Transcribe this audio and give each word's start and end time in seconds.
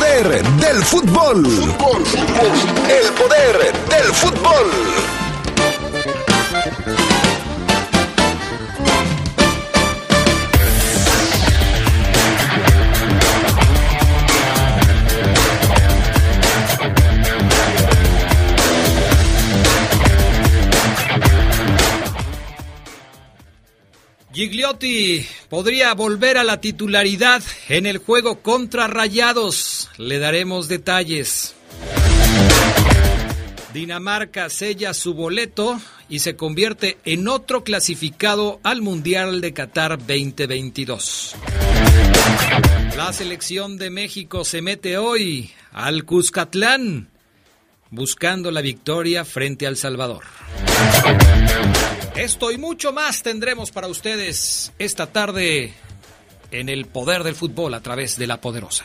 poder 0.00 0.42
del 0.42 0.82
fútbol. 0.82 1.44
El 2.88 3.12
poder 3.12 3.72
del 3.90 4.14
fútbol. 4.14 4.70
Gigliotti 24.32 25.26
podría 25.50 25.92
volver 25.92 26.38
a 26.38 26.44
la 26.44 26.58
titularidad 26.62 27.42
en 27.68 27.84
el 27.84 27.98
juego 27.98 28.40
contra 28.40 28.86
Rayados. 28.86 29.69
Le 30.00 30.18
daremos 30.18 30.66
detalles. 30.66 31.54
Dinamarca 33.74 34.48
sella 34.48 34.94
su 34.94 35.12
boleto 35.12 35.78
y 36.08 36.20
se 36.20 36.36
convierte 36.36 36.96
en 37.04 37.28
otro 37.28 37.64
clasificado 37.64 38.60
al 38.62 38.80
Mundial 38.80 39.42
de 39.42 39.52
Qatar 39.52 39.98
2022. 39.98 41.36
La 42.96 43.12
selección 43.12 43.76
de 43.76 43.90
México 43.90 44.42
se 44.42 44.62
mete 44.62 44.96
hoy 44.96 45.50
al 45.70 46.06
Cuscatlán 46.06 47.10
buscando 47.90 48.50
la 48.50 48.62
victoria 48.62 49.26
frente 49.26 49.66
al 49.66 49.76
Salvador. 49.76 50.24
Esto 52.16 52.50
y 52.50 52.56
mucho 52.56 52.94
más 52.94 53.22
tendremos 53.22 53.70
para 53.70 53.88
ustedes 53.88 54.72
esta 54.78 55.08
tarde 55.08 55.74
en 56.50 56.68
el 56.68 56.86
poder 56.86 57.24
del 57.24 57.34
fútbol 57.34 57.74
a 57.74 57.80
través 57.80 58.16
de 58.16 58.26
la 58.26 58.40
poderosa. 58.40 58.84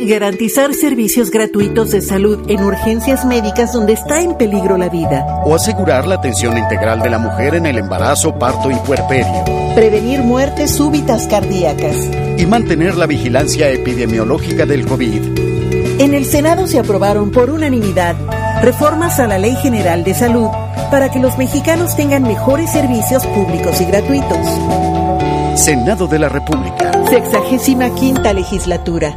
Garantizar 0.00 0.74
servicios 0.74 1.30
gratuitos 1.30 1.90
de 1.90 2.00
salud 2.00 2.48
en 2.48 2.62
urgencias 2.62 3.24
médicas 3.24 3.72
donde 3.72 3.94
está 3.94 4.20
en 4.20 4.36
peligro 4.36 4.78
la 4.78 4.88
vida. 4.88 5.26
O 5.44 5.56
asegurar 5.56 6.06
la 6.06 6.14
atención 6.14 6.56
integral 6.56 7.00
de 7.00 7.10
la 7.10 7.18
mujer 7.18 7.56
en 7.56 7.66
el 7.66 7.78
embarazo, 7.78 8.38
parto 8.38 8.70
y 8.70 8.76
puerperio. 8.76 9.44
Prevenir 9.74 10.20
muertes 10.20 10.70
súbitas 10.70 11.26
cardíacas. 11.26 12.08
Y 12.38 12.46
mantener 12.46 12.96
la 12.96 13.06
vigilancia 13.06 13.70
epidemiológica 13.70 14.66
del 14.66 14.86
COVID. 14.86 15.38
En 16.00 16.14
el 16.14 16.26
Senado 16.26 16.68
se 16.68 16.78
aprobaron 16.78 17.32
por 17.32 17.50
unanimidad 17.50 18.14
reformas 18.62 19.18
a 19.18 19.26
la 19.26 19.38
Ley 19.38 19.56
General 19.56 20.04
de 20.04 20.14
Salud 20.14 20.48
para 20.90 21.10
que 21.10 21.18
los 21.18 21.36
mexicanos 21.38 21.96
tengan 21.96 22.22
mejores 22.22 22.70
servicios 22.70 23.26
públicos 23.26 23.80
y 23.80 23.84
gratuitos. 23.84 24.38
Senado 25.56 26.06
de 26.06 26.18
la 26.20 26.28
República. 26.28 26.92
Sexagésima 27.10 27.92
quinta 27.94 28.32
legislatura. 28.32 29.16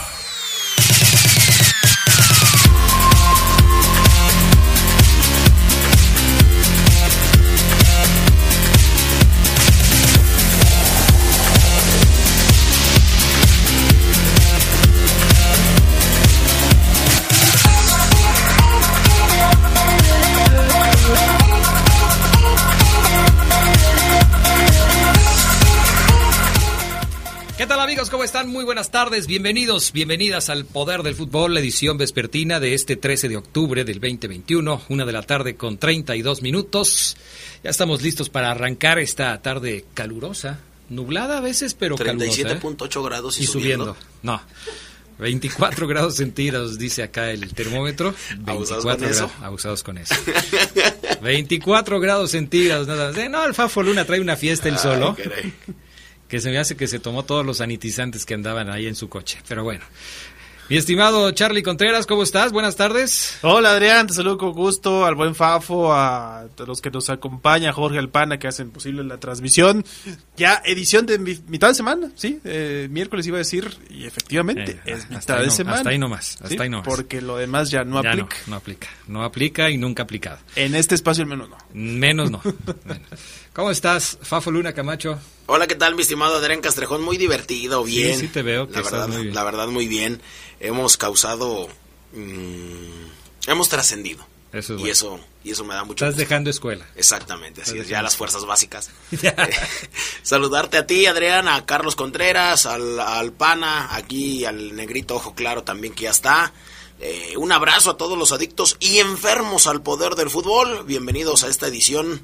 Amigos? 28.01 28.09
¿Cómo 28.09 28.23
están? 28.23 28.47
Muy 28.49 28.63
buenas 28.65 28.89
tardes. 28.89 29.27
Bienvenidos, 29.27 29.91
bienvenidas 29.91 30.49
al 30.49 30.65
Poder 30.65 31.03
del 31.03 31.13
Fútbol, 31.13 31.53
la 31.53 31.59
edición 31.59 31.97
vespertina 31.99 32.59
de 32.59 32.73
este 32.73 32.95
13 32.95 33.29
de 33.29 33.37
octubre 33.37 33.83
del 33.83 33.99
2021, 33.99 34.81
una 34.89 35.05
de 35.05 35.11
la 35.11 35.21
tarde 35.21 35.55
con 35.55 35.77
32 35.77 36.41
minutos. 36.41 37.15
Ya 37.63 37.69
estamos 37.69 38.01
listos 38.01 38.29
para 38.29 38.49
arrancar 38.49 38.97
esta 38.97 39.39
tarde 39.43 39.85
calurosa, 39.93 40.59
nublada 40.89 41.37
a 41.37 41.41
veces, 41.41 41.75
pero 41.75 41.95
calurosa. 41.95 42.41
37.8 42.41 42.99
¿eh? 43.01 43.05
grados 43.05 43.39
y, 43.39 43.43
y 43.43 43.45
subiendo. 43.45 43.95
No. 44.23 44.41
24 45.19 45.85
grados 45.87 46.15
centígrados, 46.15 46.79
dice 46.79 47.03
acá 47.03 47.29
el 47.29 47.53
termómetro. 47.53 48.15
24 48.37 48.51
¿Abusados 48.53 48.85
con 48.97 49.03
eso? 49.09 49.27
gra- 49.39 49.45
Abusados 49.45 49.83
con 49.83 49.97
eso. 49.99 50.15
24 51.21 51.99
grados 51.99 52.31
centígrados, 52.31 52.87
nada 52.87 53.09
más. 53.09 53.17
Eh, 53.17 53.29
No, 53.29 53.45
el 53.45 53.53
Fafo 53.53 53.83
Luna 53.83 54.05
trae 54.05 54.19
una 54.21 54.35
fiesta 54.37 54.69
el 54.69 54.79
solo. 54.79 55.15
Ay. 55.19 55.53
Que 56.31 56.39
se 56.39 56.49
me 56.49 56.57
hace 56.59 56.77
que 56.77 56.87
se 56.87 56.97
tomó 56.99 57.23
todos 57.25 57.45
los 57.45 57.57
sanitizantes 57.57 58.25
que 58.25 58.33
andaban 58.33 58.69
ahí 58.69 58.87
en 58.87 58.95
su 58.95 59.09
coche. 59.09 59.39
Pero 59.49 59.65
bueno. 59.65 59.83
Mi 60.69 60.77
estimado 60.77 61.29
Charlie 61.31 61.61
Contreras, 61.63 62.05
¿cómo 62.07 62.23
estás? 62.23 62.53
Buenas 62.53 62.77
tardes. 62.77 63.37
Hola 63.41 63.71
Adrián, 63.73 64.07
te 64.07 64.13
saludo 64.13 64.37
con 64.37 64.53
gusto, 64.53 65.03
al 65.05 65.15
buen 65.15 65.35
Fafo, 65.35 65.91
a 65.93 66.45
los 66.65 66.79
que 66.79 66.89
nos 66.89 67.09
acompaña, 67.09 67.73
Jorge 67.73 67.97
Alpana, 67.99 68.39
que 68.39 68.47
hacen 68.47 68.71
posible 68.71 69.03
la 69.03 69.17
transmisión. 69.17 69.83
Ya 70.37 70.61
edición 70.63 71.05
de 71.05 71.19
mi- 71.19 71.37
mitad 71.49 71.67
de 71.67 71.73
semana, 71.75 72.09
¿sí? 72.15 72.39
Eh, 72.45 72.87
miércoles 72.89 73.27
iba 73.27 73.35
a 73.35 73.39
decir, 73.39 73.69
y 73.89 74.05
efectivamente, 74.05 74.79
Eh, 74.85 74.93
es 74.93 75.03
hasta 75.03 75.17
mitad 75.17 75.39
de 75.39 75.45
no- 75.47 75.51
semana. 75.51 75.77
hasta 75.79 75.89
ahí 75.89 75.97
nomás, 75.99 76.31
hasta 76.35 76.47
¿sí? 76.47 76.57
ahí 76.57 76.69
nomás. 76.69 76.87
Porque 76.87 77.19
lo 77.19 77.35
demás 77.35 77.69
ya 77.69 77.83
no 77.83 78.01
Ya 78.01 78.11
aplica. 78.11 78.37
No, 78.45 78.51
no 78.51 78.55
aplica. 78.55 78.87
No 79.09 79.23
aplica 79.25 79.69
y 79.69 79.77
nunca 79.77 80.03
aplicado. 80.03 80.37
En 80.55 80.75
este 80.75 80.95
espacio 80.95 81.23
al 81.23 81.29
menos 81.29 81.49
no. 81.49 81.57
Menos 81.73 82.31
no. 82.31 82.41
Bueno. 82.85 83.01
¿Cómo 83.53 83.69
estás, 83.69 84.17
Fafo 84.21 84.49
Luna 84.51 84.73
Camacho? 84.73 85.19
Hola, 85.47 85.67
¿qué 85.67 85.75
tal, 85.75 85.95
mi 85.95 86.03
estimado 86.03 86.37
Adrián 86.37 86.61
Castrejón? 86.61 87.03
Muy 87.03 87.17
divertido, 87.17 87.83
bien. 87.83 88.17
sí 88.17 88.27
te 88.29 88.43
veo 88.43 88.67
que 88.67 88.75
la 88.75 88.79
estás 88.79 88.93
verdad, 88.93 89.07
muy 89.09 89.23
bien. 89.23 89.35
La 89.35 89.43
verdad, 89.43 89.67
muy 89.67 89.87
bien. 89.87 90.21
Hemos 90.61 90.95
causado... 90.95 91.67
mm, 92.13 93.47
hemos 93.47 93.67
trascendido. 93.67 94.25
Eso 94.53 94.73
es 94.75 94.79
y 94.79 94.81
bueno. 94.81 94.91
eso 94.91 95.19
y 95.43 95.51
eso 95.51 95.63
me 95.65 95.73
da 95.73 95.83
mucho 95.83 96.05
Estás 96.05 96.15
gusto. 96.15 96.19
dejando 96.21 96.49
escuela. 96.49 96.85
Exactamente, 96.95 97.61
así 97.61 97.71
Estás 97.71 97.85
es, 97.85 97.89
ya 97.89 98.01
las 98.01 98.15
fuerzas 98.15 98.45
básicas. 98.45 98.89
Eh, 99.11 99.33
Saludarte 100.23 100.77
a 100.77 100.87
ti, 100.87 101.05
Adrián, 101.05 101.47
a 101.49 101.65
Carlos 101.65 101.95
Contreras, 101.97 102.65
al, 102.65 102.99
al 103.01 103.33
Pana, 103.33 103.93
aquí 103.95 104.45
al 104.45 104.75
Negrito 104.75 105.15
Ojo 105.15 105.35
Claro 105.35 105.63
también 105.63 105.93
que 105.93 106.03
ya 106.03 106.11
está. 106.11 106.53
Eh, 107.01 107.33
un 107.37 107.51
abrazo 107.51 107.91
a 107.91 107.97
todos 107.97 108.17
los 108.17 108.31
adictos 108.31 108.77
y 108.79 108.99
enfermos 108.99 109.67
al 109.67 109.81
poder 109.81 110.15
del 110.15 110.29
fútbol. 110.29 110.83
Bienvenidos 110.85 111.43
a 111.43 111.47
esta 111.47 111.67
edición. 111.67 112.21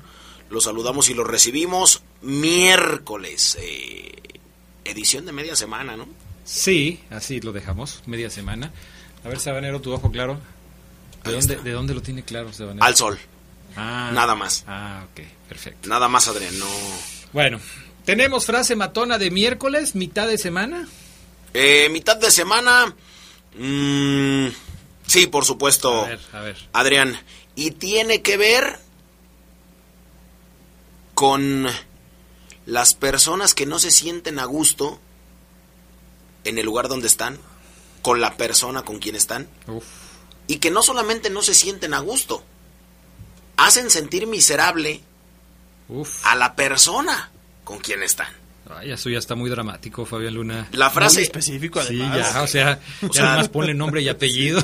Los 0.50 0.64
saludamos 0.66 1.10
y 1.10 1.14
los 1.14 1.28
recibimos 1.28 2.04
miércoles. 2.22 3.58
eh, 3.60 4.12
edición 4.86 5.26
de 5.26 5.34
media 5.34 5.56
semana, 5.56 5.98
¿no? 5.98 6.08
Sí, 6.46 7.02
así 7.10 7.42
lo 7.42 7.52
dejamos, 7.52 8.02
media 8.06 8.30
semana. 8.30 8.72
A 9.26 9.28
ver, 9.30 9.40
Sabanero, 9.40 9.82
tu 9.82 9.92
ojo 9.92 10.12
claro. 10.12 10.40
¿De 11.26 11.32
dónde. 11.34 11.56
¿De 11.58 11.72
dónde 11.72 11.94
lo 11.94 12.02
tiene 12.02 12.24
claro, 12.24 12.54
Sabanero? 12.54 12.86
Al 12.86 12.96
sol. 12.96 13.20
Ah, 13.76 14.12
Nada 14.14 14.34
más. 14.36 14.64
Ah, 14.68 15.06
ok, 15.12 15.22
perfecto. 15.50 15.90
Nada 15.90 16.08
más, 16.08 16.28
Adrián. 16.30 16.58
No. 16.58 16.66
Bueno, 17.34 17.60
tenemos 18.06 18.46
frase 18.46 18.76
matona 18.78 19.18
de 19.18 19.30
miércoles, 19.30 19.94
mitad 19.96 20.28
de 20.28 20.38
semana. 20.38 20.88
Eh, 21.54 21.90
mitad 21.92 22.16
de 22.18 22.32
semana. 22.32 22.96
mm, 23.58 24.48
sí, 25.06 25.28
por 25.28 25.44
supuesto. 25.44 26.06
A 26.06 26.08
ver, 26.08 26.20
a 26.32 26.40
ver. 26.42 26.58
Adrián, 26.72 27.20
y 27.56 27.72
tiene 27.72 28.22
que 28.22 28.38
ver 28.38 28.80
con 31.18 31.66
las 32.68 32.94
personas 32.94 33.56
que 33.56 33.66
no 33.66 33.80
se 33.80 33.90
sienten 33.90 34.38
a 34.38 34.46
gusto 34.46 35.00
en 36.44 36.60
el 36.60 36.66
lugar 36.68 36.90
donde 36.90 37.08
están, 37.08 37.40
con 38.04 38.22
la 38.22 38.38
persona 38.38 38.84
con 38.84 39.00
quien 39.00 39.16
están, 39.16 39.48
Uf. 39.66 39.84
y 40.46 40.58
que 40.58 40.70
no 40.70 40.84
solamente 40.84 41.32
no 41.32 41.42
se 41.42 41.56
sienten 41.56 41.96
a 41.96 42.02
gusto, 42.02 42.44
hacen 43.56 43.90
sentir 43.90 44.28
miserable 44.28 45.02
Uf. 45.90 46.24
a 46.24 46.36
la 46.36 46.56
persona 46.56 47.32
con 47.64 47.80
quien 47.80 48.04
están. 48.04 48.28
Ay, 48.70 48.92
eso 48.92 49.10
ya 49.10 49.18
está 49.18 49.34
muy 49.34 49.50
dramático, 49.50 50.06
Fabián 50.06 50.36
Luna. 50.36 50.68
La 50.74 50.90
Muy 50.90 50.94
frase, 50.94 51.24
específico 51.24 51.82
Sí, 51.82 52.00
además. 52.00 52.32
ya, 52.34 52.42
o 52.44 52.48
sea, 52.48 52.80
ya 53.02 53.10
sea, 53.12 53.24
nada 53.24 53.38
más 53.38 53.50
ponle 53.50 53.74
nombre 53.74 54.04
y 54.04 54.10
apellido. 54.10 54.64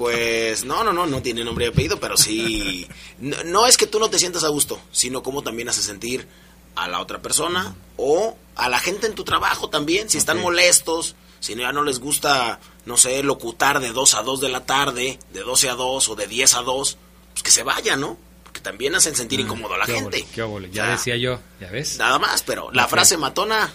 Pues 0.00 0.64
no, 0.64 0.82
no, 0.82 0.94
no, 0.94 1.04
no 1.04 1.20
tiene 1.20 1.44
nombre 1.44 1.66
y 1.66 1.68
apellido, 1.68 2.00
pero 2.00 2.16
sí, 2.16 2.88
no, 3.18 3.36
no 3.44 3.66
es 3.66 3.76
que 3.76 3.86
tú 3.86 3.98
no 3.98 4.08
te 4.08 4.18
sientas 4.18 4.44
a 4.44 4.48
gusto, 4.48 4.80
sino 4.90 5.22
como 5.22 5.42
también 5.42 5.68
hace 5.68 5.82
sentir 5.82 6.26
a 6.74 6.88
la 6.88 7.00
otra 7.00 7.20
persona 7.20 7.76
o 7.98 8.34
a 8.56 8.70
la 8.70 8.78
gente 8.78 9.08
en 9.08 9.14
tu 9.14 9.24
trabajo 9.24 9.68
también, 9.68 10.08
si 10.08 10.16
están 10.16 10.40
molestos, 10.40 11.16
si 11.38 11.54
ya 11.54 11.72
no 11.72 11.82
les 11.82 12.00
gusta, 12.00 12.60
no 12.86 12.96
sé, 12.96 13.22
locutar 13.22 13.78
de 13.78 13.92
2 13.92 14.14
a 14.14 14.22
2 14.22 14.40
de 14.40 14.48
la 14.48 14.64
tarde, 14.64 15.18
de 15.34 15.40
12 15.40 15.68
a 15.68 15.74
2 15.74 16.08
o 16.08 16.16
de 16.16 16.26
10 16.26 16.54
a 16.54 16.62
2, 16.62 16.98
pues 17.32 17.42
que 17.42 17.50
se 17.50 17.62
vayan, 17.62 18.00
¿no? 18.00 18.16
Porque 18.42 18.60
también 18.60 18.94
hacen 18.94 19.14
sentir 19.14 19.38
incómodo 19.38 19.74
a 19.74 19.78
la 19.78 19.84
qué 19.84 19.96
gente. 19.96 20.26
qué 20.34 20.40
óvole. 20.40 20.70
Ya 20.70 20.86
decía 20.86 21.18
yo, 21.18 21.40
¿ya 21.60 21.68
ves? 21.68 21.98
Nada 21.98 22.18
más, 22.18 22.42
pero 22.42 22.72
la 22.72 22.88
frase 22.88 23.18
matona 23.18 23.70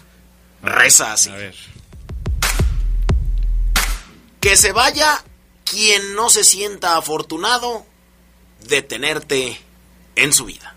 reza 0.64 1.14
así. 1.14 1.30
A 1.30 1.36
ver. 1.36 1.56
Que 4.40 4.58
se 4.58 4.72
vaya 4.72 5.24
quien 5.70 6.16
no 6.16 6.30
se 6.30 6.44
sienta 6.46 6.96
afortunado 6.96 7.86
de 8.68 8.82
tenerte 8.82 9.60
en 10.16 10.32
su 10.32 10.46
vida. 10.46 10.76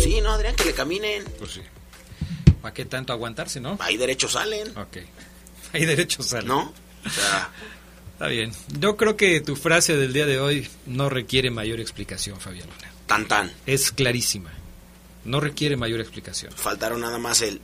Sí, 0.00 0.20
no, 0.20 0.32
Adrián, 0.32 0.56
que 0.56 0.64
le 0.64 0.72
caminen. 0.74 1.24
Pues 1.38 1.52
sí. 1.52 1.60
¿Para 2.60 2.74
qué 2.74 2.84
tanto 2.84 3.12
aguantarse, 3.12 3.60
no? 3.60 3.76
Ahí 3.80 3.96
derechos 3.96 4.32
salen, 4.32 4.76
Ok. 4.78 4.98
Hay 5.74 5.86
derechos 5.86 6.32
al. 6.34 6.46
¿no? 6.46 6.72
O 7.06 7.10
sea, 7.10 7.50
Está 8.12 8.26
bien. 8.26 8.52
Yo 8.78 8.96
creo 8.96 9.16
que 9.16 9.40
tu 9.40 9.56
frase 9.56 9.96
del 9.96 10.12
día 10.12 10.26
de 10.26 10.38
hoy 10.38 10.68
no 10.86 11.08
requiere 11.08 11.50
mayor 11.50 11.80
explicación, 11.80 12.38
Fabián 12.40 12.68
Luna. 12.68 12.92
tan 13.06 13.26
tan. 13.26 13.52
Es 13.66 13.90
clarísima. 13.90 14.50
No 15.24 15.40
requiere 15.40 15.76
mayor 15.76 16.00
explicación. 16.00 16.52
Faltaron 16.52 17.00
nada 17.00 17.18
más 17.18 17.42
el... 17.42 17.60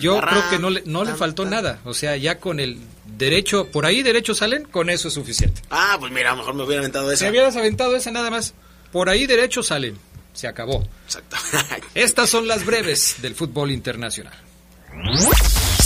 Yo 0.00 0.20
creo 0.20 0.50
que 0.50 0.58
no 0.58 0.70
le, 0.70 0.82
no 0.84 1.04
le 1.04 1.14
faltó 1.14 1.44
tan. 1.44 1.52
nada. 1.52 1.80
O 1.84 1.94
sea, 1.94 2.16
ya 2.16 2.38
con 2.40 2.58
el 2.60 2.78
derecho, 3.18 3.66
por 3.70 3.84
ahí 3.84 4.02
derechos 4.02 4.38
salen, 4.38 4.64
con 4.64 4.88
eso 4.88 5.08
es 5.08 5.14
suficiente. 5.14 5.60
Ah, 5.70 5.96
pues 6.00 6.12
mira, 6.12 6.30
a 6.30 6.32
lo 6.32 6.38
mejor 6.38 6.54
me 6.54 6.62
hubiera 6.64 6.80
aventado 6.80 7.10
esa. 7.12 7.28
hubieras 7.28 7.56
aventado 7.56 7.94
esa 7.96 8.10
nada 8.10 8.30
más, 8.30 8.54
por 8.92 9.08
ahí 9.08 9.26
derechos 9.26 9.66
salen. 9.66 9.98
Se 10.32 10.46
acabó. 10.46 10.86
Exacto. 11.04 11.36
Estas 11.94 12.30
son 12.30 12.46
las 12.46 12.64
breves 12.64 13.16
del 13.20 13.34
fútbol 13.34 13.72
internacional. 13.72 14.34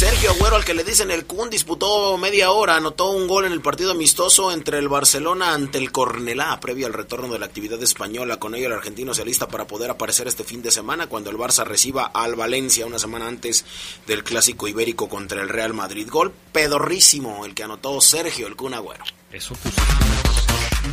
Sergio 0.03 0.31
Agüero, 0.31 0.57
al 0.57 0.65
que 0.65 0.75
le 0.75 0.83
dicen 0.83 1.13
el 1.13 1.27
Kun, 1.27 1.49
disputó 1.49 2.19
media 2.19 2.51
hora, 2.51 2.75
anotó 2.75 3.13
un 3.13 3.29
gol 3.29 3.45
en 3.45 3.53
el 3.53 3.61
partido 3.61 3.93
amistoso 3.93 4.51
entre 4.51 4.79
el 4.79 4.89
Barcelona 4.89 5.55
ante 5.55 5.79
el 5.79 5.93
Cornelá, 5.93 6.59
previo 6.59 6.89
al 6.89 6.93
retorno 6.93 7.33
de 7.33 7.39
la 7.39 7.47
actividad 7.47 7.81
española. 7.81 8.39
Con 8.39 8.57
ello, 8.57 8.67
el 8.67 8.73
argentino 8.73 9.15
se 9.15 9.23
alista 9.23 9.47
para 9.47 9.69
poder 9.69 9.93
aparecer 9.93 10.27
este 10.27 10.43
fin 10.43 10.61
de 10.61 10.73
semana 10.73 11.07
cuando 11.07 11.31
el 11.31 11.39
Barça 11.39 11.65
reciba 11.65 12.07
al 12.07 12.35
Valencia 12.35 12.85
una 12.85 12.99
semana 12.99 13.29
antes 13.29 13.65
del 14.05 14.25
clásico 14.25 14.67
ibérico 14.67 15.09
contra 15.09 15.41
el 15.41 15.49
Real 15.49 15.73
Madrid. 15.73 16.09
Gol 16.11 16.33
pedorrísimo 16.51 17.47
el 17.47 17.55
que 17.55 17.63
anotó 17.63 18.01
Sergio 18.01 18.49
el 18.49 18.57
Kun 18.57 18.75
Agüero. 18.75 19.05
Eso 19.33 19.55
puso. 19.55 19.81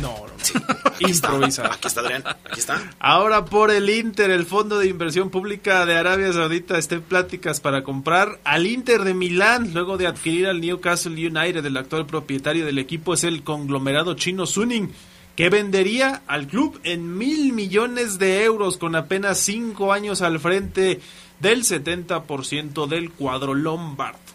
no, 0.00 0.26
no. 0.26 0.32
Sí, 0.42 0.54
aquí 0.84 1.10
está. 1.10 1.28
Improvisado. 1.28 1.72
Aquí 1.72 1.86
está 1.86 2.00
Adrián, 2.00 2.22
aquí 2.26 2.60
está. 2.60 2.90
Ahora 2.98 3.44
por 3.44 3.70
el 3.70 3.90
Inter, 3.90 4.30
el 4.30 4.46
Fondo 4.46 4.78
de 4.78 4.88
Inversión 4.88 5.30
Pública 5.30 5.84
de 5.84 5.96
Arabia 5.96 6.32
Saudita 6.32 6.78
está 6.78 6.94
en 6.94 7.02
pláticas 7.02 7.60
para 7.60 7.84
comprar 7.84 8.40
al 8.44 8.66
Inter 8.66 9.02
de 9.04 9.12
Milán 9.12 9.74
luego 9.74 9.98
de 9.98 10.06
adquirir 10.06 10.46
al 10.46 10.60
Newcastle 10.60 11.12
United. 11.12 11.64
El 11.64 11.76
actual 11.76 12.06
propietario 12.06 12.64
del 12.64 12.78
equipo 12.78 13.14
es 13.14 13.24
el 13.24 13.42
conglomerado 13.42 14.14
chino 14.14 14.46
Suning, 14.46 14.90
que 15.36 15.50
vendería 15.50 16.22
al 16.26 16.46
club 16.46 16.80
en 16.82 17.18
mil 17.18 17.52
millones 17.52 18.18
de 18.18 18.44
euros 18.44 18.78
con 18.78 18.96
apenas 18.96 19.38
cinco 19.38 19.92
años 19.92 20.22
al 20.22 20.40
frente 20.40 21.00
del 21.40 21.64
70% 21.64 22.86
del 22.86 23.10
cuadro 23.10 23.54
lombardo. 23.54 24.29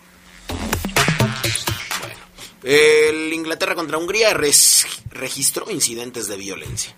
El 2.66 3.32
Inglaterra 3.32 3.76
contra 3.76 4.00
Hungría 4.00 4.34
registró 4.34 5.70
incidentes 5.70 6.28
de 6.28 6.36
violencia. 6.36 6.96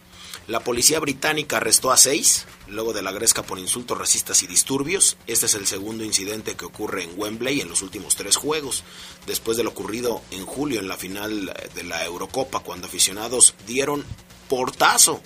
La 0.48 0.62
policía 0.62 1.02
británica 1.02 1.58
arrestó 1.58 1.92
a 1.92 1.98
seis, 1.98 2.46
luego 2.70 2.94
de 2.94 3.02
la 3.02 3.12
gresca 3.12 3.44
por 3.44 3.60
insultos 3.60 3.98
racistas 3.98 4.44
y 4.44 4.48
disturbios. 4.48 5.18
Este 5.28 5.46
es 5.46 5.56
el 5.56 5.68
segundo 5.68 6.06
incidente 6.06 6.56
que 6.56 6.64
ocurre 6.64 7.04
en 7.04 7.20
Wembley 7.20 7.60
en 7.60 7.68
los 7.68 7.82
últimos 7.82 8.16
tres 8.16 8.38
juegos, 8.38 8.86
después 9.26 9.58
de 9.58 9.66
lo 9.66 9.72
ocurrido 9.72 10.22
en 10.32 10.46
julio 10.46 10.80
en 10.80 10.88
la 10.88 10.96
final 10.96 11.54
de 11.76 11.84
la 11.84 12.06
Eurocopa, 12.06 12.62
cuando 12.62 12.88
aficionados 12.88 13.54
dieron 13.68 14.06
portazo 14.48 15.22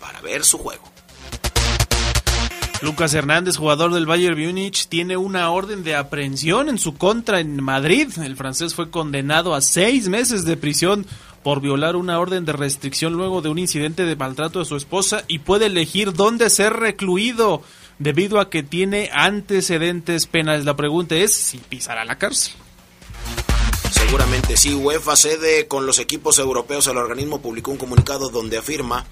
para 0.00 0.20
ver 0.20 0.44
su 0.44 0.58
juego. 0.58 0.95
Lucas 2.82 3.14
Hernández, 3.14 3.56
jugador 3.56 3.94
del 3.94 4.06
Bayern 4.06 4.38
Múnich, 4.38 4.88
tiene 4.88 5.16
una 5.16 5.50
orden 5.50 5.82
de 5.82 5.96
aprehensión 5.96 6.68
en 6.68 6.78
su 6.78 6.94
contra 6.94 7.40
en 7.40 7.62
Madrid. 7.62 8.08
El 8.22 8.36
francés 8.36 8.74
fue 8.74 8.90
condenado 8.90 9.54
a 9.54 9.60
seis 9.62 10.08
meses 10.08 10.44
de 10.44 10.56
prisión 10.56 11.06
por 11.42 11.60
violar 11.60 11.96
una 11.96 12.18
orden 12.18 12.44
de 12.44 12.52
restricción 12.52 13.14
luego 13.14 13.40
de 13.40 13.48
un 13.48 13.58
incidente 13.58 14.04
de 14.04 14.16
maltrato 14.16 14.58
de 14.58 14.64
su 14.66 14.76
esposa 14.76 15.24
y 15.26 15.38
puede 15.38 15.66
elegir 15.66 16.12
dónde 16.12 16.50
ser 16.50 16.74
recluido 16.74 17.62
debido 17.98 18.40
a 18.40 18.50
que 18.50 18.62
tiene 18.62 19.10
antecedentes 19.12 20.26
penales. 20.26 20.64
La 20.64 20.76
pregunta 20.76 21.14
es 21.14 21.32
si 21.32 21.58
pisará 21.58 22.04
la 22.04 22.18
cárcel. 22.18 22.52
Seguramente 23.90 24.56
sí, 24.56 24.74
UEFA 24.74 25.16
cede 25.16 25.66
con 25.66 25.86
los 25.86 25.98
equipos 25.98 26.38
europeos. 26.38 26.86
El 26.88 26.98
organismo 26.98 27.40
publicó 27.40 27.70
un 27.70 27.78
comunicado 27.78 28.28
donde 28.28 28.58
afirma 28.58 29.06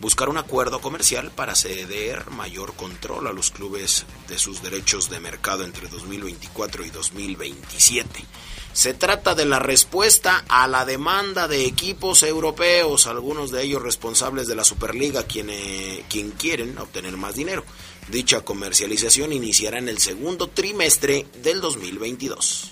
buscar 0.00 0.28
un 0.28 0.38
acuerdo 0.38 0.80
comercial 0.80 1.30
para 1.30 1.54
ceder 1.54 2.30
mayor 2.30 2.74
control 2.74 3.26
a 3.26 3.32
los 3.32 3.50
clubes 3.50 4.06
de 4.28 4.38
sus 4.38 4.62
derechos 4.62 5.10
de 5.10 5.20
mercado 5.20 5.64
entre 5.64 5.88
2024 5.88 6.84
y 6.84 6.90
2027. 6.90 8.24
Se 8.72 8.94
trata 8.94 9.34
de 9.34 9.44
la 9.44 9.58
respuesta 9.58 10.44
a 10.48 10.68
la 10.68 10.84
demanda 10.84 11.48
de 11.48 11.66
equipos 11.66 12.22
europeos, 12.22 13.06
algunos 13.06 13.50
de 13.50 13.62
ellos 13.62 13.82
responsables 13.82 14.46
de 14.46 14.54
la 14.54 14.64
Superliga, 14.64 15.24
quienes, 15.24 16.04
quien 16.08 16.30
quieren 16.30 16.78
obtener 16.78 17.16
más 17.16 17.34
dinero. 17.34 17.64
Dicha 18.08 18.42
comercialización 18.42 19.32
iniciará 19.32 19.78
en 19.78 19.88
el 19.88 19.98
segundo 19.98 20.48
trimestre 20.48 21.26
del 21.42 21.60
2022. 21.60 22.70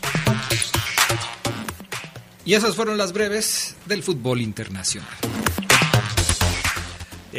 Y 2.45 2.55
esas 2.55 2.77
fueron 2.77 2.97
las 2.97 3.13
breves 3.13 3.77
del 3.87 4.03
fútbol 4.03 4.41
internacional. 4.41 5.11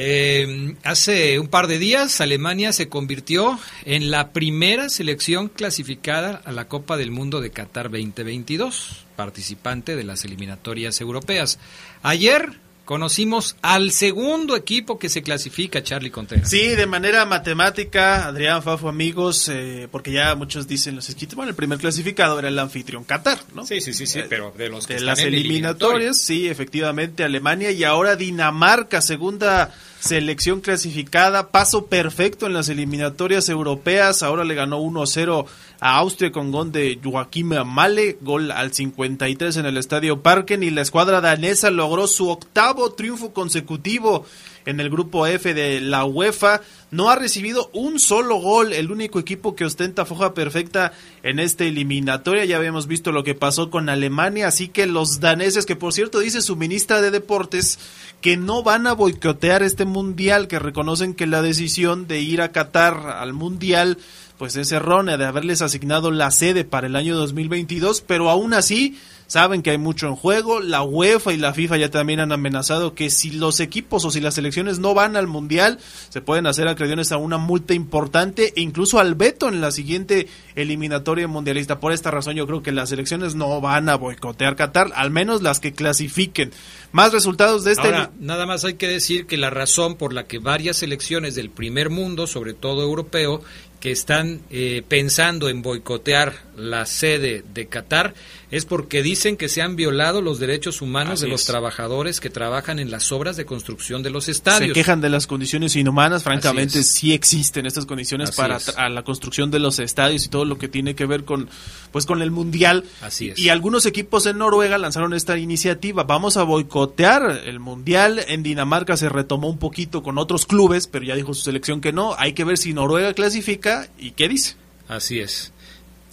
Eh, 0.02 0.76
hace 0.86 1.40
un 1.40 1.50
par 1.50 1.68
de 1.68 1.78
días 1.78 2.22
Alemania 2.22 2.72
se 2.72 2.88
convirtió 2.88 3.60
en 3.84 4.12
la 4.12 4.32
primera 4.32 4.88
selección 4.88 5.50
clasificada 5.50 6.42
a 6.46 6.54
la 6.54 6.70
Copa 6.70 6.96
del 6.96 7.12
Mundo 7.12 7.42
de 7.42 7.52
Qatar 7.52 7.92
2022, 7.92 9.06
participante 9.18 9.98
de 9.98 10.06
las 10.06 10.24
eliminatorias 10.24 11.02
europeas. 11.02 11.60
Ayer 12.02 12.62
conocimos 12.90 13.56
al 13.62 13.92
segundo 13.92 14.56
equipo 14.56 14.98
que 14.98 15.10
se 15.10 15.22
clasifica, 15.22 15.84
Charlie 15.84 16.10
Contreras. 16.10 16.50
Sí, 16.50 16.70
de 16.70 16.88
manera 16.88 17.24
matemática, 17.24 18.26
Adrián 18.26 18.64
Fafo, 18.64 18.90
amigos, 18.90 19.48
eh, 19.48 19.88
porque 19.92 20.12
ya 20.12 20.34
muchos 20.34 20.68
dicen 20.68 20.96
los 20.96 21.08
escritos, 21.08 21.36
bueno, 21.36 21.52
el 21.52 21.56
primer 21.56 21.78
clasificado 21.78 22.40
era 22.40 22.48
el 22.48 22.58
anfitrión 22.58 23.04
Qatar, 23.04 23.38
¿no? 23.54 23.64
Sí, 23.64 23.80
sí, 23.80 23.94
sí, 23.94 24.08
sí, 24.08 24.22
pero 24.28 24.52
de 24.58 24.70
los 24.70 24.88
que 24.88 24.94
de 24.94 25.02
están 25.02 25.06
las 25.06 25.20
en 25.20 25.28
eliminatorias, 25.28 26.18
sí, 26.18 26.48
efectivamente, 26.48 27.24
Alemania 27.24 27.70
y 27.70 27.84
ahora 27.84 28.16
Dinamarca, 28.16 29.02
segunda 29.02 29.72
selección 30.00 30.60
clasificada, 30.60 31.52
paso 31.52 31.86
perfecto 31.86 32.48
en 32.48 32.54
las 32.54 32.70
eliminatorias 32.70 33.50
europeas, 33.50 34.24
ahora 34.24 34.46
le 34.46 34.56
ganó 34.56 34.80
1-0 34.80 35.46
a 35.80 35.98
Austria 35.98 36.32
con 36.32 36.52
gol 36.52 36.72
de 36.72 37.00
Joaquim 37.04 37.54
Male, 37.66 38.18
gol 38.22 38.52
al 38.52 38.74
53 38.74 39.58
en 39.58 39.66
el 39.66 39.78
Estadio 39.78 40.22
Parken 40.22 40.64
y 40.64 40.72
la 40.72 40.82
escuadra 40.82 41.22
danesa 41.22 41.72
logró 41.72 42.08
su 42.08 42.30
octavo 42.30 42.92
triunfo 42.92 43.34
consecutivo 43.34 44.26
en 44.66 44.80
el 44.80 44.90
grupo 44.90 45.26
F 45.26 45.54
de 45.54 45.80
la 45.82 46.06
UEFA. 46.06 46.62
No 46.92 47.10
ha 47.10 47.16
recibido 47.16 47.70
un 47.74 48.00
solo 48.00 48.38
gol, 48.38 48.74
el 48.74 48.92
único 48.92 49.20
equipo 49.20 49.56
que 49.56 49.66
ostenta 49.66 50.06
foja 50.06 50.34
perfecta 50.34 50.92
en 51.24 51.40
esta 51.40 51.64
eliminatoria. 51.64 52.46
Ya 52.46 52.58
habíamos 52.58 52.88
visto 52.88 53.12
lo 53.12 53.24
que 53.24 53.36
pasó 53.36 53.70
con 53.70 53.90
Alemania, 53.90 54.48
así 54.48 54.68
que 54.68 54.86
los 54.86 55.20
daneses, 55.20 55.66
que 55.66 55.76
por 55.76 55.94
cierto 55.94 56.20
dice 56.20 56.42
su 56.42 56.56
ministra 56.56 57.02
de 57.02 57.12
Deportes, 57.12 57.80
que 58.22 58.38
no 58.38 58.64
van 58.64 58.86
a 58.86 58.94
boicotear 58.94 59.64
este 59.64 59.86
mundial, 59.86 60.48
que 60.48 60.60
reconocen 60.60 61.14
que 61.14 61.28
la 61.28 61.42
decisión 61.42 62.08
de 62.08 62.22
ir 62.22 62.42
a 62.42 62.52
Qatar 62.52 63.08
al 63.08 63.34
mundial 63.34 63.98
pues 64.40 64.56
es 64.56 64.72
errónea 64.72 65.18
de 65.18 65.26
haberles 65.26 65.62
asignado 65.62 66.12
la 66.12 66.32
sede 66.32 66.64
para 66.64 66.88
el 66.88 66.96
año 66.96 67.14
2022, 67.18 68.00
pero 68.08 68.30
aún 68.30 68.54
así 68.54 68.98
saben 69.30 69.62
que 69.62 69.72
hay 69.72 69.78
mucho 69.78 70.08
en 70.08 70.16
juego. 70.16 70.62
La 70.62 70.82
UEFA 70.82 71.34
y 71.34 71.38
la 71.38 71.54
FIFA 71.54 71.78
ya 71.78 71.92
también 71.92 72.22
han 72.22 72.32
amenazado 72.32 72.96
que 72.96 73.10
si 73.10 73.32
los 73.32 73.60
equipos 73.60 74.04
o 74.06 74.12
si 74.12 74.22
las 74.22 74.36
selecciones 74.36 74.80
no 74.80 74.94
van 74.94 75.18
al 75.18 75.28
mundial, 75.28 75.78
se 76.10 76.22
pueden 76.22 76.48
hacer 76.48 76.68
acreedores 76.68 77.12
a 77.12 77.18
una 77.18 77.38
multa 77.38 77.74
importante 77.74 78.54
e 78.56 78.62
incluso 78.62 79.00
al 79.00 79.16
veto 79.16 79.50
en 79.50 79.60
la 79.60 79.72
siguiente 79.72 80.28
eliminatoria 80.56 81.28
mundialista. 81.28 81.82
Por 81.82 81.92
esta 81.92 82.10
razón 82.10 82.36
yo 82.36 82.48
creo 82.48 82.64
que 82.64 82.72
las 82.72 82.90
selecciones 82.90 83.36
no 83.36 83.62
van 83.62 83.88
a 83.90 83.96
boicotear 83.96 84.56
Qatar, 84.56 84.92
al 84.96 85.12
menos 85.12 85.42
las 85.42 85.60
que 85.60 85.74
clasifiquen. 85.74 86.52
Más 86.92 87.12
resultados 87.12 87.66
de 87.66 87.74
este 87.74 87.88
Ahora, 87.88 88.12
nada 88.20 88.48
más 88.48 88.66
hay 88.66 88.74
que 88.76 88.88
decir 88.88 89.28
que 89.28 89.38
la 89.38 89.52
razón 89.52 89.96
por 89.96 90.12
la 90.12 90.26
que 90.26 90.40
varias 90.40 90.78
selecciones 90.78 91.36
del 91.36 91.52
primer 91.52 91.92
mundo, 91.92 92.26
sobre 92.26 92.54
todo 92.54 92.82
europeo, 92.82 93.44
que 93.80 93.92
están 93.92 94.42
eh, 94.50 94.84
pensando 94.88 95.48
en 95.50 95.62
boicotear 95.62 96.34
la 96.58 96.86
sede 96.86 97.44
de 97.54 97.68
Qatar 97.68 98.14
es 98.52 98.66
porque 98.66 99.02
dicen 99.04 99.38
que 99.38 99.48
se 99.48 99.62
han 99.62 99.76
violado 99.76 100.22
los 100.22 100.40
derechos 100.40 100.82
humanos 100.82 101.14
Así 101.14 101.26
de 101.26 101.30
los 101.32 101.42
es. 101.42 101.48
trabajadores 101.48 102.20
que 102.20 102.30
trabajan 102.30 102.80
en 102.80 102.90
las 102.92 103.12
obras 103.12 103.38
de 103.38 103.46
construcción 103.46 104.02
de 104.04 104.10
los 104.10 104.28
estadios. 104.28 104.70
Se 104.70 104.74
quejan 104.74 105.00
de 105.02 105.10
las 105.10 105.28
condiciones 105.28 105.76
inhumanas, 105.76 106.24
francamente 106.24 106.84
sí 106.84 107.14
existen 107.14 107.66
estas 107.68 107.86
condiciones 107.86 108.30
Así 108.30 108.38
para 108.38 108.58
es. 108.58 108.68
tra- 108.68 108.74
a 108.78 108.90
la 108.90 109.04
construcción 109.04 109.52
de 109.52 109.60
los 109.60 109.80
estadios 109.80 110.26
y 110.26 110.30
todo 110.30 110.46
lo 110.46 110.58
que 110.58 110.68
tiene 110.68 110.96
que 110.96 111.06
ver 111.06 111.24
con 111.26 111.48
pues 111.92 112.06
con 112.06 112.22
el 112.22 112.32
mundial. 112.32 112.84
Así 113.02 113.30
es. 113.30 113.40
Y 113.40 113.50
algunos 113.50 113.86
equipos 113.86 114.26
en 114.26 114.40
Noruega 114.40 114.78
lanzaron 114.78 115.14
esta 115.14 115.38
iniciativa, 115.38 116.04
vamos 116.04 116.36
a 116.38 116.44
boicotear 116.44 117.44
el 117.46 117.60
mundial. 117.60 118.20
En 118.28 118.44
Dinamarca 118.44 118.98
se 118.98 119.10
retomó 119.10 119.48
un 119.50 119.58
poquito 119.60 120.04
con 120.04 120.18
otros 120.18 120.46
clubes, 120.46 120.88
pero 120.88 121.06
ya 121.06 121.16
dijo 121.16 121.34
su 121.34 121.42
selección 121.44 121.82
que 121.82 121.94
no. 121.94 122.16
Hay 122.18 122.34
que 122.34 122.44
ver 122.44 122.58
si 122.58 122.74
Noruega 122.74 123.14
clasifica 123.14 123.69
y 123.98 124.12
qué 124.12 124.28
dice. 124.28 124.56
Así 124.88 125.20
es. 125.20 125.52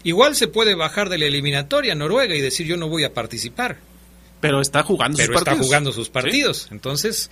Igual 0.04 0.36
se 0.36 0.48
puede 0.48 0.75
bajar 0.75 1.08
de 1.08 1.18
la 1.18 1.26
eliminatoria 1.26 1.94
Noruega 1.94 2.34
y 2.34 2.40
decir 2.40 2.66
yo 2.66 2.76
no 2.76 2.88
voy 2.88 3.04
a 3.04 3.12
participar, 3.14 3.78
Pero 4.40 4.60
está 4.60 4.82
jugando 4.82 5.16
pero 5.16 5.26
sus 5.32 5.36
está 5.36 5.44
partidos. 5.50 5.66
jugando 5.66 5.92
sus 5.92 6.06
Sí. 6.06 6.12
partidos. 6.12 6.68
Entonces, 6.70 7.30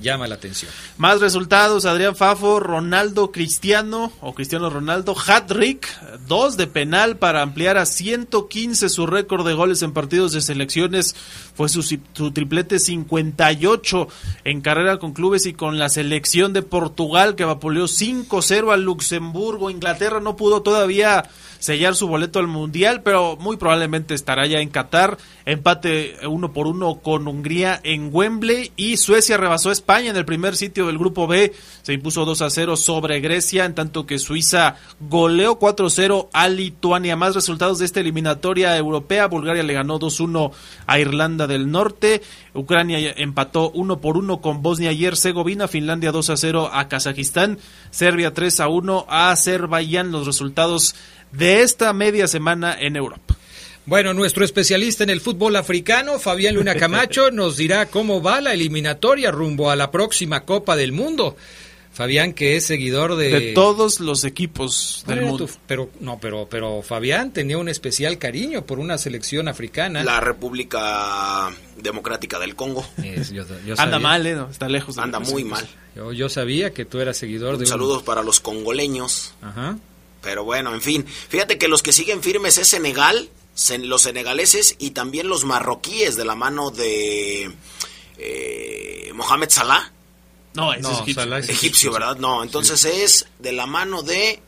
llama 0.00 0.26
la 0.26 0.34
atención. 0.34 0.70
Más 0.98 1.20
resultados, 1.20 1.84
Adrián 1.84 2.16
Fafo, 2.16 2.60
Ronaldo 2.60 3.30
Cristiano 3.30 4.12
o 4.20 4.34
Cristiano 4.34 4.70
Ronaldo, 4.70 5.14
hat-trick, 5.14 5.86
dos 6.26 6.56
de 6.56 6.66
penal 6.66 7.16
para 7.16 7.42
ampliar 7.42 7.76
a 7.76 7.86
115 7.86 8.88
su 8.88 9.06
récord 9.06 9.46
de 9.46 9.54
goles 9.54 9.82
en 9.82 9.92
partidos 9.92 10.32
de 10.32 10.40
selecciones. 10.40 11.14
Fue 11.54 11.68
su, 11.68 11.82
su 11.82 12.30
triplete 12.32 12.78
58 12.78 14.08
en 14.44 14.60
carrera 14.60 14.98
con 14.98 15.12
clubes 15.12 15.46
y 15.46 15.52
con 15.52 15.78
la 15.78 15.88
selección 15.88 16.52
de 16.52 16.62
Portugal 16.62 17.36
que 17.36 17.44
vapuleó 17.44 17.84
5-0 17.84 18.72
al 18.72 18.82
Luxemburgo. 18.82 19.70
Inglaterra 19.70 20.20
no 20.20 20.36
pudo 20.36 20.62
todavía 20.62 21.28
sellar 21.64 21.94
su 21.94 22.08
boleto 22.08 22.38
al 22.38 22.46
Mundial, 22.46 23.02
pero 23.02 23.36
muy 23.36 23.56
probablemente 23.56 24.14
estará 24.14 24.46
ya 24.46 24.58
en 24.58 24.68
Qatar. 24.68 25.16
Empate 25.46 26.16
uno 26.26 26.54
por 26.54 26.66
uno 26.66 27.00
con 27.00 27.28
Hungría 27.28 27.78
en 27.84 28.08
Wembley 28.10 28.72
y 28.76 28.96
Suecia 28.96 29.36
rebasó 29.36 29.68
a 29.68 29.72
España 29.72 30.08
en 30.08 30.16
el 30.16 30.24
primer 30.24 30.56
sitio 30.56 30.86
del 30.86 30.96
grupo 30.96 31.26
B. 31.26 31.52
Se 31.82 31.92
impuso 31.92 32.24
2 32.24 32.40
a 32.40 32.48
0 32.48 32.76
sobre 32.78 33.20
Grecia, 33.20 33.66
en 33.66 33.74
tanto 33.74 34.06
que 34.06 34.18
Suiza 34.18 34.76
goleó 35.00 35.56
4 35.56 35.90
0 35.90 36.30
a 36.32 36.48
Lituania. 36.48 37.14
Más 37.14 37.34
resultados 37.34 37.78
de 37.78 37.84
esta 37.84 38.00
eliminatoria 38.00 38.74
europea. 38.78 39.26
Bulgaria 39.26 39.62
le 39.62 39.74
ganó 39.74 40.00
2-1 40.00 40.52
a 40.86 40.98
Irlanda 40.98 41.46
del 41.46 41.70
Norte. 41.70 42.22
Ucrania 42.54 43.12
empató 43.16 43.70
1 43.72 44.00
por 44.00 44.16
1 44.16 44.40
con 44.40 44.62
Bosnia 44.62 44.92
y 44.92 45.04
Herzegovina. 45.04 45.68
Finlandia 45.68 46.10
2 46.10 46.30
a 46.30 46.36
0 46.38 46.70
a 46.72 46.88
Kazajistán. 46.88 47.58
Serbia 47.90 48.32
3 48.32 48.60
a 48.60 48.68
1 48.68 49.06
a 49.10 49.30
Azerbaiyán. 49.30 50.10
Los 50.10 50.24
resultados 50.24 50.94
de 51.32 51.60
esta 51.60 51.92
media 51.92 52.28
semana 52.28 52.74
en 52.78 52.96
Europa. 52.96 53.33
Bueno, 53.86 54.14
nuestro 54.14 54.44
especialista 54.44 55.04
en 55.04 55.10
el 55.10 55.20
fútbol 55.20 55.56
africano, 55.56 56.18
Fabián 56.18 56.54
Luna 56.54 56.74
Camacho, 56.74 57.30
nos 57.32 57.56
dirá 57.58 57.86
cómo 57.86 58.22
va 58.22 58.40
la 58.40 58.54
eliminatoria 58.54 59.30
rumbo 59.30 59.70
a 59.70 59.76
la 59.76 59.90
próxima 59.90 60.40
Copa 60.44 60.74
del 60.76 60.92
Mundo. 60.92 61.36
Fabián, 61.92 62.32
que 62.32 62.56
es 62.56 62.66
seguidor 62.66 63.14
de, 63.14 63.28
De 63.28 63.52
todos 63.52 64.00
los 64.00 64.24
equipos 64.24 65.04
del 65.06 65.20
mundo. 65.22 65.46
tu- 65.46 65.52
pero 65.68 65.90
no, 66.00 66.18
pero 66.18 66.48
pero 66.50 66.82
Fabián 66.82 67.32
tenía 67.32 67.56
un 67.56 67.68
especial 67.68 68.18
cariño 68.18 68.64
por 68.66 68.80
una 68.80 68.98
selección 68.98 69.46
africana. 69.46 70.02
La 70.02 70.18
República 70.18 71.50
Democrática 71.76 72.40
del 72.40 72.56
Congo. 72.56 72.84
Es- 73.02 73.30
yo- 73.30 73.44
yo 73.64 73.74
Anda 73.78 74.00
mal, 74.00 74.26
¿eh? 74.26 74.34
No, 74.34 74.50
Está 74.50 74.68
lejos. 74.68 74.96
de 74.96 75.02
Anda 75.02 75.20
muy 75.20 75.44
mal. 75.44 75.68
Yo, 75.94 76.12
yo 76.12 76.28
sabía 76.28 76.72
que 76.72 76.84
tú 76.84 76.98
eras 77.00 77.16
seguidor 77.16 77.58
de 77.58 77.64
un- 77.64 77.66
Saludos 77.68 78.02
para 78.02 78.24
los 78.24 78.40
congoleños. 78.40 79.32
Ajá. 79.40 79.78
Pero 80.20 80.42
bueno, 80.42 80.74
en 80.74 80.80
fin. 80.80 81.04
Fíjate 81.06 81.58
que 81.58 81.68
los 81.68 81.82
que 81.82 81.92
siguen 81.92 82.22
firmes 82.22 82.58
es 82.58 82.66
Senegal, 82.66 83.16
sen- 83.18 83.28
los 83.78 84.02
senegaleses 84.02 84.76
y 84.78 84.90
también 84.90 85.28
los 85.28 85.44
marroquíes 85.44 86.16
de 86.16 86.24
la 86.24 86.34
mano 86.34 86.70
de 86.70 87.50
eh, 88.18 89.10
Mohamed 89.14 89.50
Salah. 89.50 89.92
No, 90.54 90.72
es 90.72 90.84
egipcio. 90.86 91.14
Salah 91.14 91.38
es 91.38 91.48
Egipcio, 91.48 91.92
¿verdad? 91.92 92.16
No, 92.16 92.42
entonces 92.42 92.84
es 92.84 93.26
de 93.38 93.52
la 93.52 93.66
mano 93.66 94.02
de... 94.02 94.40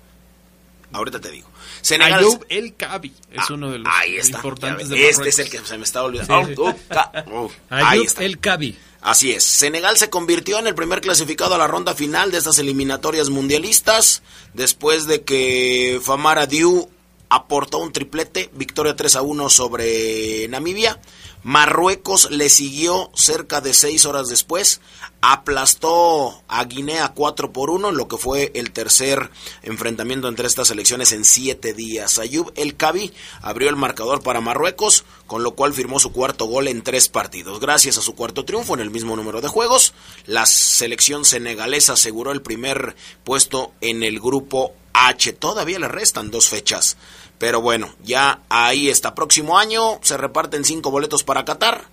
Ahorita 0.92 1.20
te 1.20 1.30
digo. 1.32 1.48
Senegal... 1.82 2.20
Ayub 2.20 2.44
El 2.48 2.74
Kabi 2.76 3.12
es 3.32 3.38
Ah, 3.38 3.46
uno 3.54 3.70
de 3.72 3.78
los 3.80 3.92
ahí 3.92 4.16
está. 4.16 4.36
importantes 4.38 4.88
de 4.88 5.08
Este 5.08 5.28
es 5.28 5.38
el 5.40 5.50
que 5.50 5.58
se 5.58 5.76
me 5.78 5.84
estaba 5.84 6.06
olvidando. 6.06 6.46
Sí. 6.48 6.54
Oh, 6.58 6.68
oh, 6.70 6.74
ca- 6.88 7.24
oh, 7.32 7.50
ahí 7.70 8.02
está. 8.02 8.22
El 8.24 8.38
Kabi. 8.38 8.76
Así 9.02 9.32
es. 9.32 9.42
Senegal 9.44 9.96
se 9.98 10.10
convirtió 10.10 10.58
en 10.58 10.66
el 10.68 10.74
primer 10.74 11.00
clasificado 11.00 11.54
a 11.54 11.58
la 11.58 11.66
ronda 11.66 11.94
final 11.94 12.30
de 12.32 12.38
estas 12.38 12.58
eliminatorias 12.58 13.28
mundialistas 13.30 14.22
después 14.54 15.06
de 15.06 15.22
que 15.22 16.00
Famara 16.02 16.46
Diu 16.46 16.88
aportó 17.28 17.78
un 17.78 17.92
triplete, 17.92 18.50
victoria 18.54 18.96
3 18.96 19.16
a 19.16 19.22
1 19.22 19.50
sobre 19.50 20.48
Namibia. 20.48 21.00
Marruecos 21.42 22.28
le 22.32 22.48
siguió 22.48 23.08
cerca 23.14 23.60
de 23.60 23.72
seis 23.72 24.04
horas 24.04 24.26
después, 24.26 24.80
aplastó 25.20 26.42
a 26.48 26.64
Guinea 26.64 27.12
4 27.14 27.52
por 27.52 27.70
1, 27.70 27.92
lo 27.92 28.08
que 28.08 28.16
fue 28.16 28.50
el 28.56 28.72
tercer 28.72 29.30
enfrentamiento 29.62 30.26
entre 30.26 30.48
estas 30.48 30.66
selecciones 30.66 31.12
en 31.12 31.24
siete 31.24 31.72
días. 31.72 32.18
Ayub 32.18 32.52
El 32.56 32.76
Kabi 32.76 33.12
abrió 33.42 33.68
el 33.68 33.76
marcador 33.76 34.24
para 34.24 34.40
Marruecos, 34.40 35.04
con 35.28 35.44
lo 35.44 35.54
cual 35.54 35.72
firmó 35.72 36.00
su 36.00 36.10
cuarto 36.10 36.46
gol 36.46 36.66
en 36.66 36.82
tres 36.82 37.08
partidos. 37.08 37.60
Gracias 37.60 37.96
a 37.96 38.02
su 38.02 38.16
cuarto 38.16 38.44
triunfo 38.44 38.74
en 38.74 38.80
el 38.80 38.90
mismo 38.90 39.14
número 39.14 39.40
de 39.40 39.46
juegos, 39.46 39.94
la 40.26 40.46
selección 40.46 41.24
senegalesa 41.24 41.92
aseguró 41.92 42.32
el 42.32 42.42
primer 42.42 42.96
puesto 43.22 43.72
en 43.80 44.02
el 44.02 44.18
grupo 44.18 44.74
H. 44.96 45.34
Todavía 45.34 45.78
le 45.78 45.88
restan 45.88 46.30
dos 46.30 46.48
fechas. 46.48 46.96
Pero 47.38 47.60
bueno, 47.60 47.94
ya 48.02 48.40
ahí 48.48 48.88
está. 48.88 49.14
Próximo 49.14 49.58
año 49.58 50.00
se 50.02 50.16
reparten 50.16 50.64
cinco 50.64 50.90
boletos 50.90 51.22
para 51.22 51.44
Qatar. 51.44 51.84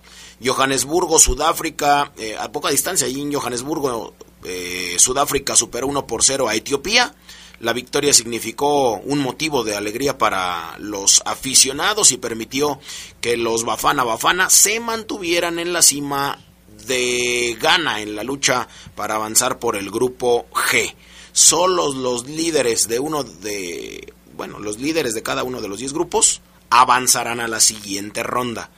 Johannesburgo, 0.42 1.18
Sudáfrica, 1.18 2.12
eh, 2.16 2.36
a 2.38 2.50
poca 2.50 2.70
distancia, 2.70 3.06
allí 3.06 3.20
en 3.20 3.32
Johannesburgo, 3.32 4.14
eh, 4.44 4.96
Sudáfrica 4.98 5.54
superó 5.54 5.86
1 5.86 6.06
por 6.06 6.24
0 6.24 6.48
a 6.48 6.54
Etiopía. 6.54 7.14
La 7.60 7.72
victoria 7.72 8.12
significó 8.12 8.94
un 8.94 9.20
motivo 9.20 9.64
de 9.64 9.76
alegría 9.76 10.18
para 10.18 10.76
los 10.78 11.22
aficionados 11.24 12.10
y 12.10 12.16
permitió 12.16 12.80
que 13.20 13.36
los 13.36 13.64
Bafana 13.64 14.02
Bafana 14.02 14.50
se 14.50 14.80
mantuvieran 14.80 15.58
en 15.58 15.72
la 15.72 15.82
cima 15.82 16.38
de 16.86 17.56
Ghana 17.60 18.00
en 18.00 18.16
la 18.16 18.24
lucha 18.24 18.66
para 18.94 19.14
avanzar 19.14 19.58
por 19.58 19.76
el 19.76 19.90
grupo 19.90 20.46
G. 20.52 20.94
Solo 21.34 21.92
los 21.92 22.28
líderes 22.28 22.86
de 22.86 23.00
uno 23.00 23.24
de, 23.24 24.14
bueno, 24.36 24.60
los 24.60 24.78
líderes 24.78 25.14
de 25.14 25.24
cada 25.24 25.42
uno 25.42 25.60
de 25.60 25.66
los 25.66 25.80
10 25.80 25.92
grupos 25.92 26.40
avanzarán 26.70 27.40
a 27.40 27.48
la 27.48 27.58
siguiente 27.58 28.22
ronda. 28.22 28.70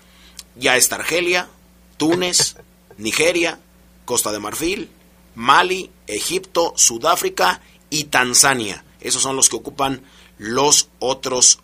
Ya 0.54 0.78
está 0.78 0.96
Argelia, 0.96 1.50
Túnez, 1.98 2.56
Nigeria, 2.96 3.60
Costa 4.06 4.32
de 4.32 4.38
Marfil, 4.38 4.88
Mali, 5.34 5.90
Egipto, 6.06 6.72
Sudáfrica 6.76 7.60
y 7.90 8.04
Tanzania. 8.04 8.86
Esos 9.02 9.20
son 9.20 9.36
los 9.36 9.50
que 9.50 9.56
ocupan 9.56 10.02
los 10.38 10.88
otros 10.98 11.60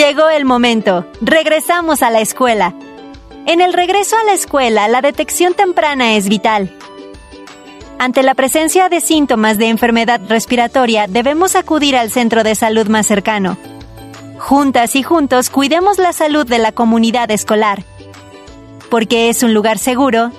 Llegó 0.00 0.30
el 0.30 0.46
momento. 0.46 1.06
Regresamos 1.20 2.02
a 2.02 2.08
la 2.08 2.22
escuela. 2.22 2.74
En 3.44 3.60
el 3.60 3.74
regreso 3.74 4.16
a 4.16 4.24
la 4.24 4.32
escuela, 4.32 4.88
la 4.88 5.02
detección 5.02 5.52
temprana 5.52 6.16
es 6.16 6.26
vital. 6.26 6.74
Ante 7.98 8.22
la 8.22 8.34
presencia 8.34 8.88
de 8.88 9.02
síntomas 9.02 9.58
de 9.58 9.66
enfermedad 9.68 10.18
respiratoria, 10.26 11.06
debemos 11.06 11.54
acudir 11.54 11.96
al 11.96 12.10
centro 12.10 12.44
de 12.44 12.54
salud 12.54 12.86
más 12.86 13.06
cercano. 13.06 13.58
Juntas 14.38 14.96
y 14.96 15.02
juntos 15.02 15.50
cuidemos 15.50 15.98
la 15.98 16.14
salud 16.14 16.46
de 16.46 16.60
la 16.60 16.72
comunidad 16.72 17.30
escolar. 17.30 17.84
Porque 18.88 19.28
es 19.28 19.42
un 19.42 19.52
lugar 19.52 19.76
seguro. 19.76 20.32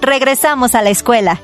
Regresamos 0.00 0.76
a 0.76 0.82
la 0.82 0.90
escuela. 0.90 1.42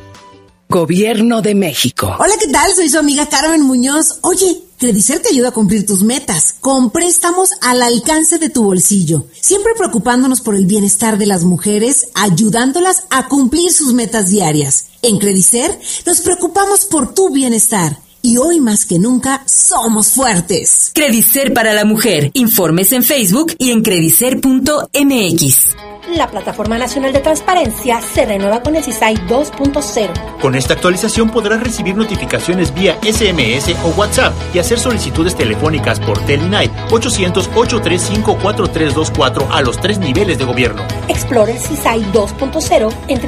Gobierno 0.68 1.42
de 1.42 1.56
México. 1.56 2.14
Hola, 2.16 2.34
¿qué 2.38 2.46
tal? 2.46 2.72
Soy 2.76 2.88
su 2.88 3.00
amiga 3.00 3.28
Carmen 3.28 3.62
Muñoz. 3.62 4.20
Oye, 4.22 4.63
Credicer 4.78 5.20
te 5.20 5.28
ayuda 5.28 5.48
a 5.48 5.52
cumplir 5.52 5.86
tus 5.86 6.02
metas 6.02 6.56
con 6.60 6.90
préstamos 6.90 7.50
al 7.60 7.80
alcance 7.80 8.38
de 8.38 8.50
tu 8.50 8.64
bolsillo, 8.64 9.26
siempre 9.40 9.72
preocupándonos 9.76 10.40
por 10.40 10.56
el 10.56 10.66
bienestar 10.66 11.16
de 11.16 11.26
las 11.26 11.44
mujeres, 11.44 12.08
ayudándolas 12.14 13.04
a 13.10 13.28
cumplir 13.28 13.72
sus 13.72 13.92
metas 13.92 14.30
diarias. 14.30 14.86
En 15.02 15.18
Credicer 15.18 15.78
nos 16.06 16.20
preocupamos 16.20 16.86
por 16.86 17.14
tu 17.14 17.30
bienestar 17.30 18.03
y 18.24 18.38
hoy 18.38 18.58
más 18.58 18.86
que 18.86 18.98
nunca 18.98 19.42
somos 19.44 20.12
fuertes. 20.12 20.92
Credicer 20.94 21.52
para 21.52 21.74
la 21.74 21.84
mujer. 21.84 22.30
Informes 22.32 22.90
en 22.92 23.02
Facebook 23.02 23.54
y 23.58 23.70
en 23.70 23.82
credicer.mx. 23.82 25.76
La 26.16 26.30
Plataforma 26.30 26.76
Nacional 26.78 27.14
de 27.14 27.20
Transparencia 27.20 28.00
se 28.00 28.24
renueva 28.26 28.62
con 28.62 28.76
el 28.76 28.84
CISAI 28.84 29.16
2.0. 29.26 30.38
Con 30.38 30.54
esta 30.54 30.74
actualización 30.74 31.30
podrás 31.30 31.62
recibir 31.62 31.96
notificaciones 31.96 32.74
vía 32.74 32.98
SMS 33.02 33.74
o 33.82 33.88
WhatsApp 33.96 34.34
y 34.52 34.58
hacer 34.58 34.78
solicitudes 34.78 35.34
telefónicas 35.34 35.98
por 36.00 36.18
Telenite 36.26 36.70
800-835-4324 36.90 39.46
a 39.50 39.62
los 39.62 39.80
tres 39.80 39.98
niveles 39.98 40.36
de 40.38 40.44
gobierno. 40.44 40.82
Explora 41.08 41.52
el 41.52 41.58
CISAI 41.58 42.02
2.0 42.12 42.92
en 43.08 43.18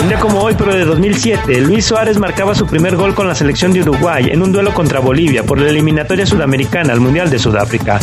Un 0.00 0.08
día 0.10 0.20
como 0.20 0.42
hoy, 0.42 0.54
pero 0.56 0.72
de 0.72 0.84
2007, 0.84 1.60
Luis 1.62 1.86
Suárez 1.86 2.16
marcaba 2.20 2.54
su 2.54 2.68
primer 2.68 2.94
gol 2.94 3.16
con 3.16 3.26
la 3.26 3.34
selección 3.34 3.72
de 3.72 3.80
Uruguay 3.80 4.28
en 4.30 4.42
un 4.42 4.52
duelo 4.52 4.72
contra 4.72 5.00
Bolivia 5.00 5.42
por 5.42 5.58
la 5.58 5.70
eliminatoria 5.70 6.24
sudamericana 6.24 6.92
al 6.92 7.00
Mundial 7.00 7.30
de 7.30 7.40
Sudáfrica. 7.40 7.98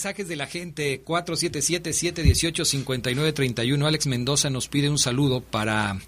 Mensajes 0.00 0.28
de 0.28 0.36
la 0.36 0.46
gente 0.46 1.04
477-718-5931. 1.04 3.86
Alex 3.86 4.06
Mendoza 4.06 4.48
nos 4.48 4.66
pide 4.66 4.88
un 4.88 4.98
saludo 4.98 5.42
para 5.42 5.98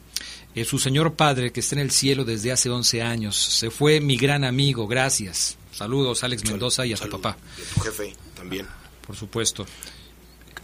eh, 0.55 0.65
su 0.65 0.79
señor 0.79 1.13
padre 1.13 1.53
que 1.53 1.61
está 1.61 1.75
en 1.75 1.83
el 1.83 1.91
cielo 1.91 2.25
desde 2.25 2.53
hace 2.53 2.71
11 2.71 3.03
años. 3.03 3.37
Se 3.37 3.71
fue 3.71 4.01
mi 4.01 4.17
gran 4.17 4.45
amigo. 4.45 4.87
Gracias. 4.87 5.59
Saludos, 5.73 6.25
Alex 6.25 6.43
Mendoza 6.47 6.87
y 6.87 6.95
a 6.95 6.97
tu 6.97 7.11
papá. 7.11 7.37
Y 7.59 7.61
a 7.61 7.65
tu 7.75 7.81
jefe 7.81 8.15
también. 8.35 8.67
Por 9.07 9.15
supuesto. 9.15 9.67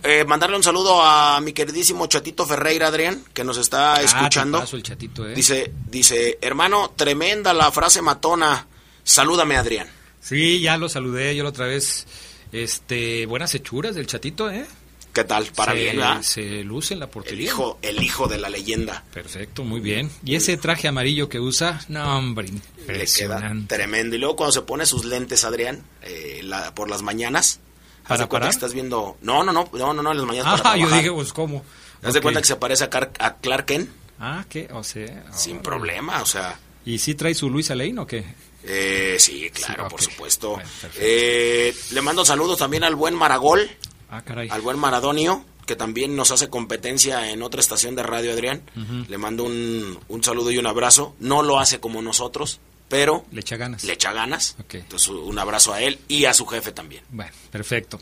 Eh, 0.02 0.24
mandarle 0.24 0.56
un 0.56 0.62
saludo 0.62 1.02
a 1.02 1.38
mi 1.42 1.52
queridísimo 1.52 2.06
Chatito 2.06 2.46
Ferreira, 2.46 2.86
Adrián, 2.86 3.22
que 3.34 3.44
nos 3.44 3.58
está 3.58 3.96
Ah, 3.96 4.02
escuchando. 4.02 4.64
el 4.72 4.82
chatito, 4.82 5.28
¿eh? 5.28 5.34
Dice, 5.34 5.70
dice, 5.90 6.38
hermano, 6.40 6.94
tremenda 6.96 7.52
la 7.52 7.70
frase 7.72 8.00
matona. 8.00 8.66
Salúdame, 9.04 9.58
Adrián. 9.58 9.86
Sí, 10.18 10.62
ya 10.62 10.78
lo 10.78 10.88
saludé 10.88 11.36
yo 11.36 11.42
la 11.42 11.50
otra 11.50 11.66
vez. 11.66 12.06
Este, 12.52 13.26
buenas 13.26 13.54
hechuras 13.54 13.94
del 13.94 14.06
chatito, 14.06 14.50
¿eh? 14.50 14.66
¿Qué 15.12 15.24
tal? 15.24 15.46
Para 15.46 15.72
se, 15.72 15.78
bien, 15.78 15.96
¿verdad? 15.96 16.22
Se 16.22 16.62
luce 16.64 16.94
en 16.94 17.00
la 17.00 17.06
El 17.06 17.10
portería. 17.10 17.44
hijo, 17.46 17.78
el 17.82 18.02
hijo 18.02 18.28
de 18.28 18.38
la 18.38 18.48
leyenda. 18.48 19.04
Perfecto, 19.12 19.64
muy 19.64 19.80
bien. 19.80 20.10
¿Y 20.24 20.36
ese 20.36 20.56
traje 20.56 20.86
amarillo 20.86 21.28
que 21.28 21.40
usa? 21.40 21.80
No, 21.88 22.18
hombre, 22.18 22.48
Le 22.48 22.52
queda 22.60 22.64
impresionante. 22.80 23.74
tremendo. 23.76 24.16
Y 24.16 24.18
luego 24.18 24.36
cuando 24.36 24.52
se 24.52 24.62
pone 24.62 24.86
sus 24.86 25.04
lentes, 25.04 25.44
Adrián, 25.44 25.82
eh, 26.02 26.40
la- 26.44 26.74
por 26.74 26.88
las 26.88 27.02
mañanas. 27.02 27.60
¿Para 28.06 28.28
parar? 28.28 28.48
que 28.48 28.54
estás 28.54 28.72
viendo. 28.74 29.18
No, 29.20 29.42
no, 29.44 29.52
no, 29.52 29.68
no, 29.72 29.92
no, 29.92 30.02
no, 30.02 30.12
en 30.12 30.18
las 30.18 30.26
mañanas. 30.26 30.60
Ah, 30.60 30.62
para 30.62 30.76
yo 30.78 30.88
dije, 30.88 31.10
pues, 31.12 31.32
¿cómo? 31.32 31.62
Haz 32.02 32.12
de 32.14 32.20
Ok. 32.20 32.22
cuenta 32.22 32.40
que 32.40 32.46
se 32.46 32.56
parece 32.56 32.84
a, 32.84 32.90
Car- 32.90 33.12
a 33.18 33.36
Clark 33.36 33.66
Kent 33.66 33.90
Ah, 34.20 34.44
¿qué? 34.48 34.68
O 34.72 34.82
sea... 34.82 35.24
sin 35.34 35.58
problema, 35.60 36.22
o 36.22 36.26
sea. 36.26 36.58
¿Y 36.86 36.98
sí 36.98 37.14
trae 37.14 37.34
su 37.34 37.50
Luis 37.50 37.68
Lane 37.70 37.98
o 37.98 38.06
qué? 38.06 38.24
Eh, 38.68 39.16
sí, 39.18 39.50
claro, 39.50 39.84
Sí, 39.84 39.90
por 39.90 40.02
supuesto. 40.02 40.50
Bueno. 40.52 40.68
Eh, 40.96 41.74
le 41.92 42.02
mando 42.02 42.24
saludos 42.24 42.58
también 42.58 42.84
al 42.84 42.94
buen 42.94 43.14
Maragol, 43.14 43.68
Ah, 44.10 44.22
caray. 44.22 44.48
al 44.50 44.60
buen 44.60 44.78
Maradonio, 44.78 45.44
que 45.66 45.74
también 45.76 46.14
nos 46.16 46.30
hace 46.30 46.48
competencia 46.48 47.30
en 47.30 47.42
otra 47.42 47.60
estación 47.60 47.94
de 47.94 48.02
radio, 48.02 48.32
Adrián. 48.32 48.62
Le 49.08 49.18
mando 49.18 49.44
un, 49.44 49.98
un 50.08 50.24
saludo 50.24 50.50
y 50.50 50.58
un 50.58 50.66
abrazo. 50.66 51.14
No 51.20 51.42
lo 51.42 51.58
hace 51.58 51.78
como 51.80 52.00
nosotros, 52.02 52.60
pero 52.88 53.24
Le 53.32 53.40
echa 53.40 53.56
ganas. 53.56 53.84
le 53.84 53.92
echa 53.94 54.12
ganas. 54.12 54.56
Entonces, 54.70 55.08
un 55.08 55.38
abrazo 55.38 55.72
a 55.74 55.82
él 55.82 55.98
y 56.08 56.24
a 56.24 56.32
su 56.34 56.46
jefe 56.46 56.72
también. 56.72 57.02
Bueno, 57.10 57.32
perfecto. 57.50 58.00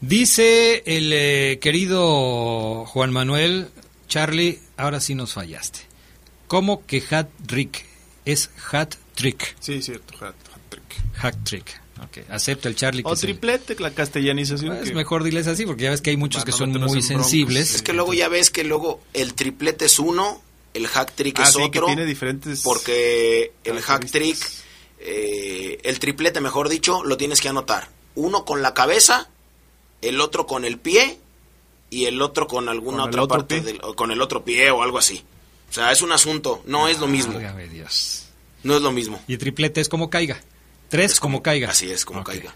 Dice 0.00 0.82
el 0.86 1.10
eh, 1.12 1.58
querido 1.60 2.84
Juan 2.86 3.12
Manuel, 3.12 3.68
Charlie, 4.08 4.60
ahora 4.76 5.00
sí 5.00 5.14
nos 5.14 5.32
fallaste. 5.32 5.80
¿Cómo 6.48 6.84
que 6.86 7.02
hat 7.10 7.28
trick? 7.46 7.84
Es 8.24 8.50
hat 8.72 8.94
trick. 9.16 9.56
Sí, 9.58 9.82
cierto, 9.82 10.14
hat, 10.24 10.34
hat 10.52 10.60
trick. 10.68 10.84
Hat 11.20 11.34
trick. 11.44 11.80
Ok, 12.02 12.18
acepta 12.30 12.68
el 12.68 12.76
Charlie. 12.76 13.02
que 13.02 13.08
O 13.08 13.16
triplete, 13.16 13.74
la 13.80 13.90
castellanización. 13.92 14.76
Es 14.76 14.90
que- 14.90 14.94
mejor 14.94 15.24
diles 15.24 15.46
así, 15.48 15.64
porque 15.66 15.84
ya 15.84 15.90
ves 15.90 16.00
que 16.02 16.10
hay 16.10 16.16
muchos 16.16 16.44
que 16.44 16.52
son 16.52 16.70
muy 16.72 17.02
sensibles. 17.02 17.74
Es 17.74 17.82
que 17.82 17.92
luego 17.94 18.14
ya 18.14 18.28
ves 18.28 18.50
que 18.50 18.62
luego 18.64 19.00
el 19.14 19.34
triplete 19.34 19.86
es 19.86 19.98
uno, 19.98 20.40
el 20.74 20.86
hack 20.86 21.14
trick 21.14 21.40
Ah, 21.40 21.44
es 21.44 21.52
sí, 21.54 21.58
que 21.70 21.78
otro. 21.78 21.86
tiene 21.86 22.04
diferentes 22.04 22.60
Porque 22.62 23.52
el 23.64 23.80
hack 23.80 24.10
trick, 24.10 24.36
eh, 25.00 25.78
el 25.84 25.98
triplete, 25.98 26.40
mejor 26.42 26.68
dicho, 26.68 27.02
lo 27.02 27.16
tienes 27.16 27.40
que 27.40 27.48
anotar. 27.48 27.88
Uno 28.14 28.44
con 28.44 28.60
la 28.60 28.74
cabeza, 28.74 29.30
el 30.02 30.20
otro 30.20 30.46
con 30.46 30.66
el 30.66 30.78
pie 30.78 31.18
y 31.88 32.04
el 32.04 32.20
otro 32.20 32.46
con 32.46 32.68
alguna 32.68 33.04
Con 33.04 33.14
el 33.14 33.20
otra 33.20 33.36
parte 33.38 33.60
del, 33.62 33.78
con 33.80 34.10
el 34.10 34.20
otro 34.20 34.44
pie 34.44 34.70
o 34.70 34.82
algo 34.82 34.98
así. 34.98 35.24
O 35.70 35.72
sea, 35.72 35.92
es 35.92 36.02
un 36.02 36.12
asunto, 36.12 36.62
no 36.66 36.88
es 36.88 36.98
lo 36.98 37.06
mismo. 37.06 37.38
Dios. 37.72 38.25
No 38.66 38.76
es 38.76 38.82
lo 38.82 38.92
mismo. 38.92 39.22
Y 39.28 39.36
triplete 39.38 39.80
es 39.80 39.88
como 39.88 40.10
caiga. 40.10 40.40
Tres 40.88 41.18
como, 41.18 41.42
caiga. 41.42 41.70
Así 41.70 41.90
es, 41.90 42.04
como 42.04 42.22
caiga. 42.22 42.54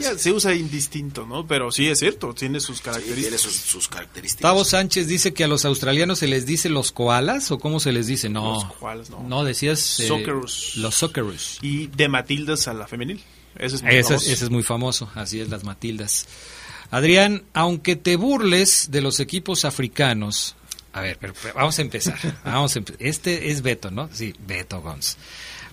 Ya, 0.00 0.16
se 0.18 0.32
usa 0.32 0.54
indistinto, 0.54 1.26
¿no? 1.26 1.46
Pero 1.46 1.70
sí 1.70 1.86
es 1.88 1.98
cierto, 1.98 2.32
tiene 2.32 2.58
sus 2.58 2.78
Sí, 2.78 2.82
características. 2.84 3.22
tiene 3.22 3.38
sus, 3.38 3.54
sus 3.54 3.86
características. 3.88 4.40
Tavo 4.42 4.64
Sánchez 4.64 5.06
dice 5.08 5.34
que 5.34 5.44
a 5.44 5.48
los 5.48 5.64
australianos 5.66 6.18
se 6.20 6.26
les 6.26 6.46
dice 6.46 6.70
los 6.70 6.90
koalas 6.90 7.50
o 7.50 7.58
cómo 7.58 7.78
se 7.78 7.92
les 7.92 8.06
dice. 8.06 8.30
No, 8.30 8.54
Los 8.54 8.64
koalas, 8.76 9.10
no. 9.10 9.22
no 9.22 9.44
decías 9.44 10.00
eh, 10.00 10.08
Socceroos. 10.08 10.76
los 10.76 10.94
Socceroos. 10.94 11.58
Y 11.60 11.88
de 11.88 12.08
Matildas 12.08 12.66
a 12.66 12.72
la 12.74 12.86
femenil. 12.86 13.22
Ese 13.58 13.76
es 13.76 13.82
muy 13.82 13.90
Ese, 13.92 13.98
es- 14.00 14.06
famoso. 14.08 14.30
ese 14.32 14.44
es 14.44 14.50
muy 14.50 14.62
famoso, 14.62 15.10
así 15.14 15.40
es, 15.40 15.48
las 15.50 15.64
Matildas. 15.64 16.26
Adrián, 16.90 17.44
aunque 17.52 17.94
te 17.96 18.16
burles 18.16 18.90
de 18.90 19.02
los 19.02 19.20
equipos 19.20 19.64
africanos, 19.66 20.56
a 20.96 21.00
ver, 21.02 21.18
pero, 21.20 21.34
pero 21.42 21.54
vamos 21.54 21.78
a 21.78 21.82
empezar. 21.82 22.18
Vamos 22.44 22.76
a 22.76 22.80
empe- 22.80 22.96
este 22.98 23.50
es 23.50 23.62
Beto, 23.62 23.90
¿no? 23.90 24.08
Sí, 24.12 24.34
Beto 24.46 24.80
Gons. 24.80 25.16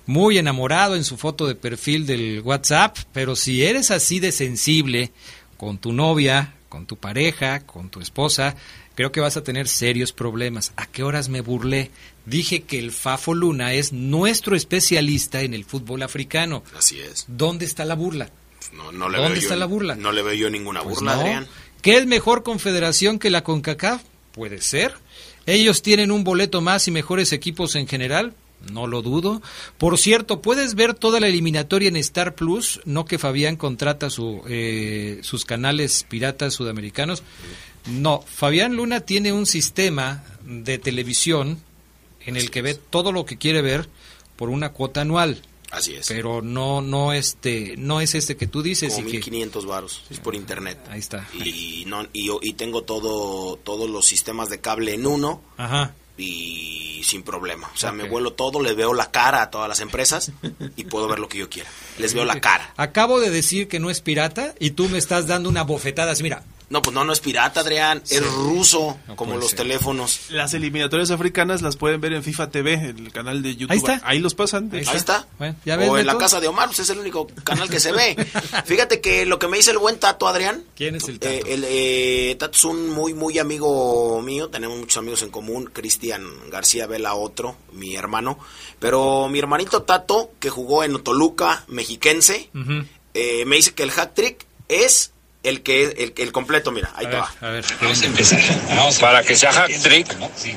Muy 0.05 0.37
enamorado 0.37 0.95
en 0.95 1.03
su 1.03 1.17
foto 1.17 1.47
de 1.47 1.55
perfil 1.55 2.05
del 2.05 2.41
WhatsApp, 2.43 2.97
pero 3.13 3.35
si 3.35 3.63
eres 3.63 3.89
así 3.91 4.19
de 4.19 4.31
sensible 4.31 5.11
con 5.57 5.77
tu 5.77 5.93
novia, 5.93 6.53
con 6.67 6.85
tu 6.85 6.97
pareja, 6.97 7.61
con 7.61 7.89
tu 7.89 8.01
esposa, 8.01 8.55
creo 8.95 9.11
que 9.13 9.21
vas 9.21 9.37
a 9.37 9.43
tener 9.43 9.67
serios 9.69 10.11
problemas. 10.11 10.73
¿A 10.75 10.87
qué 10.87 11.03
horas 11.03 11.29
me 11.29 11.39
burlé? 11.41 11.89
Dije 12.25 12.63
que 12.63 12.79
el 12.79 12.91
Fafo 12.91 13.33
Luna 13.33 13.73
es 13.73 13.93
nuestro 13.93 14.55
especialista 14.57 15.41
en 15.41 15.53
el 15.53 15.63
fútbol 15.65 16.03
africano. 16.03 16.63
Así 16.77 16.99
es. 16.99 17.25
¿Dónde 17.27 17.65
está 17.65 17.85
la 17.85 17.95
burla? 17.95 18.29
No, 18.73 18.91
no 18.91 19.07
le 19.09 19.17
¿Dónde 19.19 19.33
veo 19.33 19.41
está 19.41 19.53
yo, 19.55 19.59
la 19.59 19.65
burla? 19.67 19.95
No 19.95 20.11
le 20.11 20.21
veo 20.21 20.33
yo 20.33 20.49
ninguna 20.49 20.81
Pues 20.81 20.95
burla, 20.95 21.15
no. 21.15 21.21
Adrián. 21.21 21.47
¿Qué 21.81 21.97
es 21.97 22.05
mejor 22.07 22.43
confederación 22.43 23.19
que 23.19 23.29
la 23.29 23.43
CONCACAF? 23.43 24.01
Puede 24.33 24.61
ser. 24.61 24.93
¿Ellos 25.45 25.81
tienen 25.81 26.11
un 26.11 26.23
boleto 26.23 26.61
más 26.61 26.87
y 26.87 26.91
mejores 26.91 27.33
equipos 27.33 27.75
en 27.75 27.87
general? 27.87 28.33
No 28.71 28.87
lo 28.87 29.01
dudo. 29.01 29.41
Por 29.77 29.97
cierto, 29.97 30.41
puedes 30.41 30.75
ver 30.75 30.93
toda 30.93 31.19
la 31.19 31.27
eliminatoria 31.27 31.89
en 31.89 31.97
Star 31.97 32.33
Plus, 32.35 32.79
no 32.85 33.05
que 33.05 33.19
Fabián 33.19 33.57
contrata 33.57 34.09
su, 34.09 34.41
eh, 34.47 35.19
sus 35.21 35.43
canales 35.43 36.05
piratas 36.07 36.53
sudamericanos. 36.53 37.23
No, 37.87 38.23
Fabián 38.25 38.75
Luna 38.75 39.01
tiene 39.01 39.33
un 39.33 39.45
sistema 39.45 40.23
de 40.45 40.77
televisión 40.77 41.59
en 42.25 42.37
el 42.37 42.51
que 42.51 42.61
ve 42.61 42.75
todo 42.75 43.11
lo 43.11 43.25
que 43.25 43.37
quiere 43.37 43.61
ver 43.61 43.89
por 44.37 44.49
una 44.49 44.69
cuota 44.69 45.01
anual. 45.01 45.41
Así 45.73 45.95
es. 45.95 46.07
Pero 46.07 46.41
no, 46.41 46.81
no 46.81 47.13
este, 47.13 47.75
no 47.77 47.99
es 47.99 48.15
este 48.15 48.37
que 48.37 48.47
tú 48.47 48.61
dices 48.61 48.93
Como 48.93 49.07
y 49.07 49.11
que 49.11 49.17
1500 49.17 49.65
varos, 49.65 50.03
es 50.09 50.19
por 50.19 50.35
internet. 50.35 50.79
Ahí 50.89 50.99
está. 50.99 51.27
Y, 51.33 51.83
no, 51.87 52.03
y, 52.13 52.29
y 52.41 52.53
tengo 52.53 52.83
todo 52.83 53.57
todos 53.57 53.89
los 53.89 54.05
sistemas 54.05 54.49
de 54.49 54.61
cable 54.61 54.93
en 54.93 55.05
uno 55.07 55.41
Ajá. 55.57 55.95
y 56.17 57.01
sin 57.03 57.23
problema. 57.23 57.69
O 57.73 57.77
sea, 57.77 57.91
me 57.91 58.07
vuelo 58.07 58.33
todo, 58.33 58.61
le 58.61 58.73
veo 58.73 58.93
la 58.93 59.11
cara 59.11 59.41
a 59.41 59.49
todas 59.49 59.67
las 59.67 59.79
empresas 59.81 60.31
y 60.75 60.83
puedo 60.85 61.07
ver 61.07 61.19
lo 61.19 61.27
que 61.27 61.39
yo 61.39 61.49
quiera. 61.49 61.69
Les 61.97 62.13
veo 62.13 62.23
la 62.25 62.39
cara. 62.39 62.73
Acabo 62.77 63.19
de 63.19 63.29
decir 63.29 63.67
que 63.67 63.79
no 63.79 63.89
es 63.89 64.01
pirata 64.01 64.55
y 64.59 64.71
tú 64.71 64.87
me 64.89 64.97
estás 64.97 65.27
dando 65.27 65.49
una 65.49 65.63
bofetada. 65.63 66.11
así, 66.11 66.23
Mira, 66.23 66.43
No, 66.73 66.81
pues 66.81 66.95
no, 66.95 67.03
no 67.03 67.13
es 67.13 67.19
pirata, 67.19 67.59
Adrián, 67.59 68.01
es 68.09 68.25
ruso, 68.25 68.97
como 69.15 69.37
los 69.37 69.51
ser. 69.51 69.59
teléfonos. 69.59 70.21
Las 70.31 70.55
eliminatorias 70.55 71.11
africanas 71.11 71.61
las 71.61 71.77
pueden 71.77 72.01
ver 72.01 72.13
en 72.13 72.23
FIFA 72.23 72.49
TV, 72.49 72.73
el 72.73 73.11
canal 73.11 73.43
de 73.43 73.55
YouTube. 73.55 73.73
Ahí 73.73 73.77
está. 73.77 74.01
Ahí 74.03 74.17
los 74.17 74.33
pasan. 74.33 74.71
de 74.71 74.79
Ahí 74.79 74.85
está. 74.95 75.27
Bueno, 75.37 75.55
¿ya 75.65 75.75
ves, 75.75 75.87
o 75.87 75.99
en 75.99 76.07
la 76.07 76.17
casa 76.17 76.41
de 76.41 76.47
Omar, 76.47 76.69
pues 76.69 76.79
es 76.79 76.89
el 76.89 76.97
único 76.97 77.27
canal 77.43 77.69
que 77.69 77.79
se 77.79 77.91
ve. 77.91 78.15
Fíjate 78.65 79.01
que 79.01 79.27
lo 79.27 79.37
que 79.37 79.47
me 79.47 79.57
dice 79.57 79.69
el 79.69 79.77
buen 79.77 79.99
Tato, 79.99 80.27
Adrián. 80.27 80.63
¿quién 80.75 80.95
es 80.95 81.07
el 81.07 81.19
tato? 81.19 81.31
eh, 81.31 81.43
el, 81.45 81.63
eh, 81.67 82.35
Tato 82.39 82.57
es 82.57 82.65
un 82.65 82.89
muy, 82.89 83.13
muy 83.13 83.37
amigo 83.37 84.19
mío. 84.23 84.49
Tenemos 84.49 84.75
muchos 84.79 84.97
amigos 84.97 85.21
en 85.21 85.29
común. 85.29 85.69
Cristian 85.71 86.25
García 86.49 86.87
Vela, 86.87 87.13
otro, 87.13 87.55
mi 87.73 87.95
hermano. 87.95 88.39
Pero 88.79 89.29
mi 89.29 89.37
hermanito 89.37 89.83
Tato, 89.83 90.31
que 90.39 90.49
jugó 90.49 90.83
en 90.83 90.99
Toluca, 91.03 91.65
mexiquense, 91.67 92.49
eh, 93.13 93.45
me 93.45 93.57
dice 93.57 93.75
que 93.75 93.83
el 93.83 93.91
hack 93.91 94.15
trick 94.15 94.47
es 94.69 95.12
el 95.43 95.61
que 95.61 95.83
el, 95.83 96.13
el 96.17 96.31
completo. 96.31 96.71
Mira, 96.71 96.91
ahí 96.95 97.05
a 97.05 97.09
te 97.09 97.15
ver, 97.15 97.23
va. 97.23 97.47
a 97.47 97.51
ver. 97.51 97.65
Vamos 97.81 98.01
a 98.01 98.05
empezar. 98.05 98.41
Vamos 98.69 98.97
a 98.97 99.01
Para 99.01 99.23
que 99.23 99.35
sea 99.35 99.51
hack 99.51 99.71
trick, 99.81 100.07
Sí, 100.35 100.55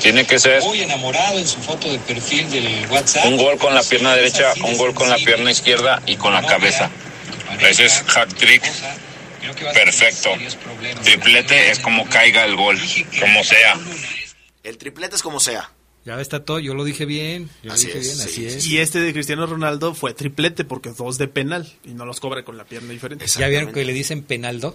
tiene 0.00 0.26
que 0.26 0.38
ser 0.38 0.62
Muy 0.62 0.80
enamorado 0.82 1.38
en 1.38 1.46
su 1.46 1.58
foto 1.60 1.90
de 1.90 1.98
perfil 1.98 2.50
del 2.50 2.86
WhatsApp. 2.90 3.26
un 3.26 3.36
gol 3.36 3.58
con 3.58 3.74
la 3.74 3.82
pierna 3.82 4.14
derecha, 4.14 4.52
un 4.64 4.76
gol 4.78 4.94
con 4.94 5.10
la 5.10 5.16
pierna 5.16 5.50
izquierda 5.50 6.00
y 6.06 6.16
con 6.16 6.32
la 6.32 6.42
cabeza. 6.46 6.90
Ese 7.60 7.84
es 7.86 8.02
hack 8.06 8.32
trick 8.34 8.62
perfecto. 9.74 10.30
Triplete 11.02 11.70
es 11.70 11.78
como 11.80 12.08
caiga 12.08 12.44
el 12.44 12.56
gol, 12.56 12.78
como 13.18 13.44
sea. 13.44 13.76
El 14.62 14.78
triplete 14.78 15.16
es 15.16 15.22
como 15.22 15.40
sea. 15.40 15.70
Ya 16.04 16.16
ves, 16.16 16.28
Tato, 16.30 16.58
yo 16.58 16.74
lo 16.74 16.84
dije 16.84 17.04
bien. 17.04 17.50
Yo 17.62 17.68
lo 17.68 17.72
Así 17.74 17.86
dije 17.86 17.98
es, 17.98 18.04
bien, 18.04 18.16
sí, 18.16 18.22
así 18.22 18.46
es. 18.46 18.66
Y 18.66 18.78
este 18.78 19.00
de 19.00 19.12
Cristiano 19.12 19.46
Ronaldo 19.46 19.94
fue 19.94 20.14
triplete 20.14 20.64
porque 20.64 20.90
dos 20.90 21.18
de 21.18 21.28
penal 21.28 21.70
y 21.84 21.90
no 21.90 22.06
los 22.06 22.20
cobra 22.20 22.42
con 22.44 22.56
la 22.56 22.64
pierna 22.64 22.92
diferente. 22.92 23.26
¿Ya 23.26 23.48
vieron 23.48 23.72
que 23.72 23.84
le 23.84 23.92
dicen 23.92 24.22
penaldo? 24.22 24.74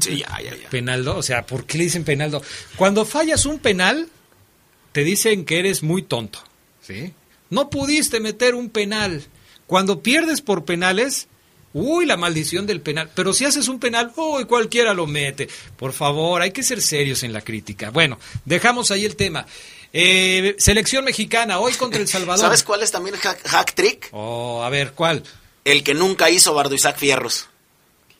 Sí, 0.00 0.18
ya, 0.18 0.40
ya, 0.42 0.56
ya. 0.56 0.68
Penaldo, 0.68 1.16
o 1.16 1.22
sea, 1.22 1.46
¿por 1.46 1.66
qué 1.66 1.78
le 1.78 1.84
dicen 1.84 2.04
penaldo? 2.04 2.42
Cuando 2.76 3.04
fallas 3.04 3.46
un 3.46 3.58
penal, 3.58 4.08
te 4.92 5.04
dicen 5.04 5.44
que 5.44 5.58
eres 5.58 5.82
muy 5.82 6.02
tonto, 6.02 6.40
¿sí? 6.80 7.12
No 7.48 7.70
pudiste 7.70 8.20
meter 8.20 8.54
un 8.54 8.70
penal. 8.70 9.24
Cuando 9.66 10.00
pierdes 10.00 10.40
por 10.40 10.64
penales, 10.64 11.28
uy, 11.72 12.06
la 12.06 12.16
maldición 12.16 12.66
del 12.66 12.80
penal. 12.80 13.10
Pero 13.14 13.32
si 13.32 13.44
haces 13.44 13.68
un 13.68 13.78
penal, 13.80 14.12
uy, 14.16 14.44
cualquiera 14.44 14.94
lo 14.94 15.06
mete. 15.06 15.48
Por 15.76 15.92
favor, 15.92 16.42
hay 16.42 16.52
que 16.52 16.62
ser 16.62 16.80
serios 16.80 17.22
en 17.22 17.32
la 17.32 17.40
crítica. 17.40 17.90
Bueno, 17.90 18.18
dejamos 18.44 18.90
ahí 18.90 19.04
el 19.04 19.16
tema. 19.16 19.46
Eh, 19.92 20.54
selección 20.58 21.04
mexicana, 21.04 21.58
hoy 21.58 21.72
contra 21.74 22.00
El 22.00 22.08
Salvador. 22.08 22.44
¿Sabes 22.44 22.62
cuál 22.62 22.82
es 22.82 22.90
también 22.92 23.16
hack, 23.16 23.46
hack 23.46 23.74
trick? 23.74 24.08
Oh, 24.12 24.62
a 24.62 24.70
ver, 24.70 24.92
¿cuál? 24.92 25.22
El 25.64 25.82
que 25.82 25.94
nunca 25.94 26.30
hizo 26.30 26.54
Bardo 26.54 26.74
Isaac 26.74 26.96
Fierros. 26.98 27.48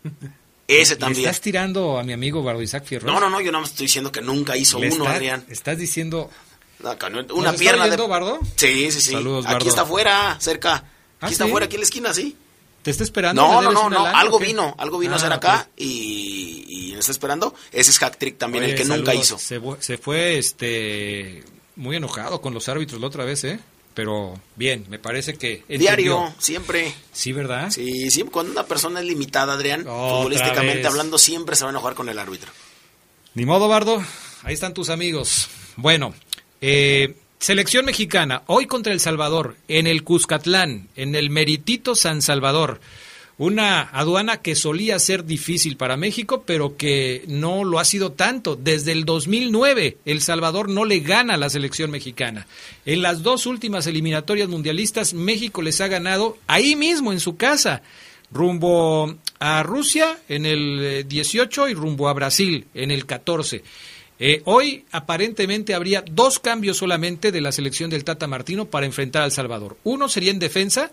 Ese 0.68 0.94
¿Le 0.94 1.00
también. 1.00 1.26
estás 1.26 1.40
tirando 1.40 1.98
a 1.98 2.04
mi 2.04 2.12
amigo 2.12 2.42
Bardo 2.44 2.62
Isaac 2.62 2.85
Fierro? 2.85 3.06
No, 3.06 3.18
no, 3.18 3.28
no, 3.28 3.40
yo 3.40 3.50
no 3.50 3.61
me 3.61 3.66
estoy 3.66 3.87
diciendo 3.87 4.12
que 4.12 4.20
nunca 4.20 4.56
hizo 4.56 4.78
uno, 4.78 4.87
está- 4.88 5.11
Adrián. 5.12 5.44
Estás 5.48 5.78
diciendo... 5.78 6.30
No, 6.78 6.96
que 6.96 7.11
no- 7.11 7.22
¿Nos 7.22 7.33
una 7.37 7.50
está 7.50 7.59
pierna 7.61 7.85
oyendo, 7.85 8.04
de. 8.04 8.09
Bardo? 8.09 8.38
Sí, 8.56 8.90
sí, 8.92 9.00
sí. 9.00 9.11
Saludos, 9.12 9.44
Aquí 9.46 9.54
Bardo. 9.54 9.68
está 9.68 9.83
afuera, 9.83 10.37
cerca. 10.40 10.74
Aquí 10.76 10.87
¿Ah, 11.20 11.28
está 11.30 11.44
sí? 11.44 11.50
afuera, 11.50 11.66
aquí 11.66 11.74
en 11.76 11.80
la 11.80 11.85
esquina, 11.85 12.14
sí. 12.14 12.37
¿Te 12.83 12.90
está 12.92 13.02
esperando? 13.04 13.42
No, 13.42 13.61
¿Le 13.61 13.66
no, 13.66 13.72
no, 13.74 13.90
no. 13.90 14.04
lana 14.04 14.18
Algo 14.18 14.38
vino, 14.38 14.74
algo 14.78 14.98
vino 14.98 15.12
a 15.12 15.16
Ah, 15.16 15.18
hacer 15.18 15.33
acá 15.33 15.68
y, 15.76 16.64
y 16.68 16.92
me 16.94 17.00
está 17.00 17.12
esperando. 17.12 17.52
Ese 17.72 17.90
es 17.90 17.98
hack 17.98 18.16
trick 18.16 18.38
también, 18.38 18.64
Oye, 18.64 18.72
el 18.72 18.78
que 18.78 18.85
nunca 18.87 19.14
hizo. 19.14 19.38
Se 19.38 19.98
fue 19.98 20.38
este 20.38 21.42
muy 21.81 21.97
enojado 21.97 22.40
con 22.40 22.55
los 22.55 22.69
árbitros 22.69 23.01
la 23.01 23.07
otra 23.09 23.25
vez, 23.25 23.43
¿eh? 23.45 23.59
Pero 23.95 24.38
bien, 24.55 24.87
me 24.88 24.99
parece 24.99 25.35
que 25.35 25.55
entendió. 25.69 25.79
Diario, 25.79 26.35
siempre. 26.38 26.95
Sí, 27.12 27.33
¿verdad? 27.33 27.71
Sí, 27.71 28.11
siempre. 28.11 28.33
Cuando 28.33 28.53
una 28.53 28.64
persona 28.64 29.01
es 29.01 29.07
limitada, 29.07 29.55
Adrián, 29.55 29.81
Otra 29.81 29.93
futbolísticamente 29.93 30.77
vez. 30.79 30.87
hablando, 30.87 31.19
siempre 31.19 31.57
se 31.57 31.64
va 31.64 31.71
a 31.71 31.73
enojar 31.73 31.95
con 31.95 32.09
el 32.09 32.19
árbitro. 32.19 32.53
Ni 33.35 33.45
modo, 33.47 33.66
Bardo. 33.66 34.03
Ahí 34.45 34.55
están 34.55 34.75
tus 34.75 34.90
amigos. 34.90 35.49
Bueno, 35.77 36.14
eh, 36.61 37.16
selección 37.40 37.85
mexicana, 37.85 38.43
hoy 38.47 38.66
contra 38.66 38.93
El 38.93 39.01
Salvador, 39.01 39.57
en 39.66 39.87
el 39.87 40.05
Cuscatlán, 40.05 40.88
en 40.95 41.14
el 41.14 41.31
Meritito 41.31 41.95
San 41.95 42.23
Salvador. 42.23 42.81
Una 43.40 43.81
aduana 43.81 44.42
que 44.42 44.55
solía 44.55 44.98
ser 44.98 45.24
difícil 45.24 45.79
para 45.79 45.96
México, 45.96 46.42
pero 46.44 46.76
que 46.76 47.24
no 47.26 47.64
lo 47.64 47.79
ha 47.79 47.87
sido 47.87 48.12
tanto. 48.12 48.55
Desde 48.55 48.92
el 48.92 49.07
2009, 49.07 49.96
El 50.05 50.20
Salvador 50.20 50.68
no 50.68 50.85
le 50.85 51.00
gana 51.00 51.33
a 51.33 51.38
la 51.38 51.48
selección 51.48 51.90
mexicana. 51.90 52.46
En 52.85 53.00
las 53.00 53.22
dos 53.22 53.46
últimas 53.46 53.87
eliminatorias 53.87 54.50
mundialistas, 54.50 55.14
México 55.14 55.62
les 55.62 55.81
ha 55.81 55.88
ganado 55.88 56.37
ahí 56.48 56.76
mismo, 56.76 57.12
en 57.12 57.20
su 57.20 57.38
casa 57.38 57.81
rumbo 58.31 59.16
a 59.38 59.62
Rusia 59.62 60.18
en 60.29 60.44
el 60.44 60.79
eh, 60.83 61.05
18 61.05 61.70
y 61.70 61.74
rumbo 61.74 62.11
a 62.11 62.12
Brasil 62.12 62.66
en 62.74 62.90
el 62.90 63.07
14. 63.07 63.64
Eh, 64.18 64.42
hoy 64.44 64.85
aparentemente 64.92 65.72
habría 65.72 66.05
dos 66.07 66.38
cambios 66.40 66.76
solamente 66.76 67.33
de 67.33 67.40
la 67.40 67.53
selección 67.53 67.88
del 67.88 68.05
Tata 68.05 68.26
Martino 68.26 68.66
para 68.66 68.85
enfrentar 68.85 69.22
al 69.22 69.33
Salvador. 69.33 69.79
Uno 69.83 70.11
sería 70.11 70.31
en 70.31 70.38
defensa, 70.38 70.92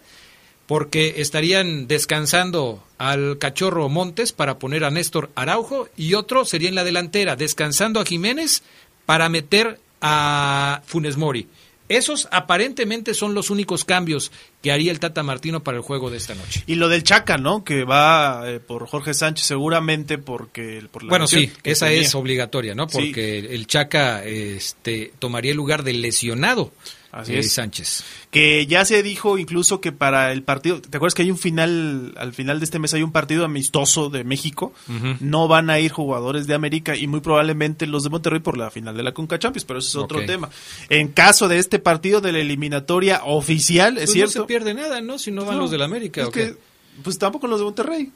porque 0.67 1.15
estarían 1.17 1.87
descansando 1.87 2.83
al 2.97 3.37
cachorro 3.39 3.89
Montes 3.89 4.33
para 4.33 4.59
poner 4.59 4.83
a 4.83 4.91
Néstor 4.91 5.31
Araujo, 5.35 5.89
y 5.97 6.13
otro 6.13 6.45
sería 6.45 6.69
en 6.69 6.75
la 6.75 6.83
delantera, 6.83 7.35
descansando 7.35 7.99
a 7.99 8.05
Jiménez 8.05 8.61
para 9.05 9.29
meter 9.29 9.79
a 10.01 10.81
Funes 10.85 11.17
Mori. 11.17 11.47
Esos 11.89 12.27
aparentemente 12.31 13.13
son 13.13 13.33
los 13.33 13.49
únicos 13.49 13.85
cambios 13.85 14.31
que 14.61 14.73
haría 14.73 14.91
el 14.91 14.99
Tata 14.99 15.23
Martino 15.23 15.63
para 15.63 15.77
el 15.77 15.83
juego 15.83 16.09
de 16.09 16.17
esta 16.17 16.35
noche. 16.35 16.61
Y 16.67 16.75
lo 16.75 16.89
del 16.89 17.03
Chaca, 17.03 17.37
¿no? 17.37 17.63
Que 17.63 17.85
va 17.85 18.43
eh, 18.45 18.59
por 18.59 18.87
Jorge 18.87 19.13
Sánchez 19.13 19.45
seguramente 19.45 20.17
porque 20.17 20.85
por 20.91 21.03
la 21.03 21.09
Bueno, 21.09 21.27
sí, 21.27 21.49
esa 21.63 21.85
tenía. 21.85 22.01
es 22.01 22.13
obligatoria, 22.13 22.75
¿no? 22.75 22.89
Sí. 22.89 22.97
Porque 22.97 23.39
el 23.39 23.67
Chaca 23.67 24.25
este, 24.25 25.13
tomaría 25.17 25.51
el 25.51 25.57
lugar 25.57 25.83
del 25.83 26.01
lesionado 26.01 26.73
Así 27.11 27.33
eh, 27.33 27.39
es. 27.39 27.53
Sánchez. 27.53 28.03
Que 28.31 28.67
ya 28.67 28.83
se 28.85 29.01
dijo 29.01 29.37
incluso 29.37 29.79
que 29.81 29.91
para 29.91 30.31
el 30.31 30.43
partido, 30.43 30.81
¿te 30.81 30.97
acuerdas 30.97 31.13
que 31.13 31.21
hay 31.21 31.31
un 31.31 31.37
final, 31.37 32.13
al 32.17 32.33
final 32.33 32.59
de 32.59 32.65
este 32.65 32.79
mes 32.79 32.93
hay 32.93 33.01
un 33.01 33.11
partido 33.11 33.45
amistoso 33.45 34.09
de 34.09 34.23
México? 34.23 34.73
No 35.19 35.47
van 35.47 35.69
a 35.69 35.79
ir 35.79 35.91
jugadores 35.91 36.47
de 36.47 36.53
América 36.53 36.95
y 36.95 37.07
muy 37.07 37.21
probablemente 37.21 37.87
los 37.87 38.03
de 38.03 38.09
Monterrey 38.09 38.39
por 38.39 38.57
la 38.57 38.69
final 38.69 38.95
de 38.95 39.03
la 39.03 39.13
Conca 39.13 39.39
Champions, 39.39 39.65
pero 39.65 39.79
eso 39.79 39.87
es 39.87 40.03
otro 40.03 40.25
tema. 40.25 40.49
En 40.89 41.07
caso 41.07 41.47
de 41.47 41.59
este 41.59 41.79
partido 41.79 42.19
de 42.21 42.31
la 42.33 42.39
eliminatoria 42.39 43.21
oficial, 43.23 43.97
es 43.97 44.05
Pues 44.05 44.11
cierto. 44.11 44.39
no 44.39 44.43
se 44.43 44.47
pierde 44.47 44.73
nada, 44.73 45.01
¿no? 45.01 45.17
Si 45.17 45.31
no 45.31 45.45
van 45.45 45.55
No, 45.55 45.61
los 45.61 45.71
del 45.71 45.81
América. 45.83 46.23
es 46.23 46.29
que, 46.29 46.55
pues 47.03 47.17
tampoco 47.17 47.47
los 47.47 47.59
de 47.59 47.65
Monterrey. 47.65 48.11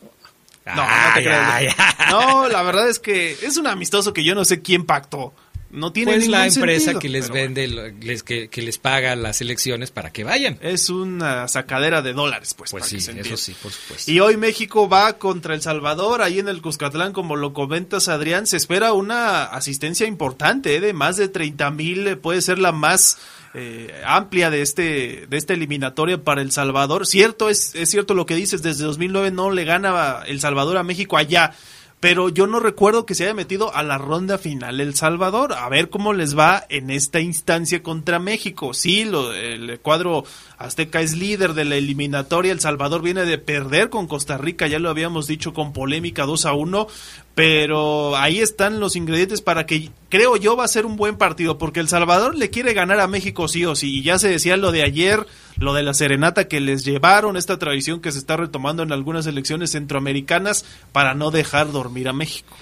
No, 0.66 0.76
no 0.76 1.14
te 1.16 1.24
creas. 1.24 1.76
No, 2.12 2.48
la 2.50 2.62
verdad 2.62 2.88
es 2.90 3.00
que 3.00 3.32
es 3.42 3.58
un 3.58 3.68
amistoso 3.68 4.14
que 4.14 4.24
yo 4.24 4.36
no 4.36 4.46
sé 4.46 4.62
quién 4.62 4.86
pactó. 4.86 5.34
No 5.72 5.92
tiene 5.94 6.14
Pues 6.14 6.28
la 6.28 6.46
empresa 6.46 6.92
sentido, 6.92 7.00
que 7.00 7.10
les 7.10 7.30
vende, 7.30 7.68
les, 7.68 8.24
que, 8.24 8.50
que 8.50 8.62
les 8.62 8.78
paga 8.78 9.16
las 9.16 9.42
elecciones 9.42 9.92
para 9.92 10.12
que 10.12 10.24
vayan. 10.24 10.58
Es 10.62 10.90
una 10.90 11.48
sacadera 11.48 12.02
de 12.02 12.14
dólares, 12.14 12.54
pues. 12.54 12.72
Pues 12.72 12.82
para 12.82 12.90
sí, 12.90 12.96
que 12.98 13.02
se 13.02 13.20
eso 13.20 13.38
sí, 13.38 13.56
por 13.62 13.72
supuesto. 13.72 14.12
Y 14.12 14.20
hoy 14.20 14.38
México 14.38 14.90
va 14.90 15.18
contra 15.18 15.54
El 15.54 15.62
Salvador, 15.62 16.22
ahí 16.22 16.40
en 16.40 16.50
el 16.50 16.62
Cuscatlán, 16.62 17.14
como 17.14 17.36
lo 17.36 17.54
comentas, 17.54 18.08
Adrián. 18.08 18.48
Se 18.48 18.58
espera 18.58 18.94
una 18.94 19.46
asistencia 19.46 20.08
importante, 20.08 20.76
¿eh? 20.76 20.82
de 20.82 20.94
más 20.94 21.18
de 21.18 21.28
30 21.28 21.72
mil, 21.72 22.18
puede 22.18 22.42
ser 22.42 22.60
la 22.60 22.72
más 22.72 23.18
eh, 23.54 24.02
amplia 24.06 24.50
de 24.50 24.62
este 24.62 25.28
de 25.28 25.38
esta 25.38 25.54
eliminatoria 25.54 26.24
para 26.24 26.42
El 26.42 26.52
Salvador. 26.52 27.06
Cierto, 27.06 27.50
es, 27.50 27.76
es 27.76 27.90
cierto 27.90 28.14
lo 28.14 28.26
que 28.26 28.36
dices, 28.36 28.62
desde 28.62 28.86
2009 28.86 29.32
no 29.32 29.52
le 29.52 29.66
gana 29.66 30.24
El 30.26 30.40
Salvador 30.40 30.78
a 30.78 30.84
México 30.84 31.18
allá. 31.18 31.54
Pero 32.02 32.30
yo 32.30 32.48
no 32.48 32.60
recuerdo 32.60 33.06
que 33.06 33.14
se 33.14 33.26
haya 33.26 33.36
metido 33.36 33.76
a 33.76 33.84
la 33.84 34.00
ronda 34.00 34.40
final 34.40 34.82
El 34.82 34.96
Salvador. 34.96 35.54
A 35.54 35.70
ver 35.70 35.92
cómo 35.92 36.14
les 36.14 36.36
va 36.36 36.66
en 36.68 36.90
esta 36.90 37.20
instancia 37.20 37.84
contra 37.84 38.18
México. 38.18 38.74
Sí, 38.74 39.06
lo, 39.06 39.32
el 39.36 39.80
cuadro 39.82 40.24
azteca 40.58 41.02
es 41.02 41.16
líder 41.16 41.54
de 41.54 41.64
la 41.64 41.76
eliminatoria. 41.76 42.54
El 42.54 42.60
Salvador 42.60 43.04
viene 43.04 43.24
de 43.26 43.38
perder 43.38 43.92
con 43.92 44.08
Costa 44.08 44.40
Rica, 44.40 44.66
ya 44.66 44.80
lo 44.80 44.90
habíamos 44.90 45.28
dicho 45.28 45.54
con 45.54 45.74
polémica 45.74 46.26
2 46.26 46.48
a 46.48 46.54
1. 46.54 46.88
Pero 47.36 48.18
ahí 48.18 48.40
están 48.40 48.80
los 48.80 48.96
ingredientes 48.96 49.42
para 49.42 49.68
que 49.68 49.92
creo 50.10 50.38
yo 50.38 50.58
va 50.58 50.64
a 50.64 50.70
ser 50.70 50.88
un 50.88 50.98
buen 50.98 51.18
partido. 51.18 51.60
Porque 51.60 51.82
El 51.82 51.88
Salvador 51.88 52.36
le 52.36 52.50
quiere 52.50 52.74
ganar 52.74 53.00
a 53.00 53.08
México 53.08 53.48
sí 53.48 53.64
o 53.64 53.76
sí. 53.76 54.00
Y 54.00 54.02
ya 54.02 54.18
se 54.18 54.28
decía 54.28 54.58
lo 54.58 54.72
de 54.72 54.82
ayer, 54.82 55.28
lo 55.62 55.74
de 55.74 55.84
la 55.84 55.94
serenata 55.94 56.48
que 56.48 56.60
les 56.60 56.84
llevaron, 56.84 57.38
esta 57.38 57.60
tradición 57.60 58.02
que 58.02 58.12
se 58.12 58.18
está 58.18 58.36
retomando 58.36 58.82
en 58.82 58.92
algunas 58.92 59.28
elecciones 59.28 59.72
centroamericanas 59.72 60.66
para 60.92 61.14
no 61.14 61.30
dejar 61.30 61.72
dormir 61.72 62.08
a 62.08 62.14
México. 62.14 62.56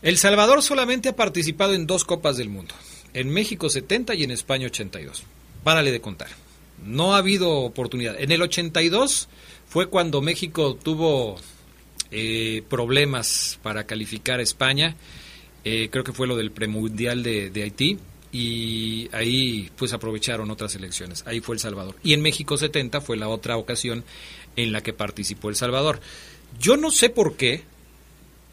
El 0.00 0.16
Salvador 0.16 0.62
solamente 0.62 1.10
ha 1.10 1.16
participado 1.16 1.74
en 1.74 1.86
dos 1.86 2.04
Copas 2.04 2.38
del 2.38 2.48
Mundo. 2.48 2.74
En 3.12 3.28
México 3.28 3.68
70 3.68 4.14
y 4.14 4.24
en 4.24 4.30
España 4.30 4.66
82. 4.66 5.22
Párale 5.62 5.92
de 5.92 6.00
contar. 6.00 6.28
No 6.82 7.14
ha 7.14 7.18
habido 7.18 7.50
oportunidad. 7.50 8.18
En 8.18 8.32
el 8.32 8.40
82 8.40 9.28
fue 9.68 9.88
cuando 9.88 10.22
México 10.22 10.76
tuvo 10.76 11.36
eh, 12.10 12.62
problemas 12.70 13.58
para 13.62 13.84
calificar 13.84 14.40
a 14.40 14.42
España. 14.42 14.96
Eh, 15.62 15.88
creo 15.90 16.04
que 16.04 16.14
fue 16.14 16.26
lo 16.26 16.36
del 16.36 16.52
premundial 16.52 17.22
de, 17.22 17.50
de 17.50 17.62
Haití. 17.62 17.98
Y 18.34 19.08
ahí 19.12 19.70
pues 19.76 19.92
aprovecharon 19.92 20.50
otras 20.50 20.74
elecciones. 20.74 21.22
Ahí 21.24 21.38
fue 21.38 21.54
El 21.54 21.60
Salvador. 21.60 21.94
Y 22.02 22.14
en 22.14 22.20
México 22.20 22.56
70 22.56 23.00
fue 23.00 23.16
la 23.16 23.28
otra 23.28 23.56
ocasión 23.56 24.02
en 24.56 24.72
la 24.72 24.82
que 24.82 24.92
participó 24.92 25.50
El 25.50 25.54
Salvador. 25.54 26.00
Yo 26.58 26.76
no 26.76 26.90
sé 26.90 27.10
por 27.10 27.36
qué, 27.36 27.62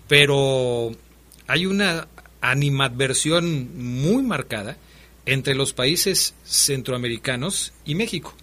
pero 0.07 0.91
hay 1.47 1.65
una 1.65 2.07
animadversión 2.41 3.75
muy 4.05 4.21
marcada 4.21 4.77
entre 5.25 5.55
los 5.55 5.73
países 5.73 6.35
centroamericanos 6.43 7.73
y 7.83 7.95
México. 7.95 8.35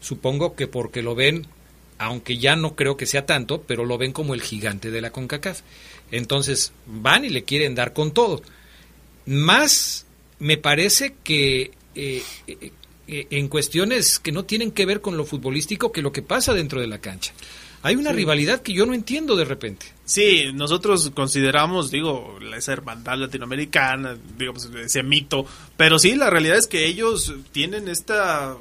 Supongo 0.00 0.54
que 0.54 0.68
porque 0.68 1.02
lo 1.02 1.16
ven, 1.16 1.48
aunque 1.98 2.38
ya 2.38 2.54
no 2.54 2.76
creo 2.76 2.96
que 2.96 3.06
sea 3.06 3.26
tanto, 3.26 3.62
pero 3.62 3.84
lo 3.84 3.98
ven 3.98 4.12
como 4.12 4.34
el 4.34 4.40
gigante 4.40 4.92
de 4.92 5.00
la 5.00 5.10
CONCACAF. 5.10 5.62
Entonces 6.12 6.72
van 6.86 7.24
y 7.24 7.28
le 7.28 7.42
quieren 7.42 7.74
dar 7.74 7.92
con 7.92 8.12
todo. 8.12 8.40
Más 9.26 10.06
me 10.40 10.56
parece 10.56 11.14
que 11.22 11.70
eh, 11.94 12.22
eh, 12.46 12.72
eh, 13.08 13.26
en 13.30 13.48
cuestiones 13.48 14.18
que 14.18 14.32
no 14.32 14.44
tienen 14.44 14.70
que 14.72 14.86
ver 14.86 15.00
con 15.00 15.16
lo 15.16 15.24
futbolístico 15.24 15.92
que 15.92 16.02
lo 16.02 16.12
que 16.12 16.22
pasa 16.22 16.52
dentro 16.54 16.80
de 16.80 16.86
la 16.86 16.98
cancha. 16.98 17.32
Hay 17.82 17.96
una 17.96 18.10
Sí. 18.10 18.16
rivalidad 18.16 18.60
que 18.60 18.74
yo 18.74 18.84
no 18.84 18.92
entiendo 18.92 19.36
de 19.36 19.46
repente. 19.46 19.86
Sí, 20.04 20.50
nosotros 20.52 21.10
consideramos, 21.14 21.90
digo, 21.90 22.38
esa 22.54 22.72
hermandad 22.72 23.16
latinoamericana, 23.16 24.18
digamos, 24.38 24.66
ese 24.66 25.02
mito, 25.02 25.46
pero 25.78 25.98
sí, 25.98 26.14
la 26.14 26.28
realidad 26.28 26.58
es 26.58 26.66
que 26.66 26.86
ellos 26.86 27.32
tienen 27.52 27.88
esta, 27.88 28.54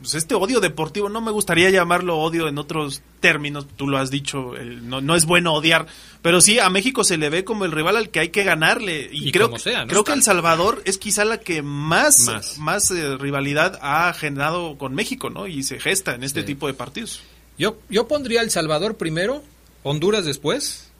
pues, 0.00 0.14
este 0.14 0.34
odio 0.34 0.60
deportivo, 0.60 1.08
no 1.08 1.20
me 1.20 1.30
gustaría 1.30 1.70
llamarlo 1.70 2.18
odio 2.18 2.48
en 2.48 2.58
otros 2.58 3.02
términos, 3.20 3.66
tú 3.76 3.88
lo 3.88 3.98
has 3.98 4.10
dicho, 4.10 4.56
el- 4.56 4.88
no, 4.88 5.00
no 5.00 5.14
es 5.16 5.24
bueno 5.26 5.52
odiar, 5.54 5.86
pero 6.22 6.40
sí, 6.40 6.58
a 6.58 6.70
México 6.70 7.04
se 7.04 7.16
le 7.18 7.30
ve 7.30 7.44
como 7.44 7.64
el 7.64 7.72
rival 7.72 7.96
al 7.96 8.10
que 8.10 8.20
hay 8.20 8.28
que 8.28 8.44
ganarle, 8.44 9.08
y, 9.12 9.28
Y 9.28 9.32
creo, 9.32 9.46
como 9.48 9.58
sea, 9.58 9.82
¿no? 9.84 9.88
creo 9.88 10.04
que 10.04 10.12
El 10.12 10.22
Salvador 10.22 10.82
es 10.84 10.98
quizá 10.98 11.24
la 11.24 11.40
que 11.40 11.62
más, 11.62 12.20
Más. 12.20 12.58
más, 12.58 12.90
eh, 12.90 13.16
rivalidad 13.16 13.78
ha 13.82 14.12
generado 14.12 14.78
con 14.78 14.94
México, 14.94 15.30
¿no? 15.30 15.46
Y 15.46 15.62
se 15.62 15.80
gesta 15.80 16.14
en 16.14 16.22
este 16.22 16.40
Sí. 16.40 16.46
tipo 16.46 16.66
de 16.66 16.74
partidos. 16.74 17.20
Yo, 17.58 17.78
yo 17.90 18.06
pondría 18.08 18.42
El 18.42 18.50
Salvador 18.50 18.96
primero, 18.96 19.42
Honduras 19.82 20.24
después, 20.24 20.90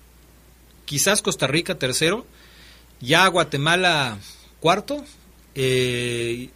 quizás 0.86 1.22
Costa 1.22 1.46
Rica 1.46 1.76
tercero, 1.78 2.26
ya 3.00 3.26
Guatemala 3.28 4.18
cuarto, 4.60 5.04
eh, 5.54 6.50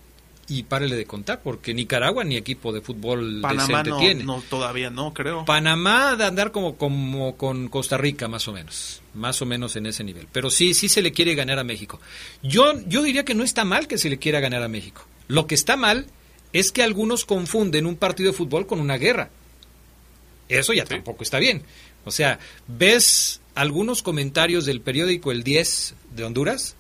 y 0.49 0.65
párele 0.65 0.97
de 0.97 1.07
contar, 1.07 1.41
porque 1.43 1.73
Nicaragua 1.73 2.25
ni 2.25 2.37
equipo 2.37 2.73
de 2.73 2.81
fútbol 2.81 3.41
Panamá 3.41 3.63
decente 3.63 3.91
no, 3.91 3.99
tiene. 3.99 4.25
no, 4.25 4.43
todavía 4.49 4.91
no, 4.91 5.15
creo. 5.15 5.45
Panamá 5.45 6.17
de 6.17 6.25
andar 6.25 6.53
como, 6.53 6.77
como 6.77 7.37
con 7.37 7.69
Costa 7.69 7.97
Rica, 7.97 8.29
más 8.29 8.49
o 8.49 8.53
menos. 8.53 9.01
Más 9.15 9.41
o 9.41 9.47
menos 9.47 9.77
en 9.77 9.87
ese 9.87 10.05
nivel. 10.05 10.27
Pero 10.33 10.51
sí, 10.51 10.75
sí 10.75 10.89
se 10.89 11.03
le 11.03 11.13
quiere 11.13 11.35
ganar 11.35 11.59
a 11.59 11.65
México. 11.65 12.01
Yo, 12.43 12.75
yo 12.87 13.03
diría 13.03 13.25
que 13.25 13.35
no 13.35 13.45
está 13.45 13.65
mal 13.65 13.87
que 13.87 13.99
se 13.99 14.11
le 14.11 14.19
quiera 14.19 14.41
ganar 14.41 14.63
a 14.63 14.69
México. 14.69 15.07
Lo 15.29 15.47
que 15.47 15.55
está 15.55 15.77
mal 15.77 16.07
es 16.53 16.73
que 16.73 16.83
algunos 16.83 17.25
confunden 17.25 17.87
un 17.87 17.97
partido 17.97 18.33
de 18.33 18.37
fútbol 18.37 18.67
con 18.67 18.81
una 18.81 18.99
guerra. 18.99 19.31
Eso 20.49 20.73
ya 20.73 20.85
tampoco 20.85 21.23
está 21.23 21.39
bien. 21.39 21.63
O 22.05 22.11
sea, 22.11 22.39
ves 22.67 23.41
algunos 23.55 24.03
comentarios 24.03 24.67
del 24.67 24.81
periódico 24.81 25.31
El 25.33 25.45
10 25.45 25.95
de 26.15 26.25
Honduras, 26.25 26.77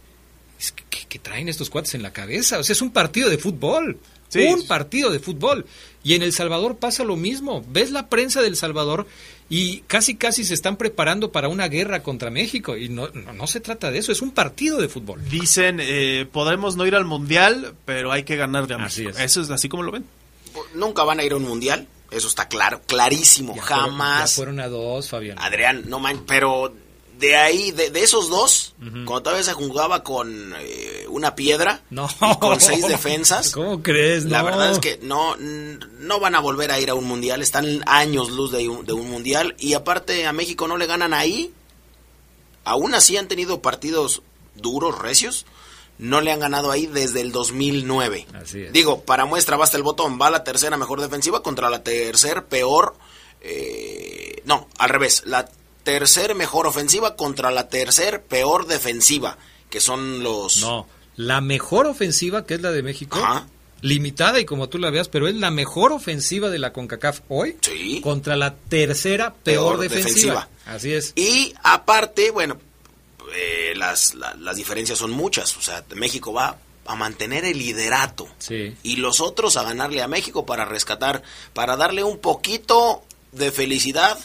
es 0.62 0.72
que, 0.72 0.84
que- 0.88 1.06
que 1.06 1.18
traen 1.18 1.48
estos 1.48 1.68
cuates 1.70 1.94
en 1.94 2.02
la 2.02 2.12
cabeza. 2.12 2.58
O 2.58 2.64
sea, 2.64 2.72
es 2.72 2.80
un 2.82 2.90
partido 2.90 3.28
de 3.28 3.36
fútbol. 3.38 3.98
Sí. 4.28 4.44
Un 4.44 4.66
partido 4.66 5.10
de 5.10 5.18
fútbol. 5.18 5.66
Y 6.02 6.14
en 6.14 6.22
El 6.22 6.32
Salvador 6.32 6.76
pasa 6.78 7.04
lo 7.04 7.16
mismo. 7.16 7.62
Ves 7.68 7.90
la 7.90 8.08
prensa 8.08 8.40
del 8.40 8.56
Salvador 8.56 9.06
y 9.50 9.80
casi 9.80 10.14
casi 10.16 10.42
se 10.44 10.54
están 10.54 10.78
preparando 10.78 11.30
para 11.32 11.48
una 11.48 11.68
guerra 11.68 12.02
contra 12.02 12.30
México. 12.30 12.76
Y 12.78 12.88
no, 12.88 13.08
no, 13.08 13.34
no 13.34 13.46
se 13.46 13.60
trata 13.60 13.90
de 13.90 13.98
eso, 13.98 14.10
es 14.10 14.22
un 14.22 14.30
partido 14.30 14.80
de 14.80 14.88
fútbol. 14.88 15.20
Dicen, 15.28 15.80
eh, 15.82 16.26
podemos 16.32 16.76
no 16.76 16.86
ir 16.86 16.94
al 16.94 17.04
mundial, 17.04 17.74
pero 17.84 18.10
hay 18.10 18.22
que 18.22 18.36
ganarle 18.36 18.72
a 18.74 18.78
Así 18.84 19.02
México. 19.02 19.18
es. 19.18 19.24
Eso 19.26 19.42
es 19.42 19.50
así 19.50 19.68
como 19.68 19.82
lo 19.82 19.92
ven. 19.92 20.06
Nunca 20.74 21.04
van 21.04 21.20
a 21.20 21.24
ir 21.24 21.32
a 21.32 21.36
un 21.36 21.42
mundial, 21.44 21.86
eso 22.10 22.28
está 22.28 22.48
claro, 22.48 22.80
clarísimo, 22.86 23.54
Ya 23.54 23.62
fueron- 23.62 23.84
jamás. 23.90 24.30
ya 24.30 24.36
fueron 24.36 24.60
a 24.60 24.68
dos, 24.68 25.08
Fabián. 25.10 25.38
Adrián, 25.38 25.82
no 25.88 25.98
man, 26.00 26.24
pero 26.26 26.74
de 27.22 27.36
ahí, 27.36 27.70
de, 27.70 27.88
de 27.90 28.02
esos 28.02 28.28
dos, 28.28 28.74
Ujú. 28.80 28.90
cuando 29.06 29.22
todavía 29.22 29.44
se 29.44 29.52
jugaba 29.54 30.02
con 30.02 30.54
eh, 30.58 31.06
una 31.08 31.34
piedra 31.34 31.80
No. 31.90 32.08
y 32.20 32.36
con 32.38 32.60
seis 32.60 32.86
defensas, 32.88 33.52
¿Cómo 33.52 33.80
crees? 33.82 34.24
la 34.26 34.40
No. 34.40 34.44
verdad 34.44 34.72
es 34.72 34.78
que 34.80 34.98
no, 35.02 35.36
no 35.36 36.20
van 36.20 36.34
a 36.34 36.40
volver 36.40 36.70
a 36.72 36.80
ir 36.80 36.90
a 36.90 36.94
un 36.94 37.04
mundial, 37.04 37.40
están 37.40 37.82
años 37.86 38.30
luz 38.30 38.50
de 38.52 38.68
un, 38.68 38.84
de 38.84 38.92
un 38.92 39.08
mundial 39.08 39.54
y 39.58 39.74
aparte 39.74 40.26
a 40.26 40.32
México 40.32 40.66
no 40.68 40.76
le 40.76 40.86
ganan 40.86 41.14
ahí, 41.14 41.52
aún 42.64 42.94
así 42.94 43.16
han 43.16 43.28
tenido 43.28 43.62
partidos 43.62 44.22
duros, 44.56 44.98
recios, 44.98 45.46
no 45.98 46.20
le 46.20 46.32
han 46.32 46.40
ganado 46.40 46.70
ahí 46.72 46.86
desde 46.86 47.20
el 47.20 47.30
2009. 47.30 48.26
Así 48.34 48.62
es. 48.62 48.72
Digo, 48.72 49.02
para 49.02 49.24
muestra 49.24 49.56
basta 49.56 49.76
el 49.76 49.82
botón, 49.84 50.18
va 50.20 50.30
la 50.30 50.42
tercera 50.42 50.76
mejor 50.76 51.00
defensiva 51.00 51.42
contra 51.42 51.70
la 51.70 51.82
tercer 51.84 52.46
peor, 52.46 52.96
eh, 53.40 54.42
no, 54.44 54.68
al 54.78 54.88
revés, 54.90 55.22
la 55.26 55.48
tercer 55.84 56.34
mejor 56.34 56.66
ofensiva 56.66 57.16
contra 57.16 57.50
la 57.50 57.68
tercer 57.68 58.22
peor 58.22 58.66
defensiva, 58.66 59.38
que 59.70 59.80
son 59.80 60.22
los... 60.22 60.58
No, 60.58 60.86
la 61.16 61.40
mejor 61.40 61.86
ofensiva, 61.86 62.44
que 62.46 62.54
es 62.54 62.60
la 62.62 62.70
de 62.70 62.82
México, 62.82 63.18
Ajá. 63.18 63.46
limitada 63.80 64.40
y 64.40 64.44
como 64.44 64.68
tú 64.68 64.78
la 64.78 64.90
veas, 64.90 65.08
pero 65.08 65.28
es 65.28 65.34
la 65.34 65.50
mejor 65.50 65.92
ofensiva 65.92 66.48
de 66.50 66.58
la 66.58 66.72
CONCACAF 66.72 67.20
hoy 67.28 67.56
Sí. 67.60 68.00
contra 68.02 68.36
la 68.36 68.54
tercera 68.54 69.34
peor, 69.34 69.76
Peor 69.76 69.80
defensiva. 69.80 70.46
defensiva. 70.46 70.48
Así 70.66 70.92
es. 70.92 71.12
Y 71.16 71.52
aparte, 71.62 72.30
bueno, 72.30 72.58
eh, 73.34 73.72
las, 73.76 74.14
la- 74.14 74.34
las 74.34 74.56
diferencias 74.56 74.98
son 74.98 75.10
muchas. 75.10 75.56
O 75.56 75.60
sea, 75.62 75.84
México 75.94 76.32
va 76.32 76.58
a 76.86 76.94
mantener 76.96 77.44
el 77.44 77.58
liderato. 77.58 78.26
Sí. 78.38 78.74
Y 78.82 78.96
los 78.96 79.20
otros 79.20 79.56
a 79.56 79.62
ganarle 79.62 80.02
a 80.02 80.08
México 80.08 80.44
para 80.46 80.64
rescatar, 80.64 81.22
para 81.54 81.76
darle 81.76 82.04
un 82.04 82.18
poquito 82.18 83.02
de 83.32 83.50
felicidad 83.52 84.18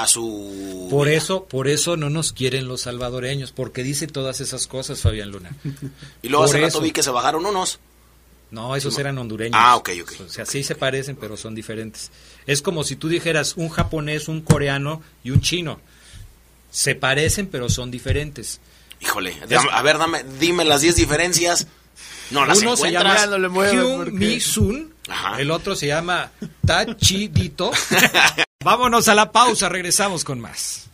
a 0.00 0.06
su... 0.06 0.86
Por 0.90 1.08
eso, 1.08 1.44
por 1.44 1.68
eso 1.68 1.96
no 1.96 2.08
nos 2.10 2.32
quieren 2.32 2.66
los 2.68 2.82
salvadoreños, 2.82 3.52
porque 3.52 3.82
dice 3.82 4.06
todas 4.06 4.40
esas 4.40 4.66
cosas, 4.66 5.00
Fabián 5.00 5.30
Luna. 5.30 5.50
y 6.22 6.28
luego 6.28 6.44
hace 6.44 6.56
rato 6.58 6.68
eso. 6.68 6.80
vi 6.80 6.92
que 6.92 7.02
se 7.02 7.10
bajaron 7.10 7.44
unos. 7.44 7.78
No, 8.50 8.76
esos 8.76 8.98
eran 8.98 9.16
hondureños. 9.18 9.58
Ah, 9.58 9.76
ok, 9.76 9.90
ok. 10.02 10.12
O 10.26 10.28
sea, 10.28 10.44
sí 10.44 10.62
se 10.62 10.74
parecen, 10.74 11.16
pero 11.16 11.36
son 11.38 11.54
diferentes. 11.54 12.10
Es 12.46 12.60
como 12.60 12.84
si 12.84 12.96
tú 12.96 13.08
dijeras 13.08 13.54
un 13.56 13.70
japonés, 13.70 14.28
un 14.28 14.42
coreano 14.42 15.02
y 15.24 15.30
un 15.30 15.40
chino. 15.40 15.80
Se 16.70 16.94
parecen, 16.94 17.46
pero 17.46 17.68
son 17.70 17.90
diferentes. 17.90 18.60
Híjole, 19.00 19.34
dame- 19.48 19.68
a 19.72 19.82
ver, 19.82 19.98
dame, 19.98 20.24
dime 20.38 20.64
las 20.66 20.82
10 20.82 20.96
diferencias. 20.96 21.66
No 22.30 22.44
las 22.46 22.58
Uno 22.58 22.76
se 22.76 22.88
encuentras. 22.88 23.28
llama 23.30 23.70
Hyun 23.70 24.14
Mi 24.18 24.38
Sun, 24.40 24.94
el 25.38 25.50
otro 25.50 25.74
se 25.76 25.86
llama 25.86 26.30
Tachidito. 26.66 27.72
Vámonos 28.64 29.08
a 29.08 29.14
la 29.14 29.30
pausa, 29.32 29.68
regresamos 29.68 30.24
con 30.24 30.40
más. 30.40 30.88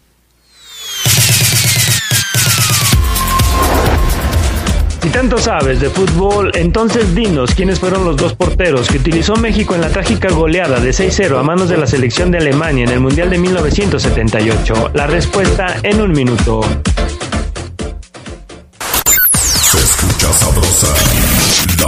Si 5.03 5.11
tanto 5.11 5.39
sabes 5.39 5.81
de 5.81 5.91
fútbol, 5.91 6.51
entonces 6.55 7.15
dinos 7.15 7.55
quiénes 7.55 7.79
fueron 7.79 8.05
los 8.05 8.17
dos 8.17 8.35
porteros 8.35 8.89
que 8.89 8.99
utilizó 8.99 9.37
México 9.37 9.75
en 9.75 9.81
la 9.81 9.89
trágica 9.89 10.29
goleada 10.31 10.81
de 10.81 10.91
6-0 10.91 11.39
a 11.39 11.43
manos 11.43 11.69
de 11.69 11.77
la 11.77 11.87
selección 11.87 12.31
de 12.31 12.39
Alemania 12.39 12.85
en 12.85 12.91
el 12.91 13.01
Mundial 13.01 13.31
de 13.31 13.39
1978. 13.39 14.91
La 14.95 15.07
respuesta 15.07 15.77
en 15.83 16.01
un 16.01 16.13
minuto. 16.13 16.61
Se 19.71 19.79
escucha 19.79 20.33
sabrosa, 20.33 20.95
la 21.79 21.88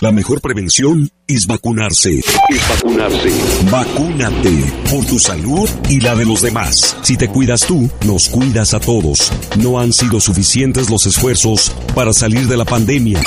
La 0.00 0.12
mejor 0.12 0.40
prevención 0.40 1.10
es 1.26 1.46
vacunarse. 1.46 2.20
Es 2.48 2.68
vacunarse. 2.68 3.30
Vacúnate 3.70 4.64
por 4.90 5.04
tu 5.04 5.18
salud 5.18 5.68
y 5.88 6.00
la 6.00 6.14
de 6.14 6.24
los 6.24 6.40
demás. 6.40 6.96
Si 7.02 7.16
te 7.16 7.28
cuidas 7.28 7.66
tú, 7.66 7.90
nos 8.06 8.28
cuidas 8.28 8.72
a 8.72 8.80
todos. 8.80 9.30
No 9.58 9.78
han 9.78 9.92
sido 9.92 10.20
suficientes 10.20 10.88
los 10.88 11.06
esfuerzos 11.06 11.72
para 11.94 12.12
salir 12.12 12.48
de 12.48 12.56
la 12.56 12.64
pandemia. 12.64 13.22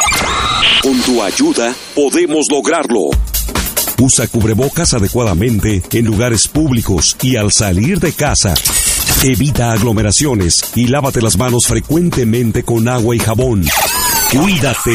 Con 0.82 1.00
tu 1.02 1.22
ayuda 1.22 1.76
podemos 1.96 2.48
lograrlo. 2.50 3.10
Usa 4.00 4.28
cubrebocas 4.28 4.94
adecuadamente 4.94 5.84
en 5.92 6.06
lugares 6.06 6.48
públicos 6.48 7.16
y 7.22 7.36
al 7.36 7.52
salir 7.52 8.00
de 8.00 8.14
casa. 8.14 8.56
Evita 9.24 9.72
aglomeraciones 9.72 10.64
y 10.76 10.88
lávate 10.88 11.22
las 11.22 11.38
manos 11.38 11.68
frecuentemente 11.68 12.64
con 12.64 12.88
agua 12.88 13.16
y 13.16 13.20
jabón. 13.20 13.64
Cuídate, 14.34 14.92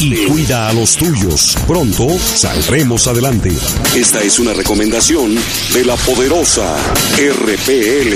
y 0.00 0.26
cuida 0.26 0.68
a 0.68 0.72
los 0.74 0.96
tuyos. 0.96 1.56
Pronto 1.66 2.06
saldremos 2.18 3.06
adelante. 3.06 3.50
Esta 3.96 4.20
es 4.20 4.38
una 4.38 4.52
recomendación 4.52 5.34
de 5.72 5.84
la 5.86 5.96
poderosa 5.96 6.76
RPL. 7.16 8.14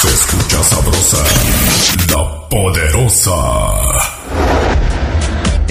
Se 0.00 0.08
escucha 0.08 0.62
sabrosa, 0.62 1.24
la 2.08 2.48
poderosa. 2.48 4.11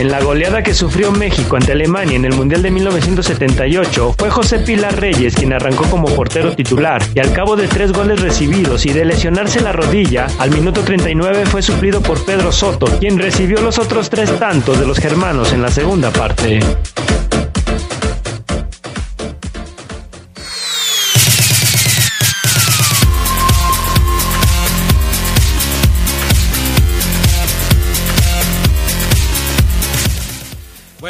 En 0.02 0.10
la 0.10 0.20
goleada 0.20 0.64
que 0.64 0.74
sufrió 0.74 1.12
México 1.12 1.58
ante 1.58 1.74
Alemania 1.74 2.16
en 2.16 2.26
el 2.26 2.34
Mundial 2.34 2.64
de 2.64 2.72
1978, 2.72 4.16
fue 4.18 4.32
José 4.32 4.58
Pilar 4.58 5.00
Reyes 5.00 5.36
quien 5.36 5.54
arrancó 5.54 5.84
como 5.92 6.08
portero 6.08 6.56
titular 6.56 7.04
y 7.14 7.20
al 7.20 7.32
cabo 7.34 7.56
de 7.56 7.68
tres 7.68 7.92
goles 7.92 8.20
recibidos 8.20 8.88
y 8.88 8.94
de 8.94 9.06
lesionarse 9.06 9.62
la 9.62 9.74
rodilla, 9.74 10.26
al 10.40 10.50
minuto 10.50 10.82
39 10.82 11.46
fue 11.46 11.62
suplido 11.62 12.02
por 12.02 12.26
Pedro 12.26 12.52
Soto, 12.52 12.88
quien 13.00 13.20
recibió 13.20 13.62
los 13.62 13.78
otros 13.78 14.10
tres 14.10 14.32
tantos 14.40 14.80
de 14.80 14.88
los 14.88 14.98
germanos 14.98 15.54
en 15.54 15.62
la 15.62 15.70
segunda 15.70 16.10
parte. 16.10 16.62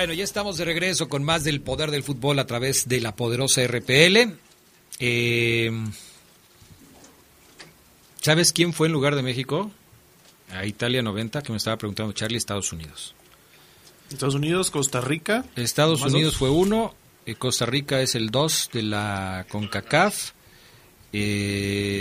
Bueno, 0.02 0.16
ya 0.16 0.24
estamos 0.24 0.58
de 0.58 0.66
regreso 0.66 1.08
con 1.10 1.24
más 1.24 1.44
del 1.44 1.62
poder 1.62 1.92
del 1.92 2.02
fútbol 2.02 2.40
a 2.40 2.48
través 2.48 2.88
de 2.90 3.00
la 3.02 3.16
poderosa 3.16 3.62
RPL. 3.68 4.34
Eh, 4.98 5.72
¿Sabes 8.20 8.52
quién 8.52 8.74
fue 8.74 8.88
en 8.88 8.94
lugar 8.94 9.14
de 9.16 9.22
México? 9.22 9.70
A 10.50 10.66
Italia 10.66 11.04
90, 11.04 11.44
que 11.44 11.52
me 11.52 11.58
estaba 11.60 11.78
preguntando 11.78 12.14
Charlie, 12.14 12.40
Estados 12.40 12.74
Unidos. 12.74 13.14
Estados 14.10 14.34
Unidos, 14.34 14.72
Costa 14.72 15.02
Rica. 15.02 15.46
Estados 15.56 16.02
¿Más 16.02 16.12
Unidos 16.14 16.34
dos? 16.34 16.40
fue 16.40 16.50
uno, 16.50 16.96
eh, 17.28 17.36
Costa 17.36 17.68
Rica 17.68 18.02
es 18.02 18.16
el 18.16 18.32
dos 18.32 18.72
de 18.74 18.82
la 18.82 19.46
CONCACAF. 19.50 20.32
eh, 21.14 21.98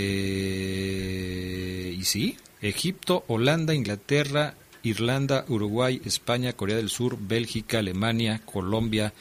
y 1.99 2.05
sí, 2.07 2.39
Egipto, 2.63 3.25
Holanda, 3.29 3.75
Inglaterra, 3.75 4.55
Irlanda, 4.83 5.45
Uruguay, 5.49 6.01
España, 6.05 6.53
Corea 6.53 6.77
del 6.77 6.91
Sur, 6.91 7.17
Bélgica, 7.21 7.79
Alemania, 7.79 8.41
Colombia, 8.45 9.13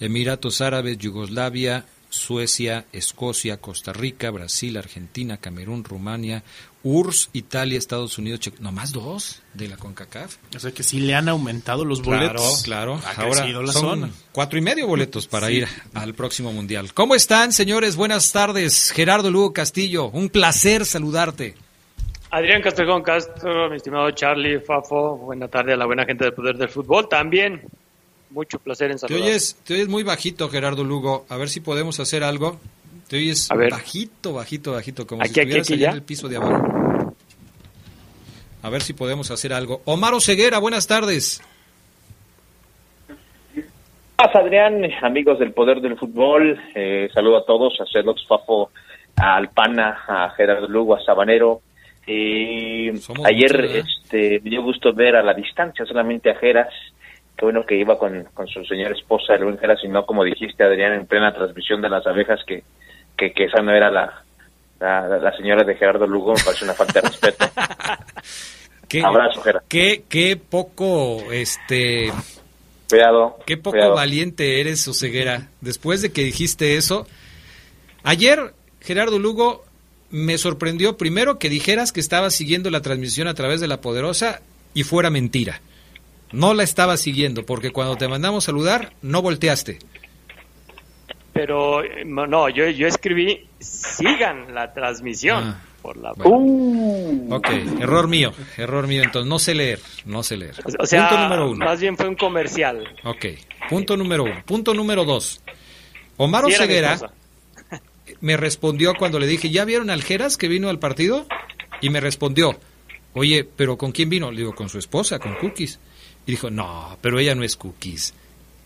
Emiratos 0.00 0.60
Árabes, 0.60 0.98
Yugoslavia, 0.98 1.86
Suecia, 2.10 2.84
Escocia, 2.92 3.56
Costa 3.56 3.92
Rica, 3.92 4.30
Brasil, 4.30 4.76
Argentina, 4.76 5.36
Camerún, 5.36 5.82
Rumania, 5.82 6.44
URSS, 6.84 7.30
Italia, 7.32 7.76
Estados 7.78 8.18
Unidos, 8.18 8.38
Che- 8.40 8.52
nomás 8.60 8.92
dos 8.92 9.40
de 9.54 9.68
la 9.68 9.76
CONCACAF. 9.76 10.36
O 10.54 10.60
sea 10.60 10.70
que 10.70 10.82
sí 10.84 11.00
le 11.00 11.14
han 11.14 11.28
aumentado 11.28 11.84
los 11.84 12.00
Claro, 12.02 12.28
boletos. 12.38 12.62
claro. 12.62 13.00
Ha 13.04 13.12
Ahora 13.22 13.40
crecido 13.40 13.62
la 13.62 13.72
son 13.72 13.82
zona. 13.82 14.10
cuatro 14.32 14.58
y 14.58 14.62
medio 14.62 14.86
boletos 14.86 15.26
para 15.26 15.48
Sí. 15.48 15.54
ir 15.54 15.68
al 15.94 16.14
próximo 16.14 16.52
mundial. 16.52 16.92
¿Cómo 16.94 17.14
están, 17.16 17.52
señores? 17.52 17.96
Buenas 17.96 18.30
tardes. 18.32 18.90
Gerardo 18.92 19.30
Lugo 19.30 19.52
Castillo, 19.52 20.08
un 20.10 20.28
placer 20.28 20.84
saludarte. 20.86 21.54
Adrián 22.34 22.62
Castrejón 22.62 23.02
Castro, 23.04 23.70
mi 23.70 23.76
estimado 23.76 24.10
Charlie, 24.10 24.58
Fafo, 24.58 25.16
buena 25.18 25.46
tarde 25.46 25.74
a 25.74 25.76
la 25.76 25.86
buena 25.86 26.04
gente 26.04 26.24
del 26.24 26.32
Poder 26.34 26.56
del 26.56 26.68
Fútbol. 26.68 27.08
También, 27.08 27.62
mucho 28.30 28.58
placer 28.58 28.90
en 28.90 28.96
Te 28.96 29.06
saludar. 29.06 29.22
oyes, 29.22 29.54
te 29.64 29.74
oyes 29.74 29.86
muy 29.86 30.02
bajito, 30.02 30.48
Gerardo 30.48 30.82
Lugo. 30.82 31.26
A 31.28 31.36
ver 31.36 31.48
si 31.48 31.60
podemos 31.60 32.00
hacer 32.00 32.24
algo. 32.24 32.58
Te 33.06 33.18
oyes 33.18 33.48
A 33.52 33.54
ver. 33.54 33.70
bajito, 33.70 34.32
bajito, 34.32 34.72
bajito, 34.72 35.06
como 35.06 35.22
Aquí, 35.22 35.32
si 35.34 35.40
estuvieras 35.42 35.66
aquí, 35.70 35.74
allá 35.74 35.90
en 35.90 35.94
el 35.94 36.02
piso 36.02 36.28
de 36.28 36.36
abajo. 36.38 37.14
A 38.62 38.68
ver 38.68 38.82
si 38.82 38.94
podemos 38.94 39.30
hacer 39.30 39.52
algo. 39.52 39.82
Omar 39.84 40.20
Ceguera, 40.20 40.58
buenas 40.58 40.88
tardes. 40.88 41.40
Paz, 44.16 44.34
Adrián, 44.34 44.82
amigos 45.02 45.38
del 45.38 45.52
Poder 45.52 45.80
del 45.80 45.96
Fútbol, 45.96 46.60
eh, 46.74 47.08
saludo 47.14 47.36
a 47.38 47.44
todos, 47.46 47.80
a 47.80 47.84
Celox 47.92 48.26
Fafo, 48.26 48.72
a 49.14 49.36
Alpana, 49.36 49.98
a 50.08 50.30
Gerardo 50.30 50.66
Lugo, 50.66 50.96
a 50.96 51.04
Sabanero. 51.04 51.60
Eh, 52.06 52.92
Somos 52.98 53.26
ayer 53.26 53.64
este, 53.76 54.40
me 54.42 54.50
dio 54.50 54.62
gusto 54.62 54.92
ver 54.92 55.16
a 55.16 55.22
la 55.22 55.34
distancia 55.34 55.84
solamente 55.86 56.30
a 56.30 56.34
Geras, 56.36 56.72
qué 57.36 57.44
bueno 57.44 57.64
que 57.66 57.76
iba 57.76 57.98
con, 57.98 58.24
con 58.34 58.46
su 58.46 58.64
señora 58.64 58.94
esposa, 58.94 59.34
el 59.34 59.44
buen 59.44 59.58
Geras, 59.58 59.80
y 59.82 59.88
no 59.88 60.04
como 60.04 60.22
dijiste, 60.24 60.62
Adrián, 60.64 60.92
en 60.92 61.06
plena 61.06 61.32
transmisión 61.34 61.80
de 61.82 61.88
las 61.88 62.06
abejas, 62.06 62.40
que, 62.46 62.62
que, 63.16 63.32
que 63.32 63.44
esa 63.44 63.62
no 63.62 63.72
era 63.72 63.90
la, 63.90 64.22
la, 64.80 65.08
la 65.18 65.36
señora 65.36 65.64
de 65.64 65.74
Gerardo 65.76 66.06
Lugo, 66.06 66.34
me 66.34 66.42
parece 66.44 66.64
una 66.64 66.74
falta 66.74 67.00
de 67.00 67.08
respeto. 67.08 67.46
¿Qué, 68.88 69.02
Abrazo, 69.02 69.40
Geras. 69.40 69.64
qué, 69.68 70.04
qué 70.08 70.36
poco, 70.36 71.32
este, 71.32 72.12
Cuidado. 72.88 73.38
Qué 73.46 73.56
poco 73.56 73.72
cuidado. 73.72 73.94
valiente 73.94 74.60
eres, 74.60 74.86
Oseguera. 74.86 75.48
Después 75.60 76.02
de 76.02 76.12
que 76.12 76.22
dijiste 76.22 76.76
eso, 76.76 77.06
ayer 78.02 78.52
Gerardo 78.80 79.18
Lugo 79.18 79.64
me 80.14 80.38
sorprendió 80.38 80.96
primero 80.96 81.40
que 81.40 81.48
dijeras 81.48 81.90
que 81.90 81.98
estabas 81.98 82.34
siguiendo 82.36 82.70
la 82.70 82.82
transmisión 82.82 83.26
a 83.26 83.34
través 83.34 83.60
de 83.60 83.66
la 83.66 83.80
Poderosa 83.80 84.42
y 84.72 84.84
fuera 84.84 85.10
mentira. 85.10 85.60
No 86.30 86.54
la 86.54 86.62
estabas 86.62 87.00
siguiendo 87.00 87.44
porque 87.44 87.72
cuando 87.72 87.96
te 87.96 88.06
mandamos 88.06 88.44
saludar 88.44 88.92
no 89.02 89.22
volteaste. 89.22 89.80
pero 91.32 91.82
eh, 91.82 92.04
no, 92.04 92.48
yo, 92.48 92.68
yo 92.70 92.86
escribí, 92.86 93.48
sigan 93.58 94.54
la 94.54 94.72
transmisión. 94.72 95.42
Ah, 95.48 95.60
por 95.82 95.96
la... 95.96 96.12
Ok, 96.12 97.48
error 97.80 98.06
mío, 98.06 98.32
error 98.56 98.86
mío. 98.86 99.02
Entonces, 99.02 99.28
no 99.28 99.40
sé 99.40 99.54
leer, 99.56 99.80
no 100.04 100.22
sé 100.22 100.36
leer. 100.36 100.54
O 100.78 100.86
sea, 100.86 101.08
Punto 101.08 101.22
número 101.24 101.50
uno. 101.50 101.64
más 101.66 101.80
bien 101.80 101.96
fue 101.96 102.06
un 102.08 102.14
comercial. 102.14 102.84
Ok, 103.02 103.26
punto 103.68 103.96
número 103.96 104.22
uno. 104.22 104.42
Punto 104.46 104.74
número 104.74 105.04
dos. 105.04 105.42
Omar 106.16 106.44
Oseguera. 106.44 106.98
Me 108.20 108.36
respondió 108.36 108.94
cuando 108.98 109.18
le 109.18 109.26
dije, 109.26 109.50
¿ya 109.50 109.64
vieron 109.64 109.90
al 109.90 110.02
Geras 110.02 110.36
que 110.36 110.48
vino 110.48 110.68
al 110.68 110.78
partido? 110.78 111.26
Y 111.80 111.90
me 111.90 112.00
respondió, 112.00 112.58
oye, 113.14 113.44
¿pero 113.44 113.76
con 113.78 113.92
quién 113.92 114.08
vino? 114.10 114.30
Le 114.30 114.38
digo, 114.38 114.54
con 114.54 114.68
su 114.68 114.78
esposa, 114.78 115.18
con 115.18 115.34
Cookies. 115.36 115.78
Y 116.26 116.32
dijo, 116.32 116.50
no, 116.50 116.96
pero 117.00 117.18
ella 117.18 117.34
no 117.34 117.44
es 117.44 117.56
Cookies. 117.56 118.14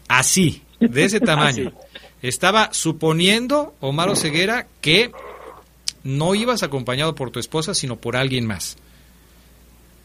Así, 0.09 0.63
de 0.81 1.05
ese 1.05 1.21
tamaño. 1.21 1.73
Estaba 2.23 2.73
suponiendo, 2.73 3.75
Omar 3.81 4.09
Oseguera, 4.09 4.67
que 4.81 5.13
no 6.05 6.35
ibas 6.35 6.63
acompañado 6.63 7.15
por 7.15 7.31
tu 7.31 7.39
esposa, 7.41 7.75
sino 7.75 7.97
por 7.97 8.17
alguien 8.17 8.47
más. 8.47 8.77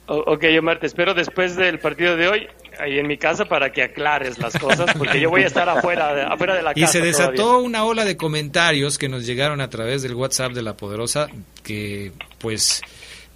O- 0.07 0.17
ok, 0.33 0.43
Omar, 0.59 0.79
te 0.79 0.87
espero 0.87 1.13
después 1.13 1.55
del 1.55 1.79
partido 1.79 2.15
de 2.17 2.27
hoy, 2.27 2.47
ahí 2.79 2.99
en 2.99 3.07
mi 3.07 3.17
casa, 3.17 3.45
para 3.45 3.71
que 3.71 3.83
aclares 3.83 4.37
las 4.39 4.57
cosas, 4.57 4.93
porque 4.97 5.19
yo 5.19 5.29
voy 5.29 5.43
a 5.43 5.47
estar 5.47 5.67
afuera 5.69 6.13
de, 6.13 6.21
afuera 6.23 6.55
de 6.55 6.61
la 6.63 6.71
Y 6.75 6.81
casa. 6.81 6.93
se 6.93 7.01
desató 7.01 7.33
todavía. 7.35 7.65
una 7.67 7.83
ola 7.85 8.05
de 8.05 8.17
comentarios 8.17 8.97
que 8.97 9.09
nos 9.09 9.25
llegaron 9.25 9.61
a 9.61 9.69
través 9.69 10.01
del 10.01 10.15
WhatsApp 10.15 10.53
de 10.53 10.61
La 10.61 10.75
Poderosa 10.77 11.27
que, 11.63 12.11
pues, 12.39 12.81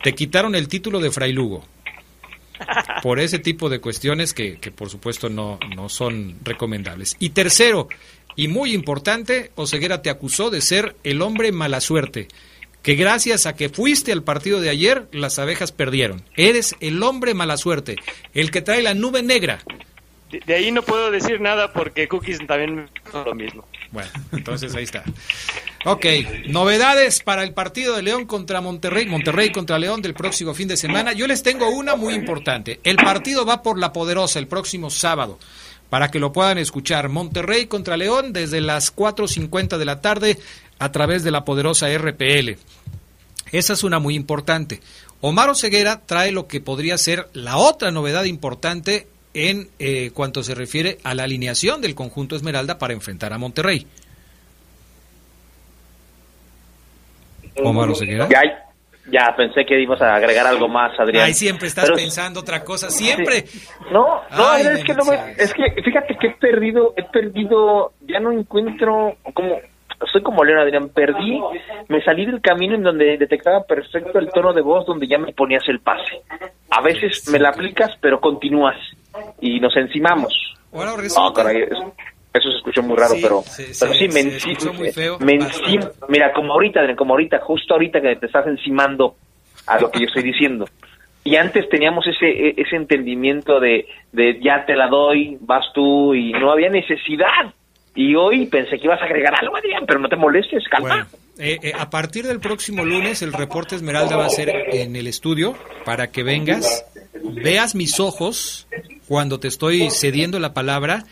te 0.03 0.13
quitaron 0.13 0.55
el 0.55 0.67
título 0.67 0.99
de 0.99 1.11
Fray 1.11 1.33
Lugo. 1.33 1.65
Por 3.03 3.19
ese 3.19 3.38
tipo 3.38 3.69
de 3.69 3.79
cuestiones 3.79 4.33
que, 4.33 4.57
que, 4.59 4.71
por 4.71 4.89
supuesto, 4.89 5.29
no, 5.29 5.59
no 5.75 5.89
son 5.89 6.38
recomendables. 6.43 7.15
Y 7.19 7.29
tercero, 7.29 7.88
y 8.35 8.47
muy 8.47 8.73
importante, 8.73 9.51
Oseguera 9.55 10.01
te 10.01 10.09
acusó 10.09 10.49
de 10.49 10.61
ser 10.61 10.95
el 11.03 11.21
hombre 11.21 11.51
mala 11.51 11.81
suerte. 11.81 12.27
Que 12.88 12.95
gracias 12.95 13.45
a 13.45 13.53
que 13.53 13.67
fuiste 13.67 14.13
al 14.13 14.23
partido 14.23 14.61
de 14.61 14.69
ayer, 14.69 15.09
las 15.11 15.39
abejas 15.39 15.73
perdieron. 15.73 16.23
Eres 16.38 16.73
el 16.79 17.03
hombre 17.03 17.33
mala 17.33 17.57
suerte, 17.57 17.97
el 18.33 18.49
que 18.49 18.61
trae 18.61 18.81
la 18.81 18.93
nube 18.93 19.21
negra. 19.21 19.59
De, 20.31 20.39
de 20.39 20.53
ahí 20.53 20.71
no 20.71 20.81
puedo 20.83 21.11
decir 21.11 21.41
nada 21.41 21.73
porque 21.73 22.07
Cookies 22.07 22.47
también 22.47 22.75
me 22.75 23.23
lo 23.25 23.35
mismo. 23.35 23.65
Bueno, 23.91 24.09
entonces 24.31 24.73
ahí 24.73 24.85
está. 24.85 25.03
Ok, 25.83 26.05
novedades 26.47 27.19
para 27.19 27.43
el 27.43 27.53
partido 27.53 27.93
de 27.93 28.03
León 28.03 28.25
contra 28.25 28.61
Monterrey, 28.61 29.05
Monterrey 29.05 29.51
contra 29.51 29.77
León 29.77 30.01
del 30.01 30.13
próximo 30.13 30.53
fin 30.53 30.69
de 30.69 30.77
semana. 30.77 31.11
Yo 31.11 31.27
les 31.27 31.43
tengo 31.43 31.67
una 31.67 31.97
muy 31.97 32.13
importante. 32.13 32.79
El 32.85 32.95
partido 32.95 33.45
va 33.45 33.63
por 33.63 33.77
la 33.77 33.91
poderosa 33.91 34.39
el 34.39 34.47
próximo 34.47 34.89
sábado, 34.89 35.39
para 35.89 36.09
que 36.09 36.19
lo 36.19 36.31
puedan 36.31 36.57
escuchar. 36.57 37.09
Monterrey 37.09 37.65
contra 37.65 37.97
León 37.97 38.31
desde 38.31 38.61
las 38.61 38.95
4.50 38.95 39.77
de 39.77 39.85
la 39.85 39.99
tarde 39.99 40.38
a 40.79 40.91
través 40.93 41.25
de 41.25 41.31
la 41.31 41.43
poderosa 41.43 41.88
RPL. 41.89 42.55
Esa 43.51 43.73
es 43.73 43.83
una 43.83 43.99
muy 43.99 44.15
importante. 44.15 44.79
Omar 45.21 45.55
Ceguera 45.55 46.01
trae 46.05 46.31
lo 46.31 46.47
que 46.47 46.61
podría 46.61 46.97
ser 46.97 47.27
la 47.33 47.57
otra 47.57 47.91
novedad 47.91 48.25
importante 48.25 49.07
en 49.33 49.69
eh, 49.79 50.11
cuanto 50.13 50.43
se 50.43 50.55
refiere 50.55 50.97
a 51.03 51.13
la 51.13 51.23
alineación 51.23 51.81
del 51.81 51.95
conjunto 51.95 52.35
Esmeralda 52.35 52.77
para 52.77 52.93
enfrentar 52.93 53.33
a 53.33 53.37
Monterrey. 53.37 53.85
Omar 57.63 57.89
Oseguera. 57.89 58.27
Ya, 58.29 58.41
ya 59.11 59.35
pensé 59.35 59.65
que 59.65 59.81
ibas 59.81 60.01
a 60.01 60.15
agregar 60.15 60.45
algo 60.45 60.67
más, 60.67 60.91
Adrián. 60.99 61.25
Ay, 61.25 61.33
siempre 61.33 61.67
estás 61.67 61.85
Pero- 61.85 61.95
pensando 61.97 62.39
otra 62.41 62.63
cosa, 62.63 62.89
siempre. 62.89 63.45
No, 63.91 64.21
no, 64.31 64.49
Ay, 64.49 64.65
es 64.67 64.83
que 64.83 64.93
no 64.93 65.05
me- 65.05 65.31
es 65.37 65.53
que 65.53 65.81
fíjate 65.83 66.17
que 66.19 66.27
he 66.27 66.35
perdido, 66.35 66.93
he 66.97 67.03
perdido, 67.03 67.93
ya 68.01 68.19
no 68.19 68.31
encuentro 68.31 69.17
como 69.33 69.59
soy 70.11 70.21
como 70.21 70.43
León 70.43 70.59
Adrián, 70.59 70.89
perdí, 70.89 71.41
me 71.87 72.01
salí 72.03 72.25
del 72.25 72.41
camino 72.41 72.75
en 72.75 72.83
donde 72.83 73.17
detectaba 73.17 73.63
perfecto 73.63 74.19
el 74.19 74.29
tono 74.31 74.53
de 74.53 74.61
voz 74.61 74.85
donde 74.85 75.07
ya 75.07 75.17
me 75.17 75.33
ponías 75.33 75.67
el 75.67 75.79
pase. 75.79 76.21
A 76.69 76.81
veces 76.81 77.27
me 77.31 77.39
la 77.39 77.49
aplicas, 77.49 77.91
pero 78.01 78.19
continúas 78.19 78.75
y 79.41 79.59
nos 79.59 79.75
encimamos. 79.75 80.33
Ahora 80.71 80.91
No, 81.15 81.33
caray, 81.33 81.63
eso, 81.63 81.93
eso 82.33 82.51
se 82.51 82.57
escuchó 82.57 82.83
muy 82.83 82.95
raro, 82.97 83.15
Sí, 83.15 83.19
pero, 83.23 83.41
se- 83.41 83.63
pero 83.79 83.93
se- 83.93 83.99
sí, 83.99 84.07
me, 84.09 84.21
se 84.21 84.29
enci- 84.29 84.51
escuchó 84.51 84.73
muy 84.73 84.91
feo, 84.91 85.17
me 85.19 85.37
bastante. 85.39 85.67
encim- 85.69 85.91
mira, 86.09 86.33
como 86.33 86.53
ahorita, 86.53 86.81
Adrián, 86.81 86.95
como 86.97 87.13
ahorita, 87.13 87.39
justo 87.39 87.73
ahorita 87.73 87.99
que 88.01 88.15
te 88.17 88.25
estás 88.27 88.45
encimando 88.45 89.15
a 89.65 89.79
lo 89.79 89.89
que 89.89 89.99
yo 90.01 90.05
estoy 90.05 90.23
diciendo. 90.23 90.65
Y 91.23 91.35
antes 91.35 91.67
teníamos 91.69 92.05
ese 92.07 92.27
e- 92.29 92.53
ese 92.57 92.75
entendimiento 92.75 93.59
de, 93.59 93.85
de 94.13 94.39
ya 94.41 94.65
te 94.65 94.75
la 94.75 94.87
doy, 94.87 95.37
vas 95.41 95.65
tú, 95.73 96.13
y 96.13 96.31
no 96.33 96.51
había 96.51 96.69
necesidad. 96.69 97.53
Y 97.97 98.13
hoy 98.13 98.45
pensé 98.45 98.77
que 98.77 98.85
ibas 98.85 99.01
a 99.01 99.05
agregar 99.05 99.33
algo, 99.33 99.57
Adrián, 99.57 99.83
pero 99.87 99.99
no 99.99 100.07
te 100.07 100.15
molestes, 100.15 100.63
calma. 100.69 101.07
Eh, 101.39 101.57
eh, 101.63 101.71
a 101.75 101.89
partir 101.89 102.27
del 102.27 102.39
próximo 102.39 102.85
lunes 102.85 103.23
el 103.23 103.33
reporte 103.33 103.75
Esmeralda 103.75 104.15
va 104.15 104.27
a 104.27 104.29
ser 104.29 104.49
en 104.71 104.95
el 104.95 105.07
estudio 105.07 105.55
para 105.83 106.11
que 106.11 106.21
vengas, 106.21 106.85
veas 107.43 107.73
mis 107.73 107.99
ojos 107.99 108.67
cuando 109.07 109.39
te 109.39 109.47
estoy 109.47 109.89
cediendo 109.89 110.39
la 110.39 110.53
palabra 110.53 111.05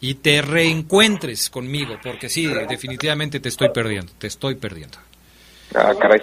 y 0.00 0.14
te 0.16 0.42
reencuentres 0.42 1.48
conmigo, 1.48 1.94
porque 2.02 2.28
sí, 2.28 2.48
definitivamente 2.68 3.38
te 3.38 3.48
estoy 3.48 3.68
perdiendo, 3.68 4.10
te 4.18 4.26
estoy 4.26 4.56
perdiendo. 4.56 4.98
Ah, 5.76 5.92
caray. 5.96 6.20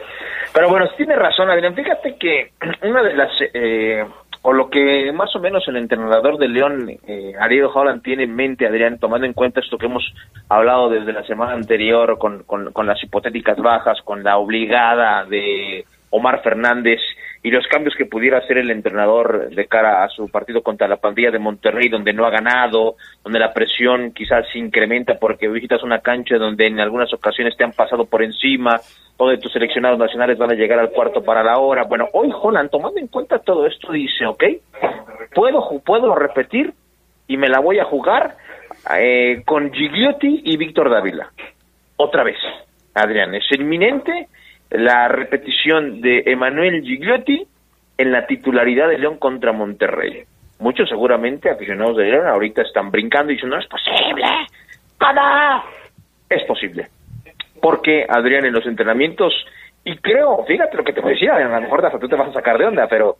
Pero 0.53 0.67
bueno, 0.67 0.86
tiene 0.97 1.15
razón, 1.15 1.49
Adrián. 1.49 1.74
Fíjate 1.76 2.17
que 2.20 2.51
una 2.82 3.03
de 3.03 3.13
las, 3.13 3.32
eh, 3.53 4.03
o 4.42 4.54
lo 4.54 4.70
que 4.70 5.12
más 5.12 5.36
o 5.36 5.40
menos 5.40 5.68
el 5.68 5.78
entrenador 5.78 6.38
de 6.38 6.48
León, 6.48 6.90
eh, 7.08 7.34
Ariel 7.40 7.68
Holland, 7.74 8.02
tiene 8.02 8.24
en 8.24 8.36
mente, 8.36 8.66
Adrián, 8.66 8.98
tomando 8.98 9.26
en 9.26 9.34
cuenta 9.34 9.60
esto 9.60 9.78
que 9.78 9.88
hemos 9.88 10.04
hablado 10.48 10.90
desde 10.90 11.12
la 11.12 11.24
semana 11.24 11.54
anterior 11.54 12.18
con, 12.18 12.44
con, 12.44 12.72
con 12.72 12.88
las 12.88 13.04
hipotéticas 13.04 13.58
bajas, 13.58 14.02
con 14.04 14.24
la 14.24 14.38
obligada 14.38 15.26
de 15.26 15.86
Omar 16.10 16.42
Fernández 16.42 17.00
y 17.42 17.52
los 17.52 17.66
cambios 17.68 17.96
que 17.96 18.06
pudiera 18.06 18.40
hacer 18.40 18.58
el 18.58 18.70
entrenador 18.70 19.50
de 19.50 19.66
cara 19.68 20.04
a 20.04 20.10
su 20.10 20.28
partido 20.30 20.62
contra 20.62 20.88
la 20.88 20.98
pandilla 20.98 21.32
de 21.32 21.40
Monterrey, 21.40 21.88
donde 21.88 22.12
no 22.12 22.26
ha 22.26 22.30
ganado, 22.30 22.96
donde 23.24 23.40
la 23.40 23.54
presión 23.54 24.12
quizás 24.12 24.46
se 24.52 24.60
incrementa 24.60 25.16
porque 25.16 25.48
visitas 25.48 25.82
una 25.84 26.00
cancha 26.00 26.38
donde 26.38 26.68
en 26.68 26.80
algunas 26.80 27.14
ocasiones 27.14 27.56
te 27.56 27.64
han 27.64 27.72
pasado 27.72 28.06
por 28.06 28.24
encima, 28.24 28.82
o 29.18 29.30
de 29.30 29.38
tus 29.38 29.52
seleccionados 29.52 30.00
nacionales 30.00 30.38
van 30.38 30.52
a 30.52 30.56
llegar 30.56 30.80
al 30.80 30.92
cuarto 30.92 31.24
para 31.24 31.44
la 31.44 31.58
hora. 31.58 31.84
Bueno, 31.84 32.08
hoy 32.14 32.30
Holland, 32.34 32.70
tomando 32.70 33.00
en 33.00 33.08
cuenta 33.08 33.40
todo 33.40 33.66
esto, 33.66 33.92
dice, 33.92 34.26
ok, 34.26 34.44
puedo, 35.34 35.62
puedo 35.86 36.16
repetir 36.16 36.74
y 37.28 37.38
me 37.38 37.48
la 37.48 37.60
voy 37.60 37.80
a 37.80 37.86
jugar 37.86 38.36
eh, 38.98 39.44
con 39.46 39.72
Gigliotti 39.72 40.42
y 40.46 40.58
Víctor 40.58 40.90
Dávila. 40.90 41.32
Otra 41.98 42.24
vez, 42.24 42.38
Adrián, 42.94 43.36
es 43.36 43.44
inminente 43.52 44.28
la 44.72 45.07
repetición 45.07 46.01
de 46.01 46.24
Emanuel 46.26 46.84
Gigliotti 46.84 47.45
en 47.97 48.11
la 48.11 48.26
titularidad 48.28 48.88
de 48.88 48.97
León 48.97 49.17
contra 49.17 49.51
Monterrey. 49.51 50.24
Muchos 50.59 50.89
seguramente 50.89 51.49
aficionados 51.49 51.97
de 51.97 52.05
León 52.05 52.28
ahorita 52.28 52.61
están 52.61 52.91
brincando 52.91 53.32
y 53.32 53.36
dicen, 53.36 53.49
no 53.49 53.57
es 53.57 53.67
posible, 53.67 54.26
¿cómo? 54.97 55.63
Es 56.30 56.43
posible. 56.43 56.88
Porque, 57.61 58.05
Adrián, 58.07 58.45
en 58.45 58.53
los 58.53 58.65
entrenamientos, 58.65 59.34
y 59.84 59.97
creo, 59.97 60.43
fíjate 60.45 60.78
lo 60.78 60.84
que 60.84 60.93
te 60.93 61.01
voy 61.01 61.17
a 61.28 61.39
lo 61.39 61.61
mejor 61.61 61.86
hasta 61.86 61.99
tú 61.99 62.07
te 62.07 62.15
vas 62.15 62.30
a 62.30 62.34
sacar 62.34 62.57
de 62.57 62.65
onda, 62.65 62.88
pero 62.88 63.17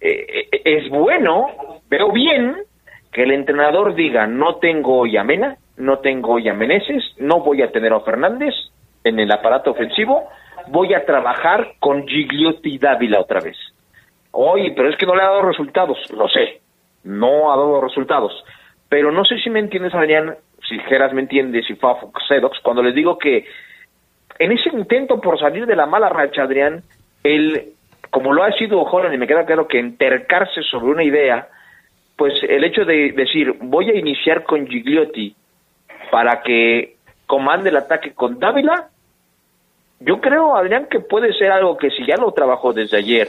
eh, 0.00 0.48
eh, 0.50 0.62
es 0.64 0.88
bueno, 0.90 1.80
veo 1.88 2.12
bien 2.12 2.56
que 3.12 3.22
el 3.22 3.32
entrenador 3.32 3.94
diga, 3.94 4.26
no 4.26 4.56
tengo 4.56 5.00
hoy 5.00 5.16
a 5.16 5.24
Mena, 5.24 5.56
no 5.76 5.98
tengo 5.98 6.34
hoy 6.34 6.48
a 6.48 6.54
no 7.18 7.40
voy 7.40 7.62
a 7.62 7.70
tener 7.70 7.92
a 7.92 8.00
Fernández 8.00 8.54
en 9.04 9.18
el 9.18 9.30
aparato 9.30 9.70
ofensivo, 9.70 10.28
voy 10.70 10.94
a 10.94 11.04
trabajar 11.04 11.74
con 11.80 12.06
Gigliotti 12.06 12.74
y 12.74 12.78
Dávila 12.78 13.20
otra 13.20 13.40
vez. 13.40 13.56
Oye, 14.30 14.72
pero 14.76 14.88
es 14.88 14.96
que 14.96 15.06
no 15.06 15.14
le 15.14 15.22
ha 15.22 15.26
dado 15.26 15.42
resultados, 15.42 15.98
lo 16.12 16.28
sé, 16.28 16.60
no 17.04 17.52
ha 17.52 17.56
dado 17.56 17.80
resultados. 17.80 18.32
Pero 18.88 19.10
no 19.10 19.24
sé 19.24 19.38
si 19.38 19.50
me 19.50 19.58
entiendes, 19.58 19.94
Adrián, 19.94 20.36
si 20.68 20.78
Geras 20.80 21.12
me 21.12 21.22
entiende, 21.22 21.62
si 21.62 21.74
Fafo, 21.74 22.12
Sedox, 22.26 22.60
cuando 22.60 22.82
les 22.82 22.94
digo 22.94 23.18
que 23.18 23.46
en 24.38 24.52
ese 24.52 24.70
intento 24.70 25.20
por 25.20 25.38
salir 25.38 25.66
de 25.66 25.76
la 25.76 25.86
mala 25.86 26.08
racha, 26.08 26.42
Adrián, 26.42 26.82
el, 27.24 27.72
como 28.10 28.32
lo 28.32 28.44
ha 28.44 28.52
sido 28.52 28.82
Holland, 28.82 29.14
y 29.14 29.18
me 29.18 29.26
queda 29.26 29.44
claro 29.44 29.66
que 29.66 29.78
entercarse 29.78 30.62
sobre 30.62 30.92
una 30.92 31.04
idea, 31.04 31.48
pues 32.16 32.34
el 32.42 32.64
hecho 32.64 32.84
de 32.84 33.12
decir, 33.12 33.54
voy 33.60 33.90
a 33.90 33.98
iniciar 33.98 34.44
con 34.44 34.66
Gigliotti 34.66 35.34
para 36.10 36.42
que 36.42 36.96
comande 37.26 37.70
el 37.70 37.76
ataque 37.76 38.12
con 38.12 38.38
Dávila, 38.38 38.88
yo 40.00 40.20
creo, 40.20 40.56
Adrián, 40.56 40.86
que 40.90 41.00
puede 41.00 41.32
ser 41.34 41.50
algo 41.50 41.76
que 41.76 41.90
si 41.90 42.06
ya 42.06 42.16
lo 42.16 42.32
trabajó 42.32 42.72
desde 42.72 42.98
ayer, 42.98 43.28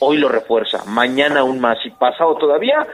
hoy 0.00 0.18
lo 0.18 0.28
refuerza, 0.28 0.84
mañana 0.86 1.40
aún 1.40 1.60
más 1.60 1.78
y 1.84 1.90
pasado 1.90 2.36
todavía, 2.36 2.86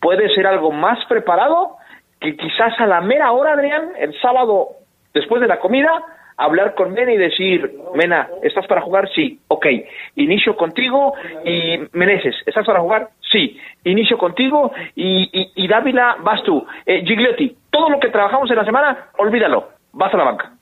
puede 0.00 0.32
ser 0.34 0.46
algo 0.46 0.70
más 0.72 0.98
preparado 1.06 1.76
que 2.20 2.36
quizás 2.36 2.78
a 2.78 2.86
la 2.86 3.00
mera 3.00 3.32
hora, 3.32 3.52
Adrián, 3.52 3.92
el 3.98 4.18
sábado 4.20 4.68
después 5.14 5.40
de 5.40 5.48
la 5.48 5.58
comida, 5.58 5.90
hablar 6.36 6.74
con 6.74 6.92
Mena 6.92 7.12
y 7.12 7.18
decir, 7.18 7.70
Mena, 7.94 8.28
¿estás 8.42 8.66
para 8.66 8.80
jugar? 8.80 9.08
Sí, 9.14 9.40
ok. 9.48 9.66
Inicio 10.16 10.56
contigo 10.56 11.14
y 11.44 11.78
Meneses, 11.92 12.34
¿estás 12.46 12.66
para 12.66 12.80
jugar? 12.80 13.08
Sí. 13.30 13.58
Inicio 13.84 14.16
contigo 14.16 14.72
y, 14.94 15.28
y, 15.32 15.52
y 15.64 15.68
Dávila, 15.68 16.16
vas 16.20 16.42
tú. 16.42 16.66
Eh, 16.86 17.04
Gigliotti, 17.04 17.56
todo 17.70 17.90
lo 17.90 18.00
que 18.00 18.08
trabajamos 18.08 18.50
en 18.50 18.56
la 18.56 18.64
semana, 18.64 19.10
olvídalo. 19.18 19.68
vas 19.92 20.12
a 20.14 20.16
la 20.16 20.24
banca. 20.24 20.52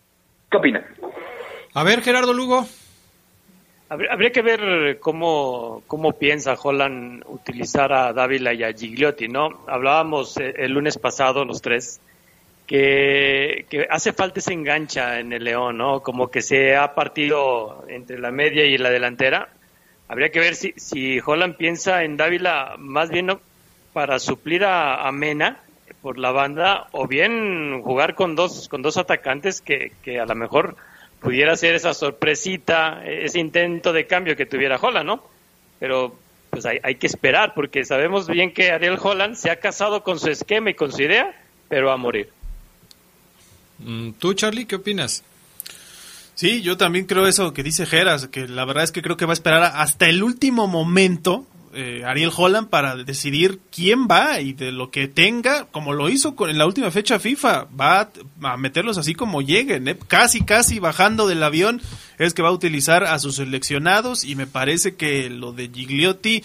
¿Qué 0.51 0.57
opinan? 0.57 0.85
A 1.79 1.85
ver, 1.85 2.03
Gerardo 2.03 2.35
Lugo. 2.35 2.67
Habría, 3.89 4.33
que 4.33 4.43
ver 4.43 4.99
cómo, 4.99 5.85
cómo 5.87 6.13
piensa 6.15 6.59
Holland 6.61 7.23
utilizar 7.29 7.93
a 7.93 8.13
Dávila 8.13 8.53
y 8.53 8.65
a 8.65 8.73
Gigliotti, 8.73 9.29
¿no? 9.29 9.61
Hablábamos 9.69 10.37
eh, 10.39 10.55
el 10.57 10.73
lunes 10.73 10.99
pasado, 10.99 11.45
los 11.45 11.63
tres, 11.63 12.01
que, 12.67 13.65
que 13.71 13.87
hace 13.89 14.13
falta 14.13 14.41
ese 14.41 14.55
engancha 14.55 15.21
en 15.21 15.33
el 15.33 15.45
León, 15.45 15.79
¿no? 15.79 16.01
Como 16.01 16.33
que 16.33 16.43
se 16.43 16.75
ha 16.75 16.97
partido 16.97 17.85
entre 17.87 18.19
la 18.19 18.33
media 18.33 18.65
y 18.65 18.77
la 18.77 18.91
delantera. 18.91 19.49
Habría 20.09 20.31
que 20.31 20.41
ver 20.41 20.57
si, 20.57 20.73
si 20.77 21.21
Holland 21.25 21.55
piensa 21.55 22.03
en 22.03 22.17
Dávila 22.17 22.75
más 22.77 23.09
bien 23.09 23.27
¿no? 23.27 23.41
para 23.93 24.19
suplir 24.19 24.65
a, 24.65 25.07
a 25.07 25.13
Mena 25.13 25.61
por 26.03 26.19
la 26.19 26.33
banda 26.33 26.89
o 26.91 27.07
bien 27.07 27.83
jugar 27.83 28.17
con 28.17 28.35
dos, 28.35 28.69
con 28.69 28.83
dos 28.83 28.97
atacantes 28.97 29.61
que, 29.61 29.93
que 30.03 30.19
a 30.19 30.27
lo 30.27 30.35
mejor 30.35 30.75
pudiera 31.21 31.57
ser 31.57 31.75
esa 31.75 31.95
sorpresita, 31.95 33.05
ese 33.05 33.41
intento 33.41 33.93
de 33.93 34.07
cambio 34.07 34.37
que 34.37 34.47
tuviera 34.47 34.79
Holland, 34.81 35.07
¿no? 35.07 35.25
Pero 35.79 36.17
pues 36.51 36.65
hay, 36.67 36.79
hay 36.83 36.95
que 36.97 37.07
esperar 37.07 37.55
porque 37.55 37.85
sabemos 37.85 38.29
bien 38.29 38.53
que 38.53 38.71
Ariel 38.71 38.99
Holland 39.01 39.37
se 39.37 39.51
ha 39.51 39.57
casado 39.57 40.03
con 40.03 40.19
su 40.19 40.31
esquema 40.31 40.71
y 40.71 40.75
con 40.75 40.93
su 40.93 41.03
idea, 41.03 41.35
pero 41.69 41.89
va 41.89 41.95
a 41.95 41.99
morir. 41.99 42.31
Mm, 43.79 44.13
¿Tú, 44.13 44.35
Charlie, 44.35 44.67
qué 44.67 44.77
opinas? 44.77 45.23
Sí, 46.35 46.63
yo 46.63 46.77
también 46.77 47.07
creo 47.07 47.27
eso 47.27 47.53
que 47.53 47.63
dice 47.63 47.85
Geras, 47.85 48.29
que 48.29 48.47
la 48.47 48.65
verdad 48.65 48.85
es 48.85 48.93
que 48.93 49.03
creo 49.03 49.17
que 49.17 49.25
va 49.25 49.33
a 49.33 49.35
esperar 49.35 49.73
hasta 49.75 50.09
el 50.09 50.23
último 50.23 50.69
momento 50.69 51.47
eh, 51.75 52.03
Ariel 52.05 52.31
Holland 52.35 52.69
para 52.69 52.97
decidir 52.97 53.61
quién 53.71 54.07
va 54.07 54.41
y 54.41 54.53
de 54.53 54.73
lo 54.73 54.91
que 54.91 55.09
tenga, 55.09 55.67
como 55.67 55.93
lo 55.93 56.09
hizo 56.09 56.35
con, 56.35 56.51
en 56.51 56.59
la 56.59 56.67
última 56.67 56.91
fecha 56.91 57.19
FIFA, 57.19 57.69
va 57.79 58.11
a, 58.43 58.57
meterlos 58.57 58.99
así 58.99 59.15
como 59.15 59.43
lleguen, 59.43 59.89
¿eh? 59.89 59.99
casi 60.09 60.43
casi 60.43 60.79
bajando 60.79 61.27
del 61.27 61.43
avión, 61.43 61.81
es 62.19 62.35
que 62.35 62.43
va 62.43 62.49
a 62.49 62.53
utilizar 62.53 63.05
a 63.05 63.19
sus 63.19 63.37
seleccionados 63.37 64.25
y 64.25 64.35
me 64.35 64.47
parece 64.47 64.97
que 64.97 65.31
lo 65.31 65.53
de 65.53 65.69
Gigliotti, 65.69 66.43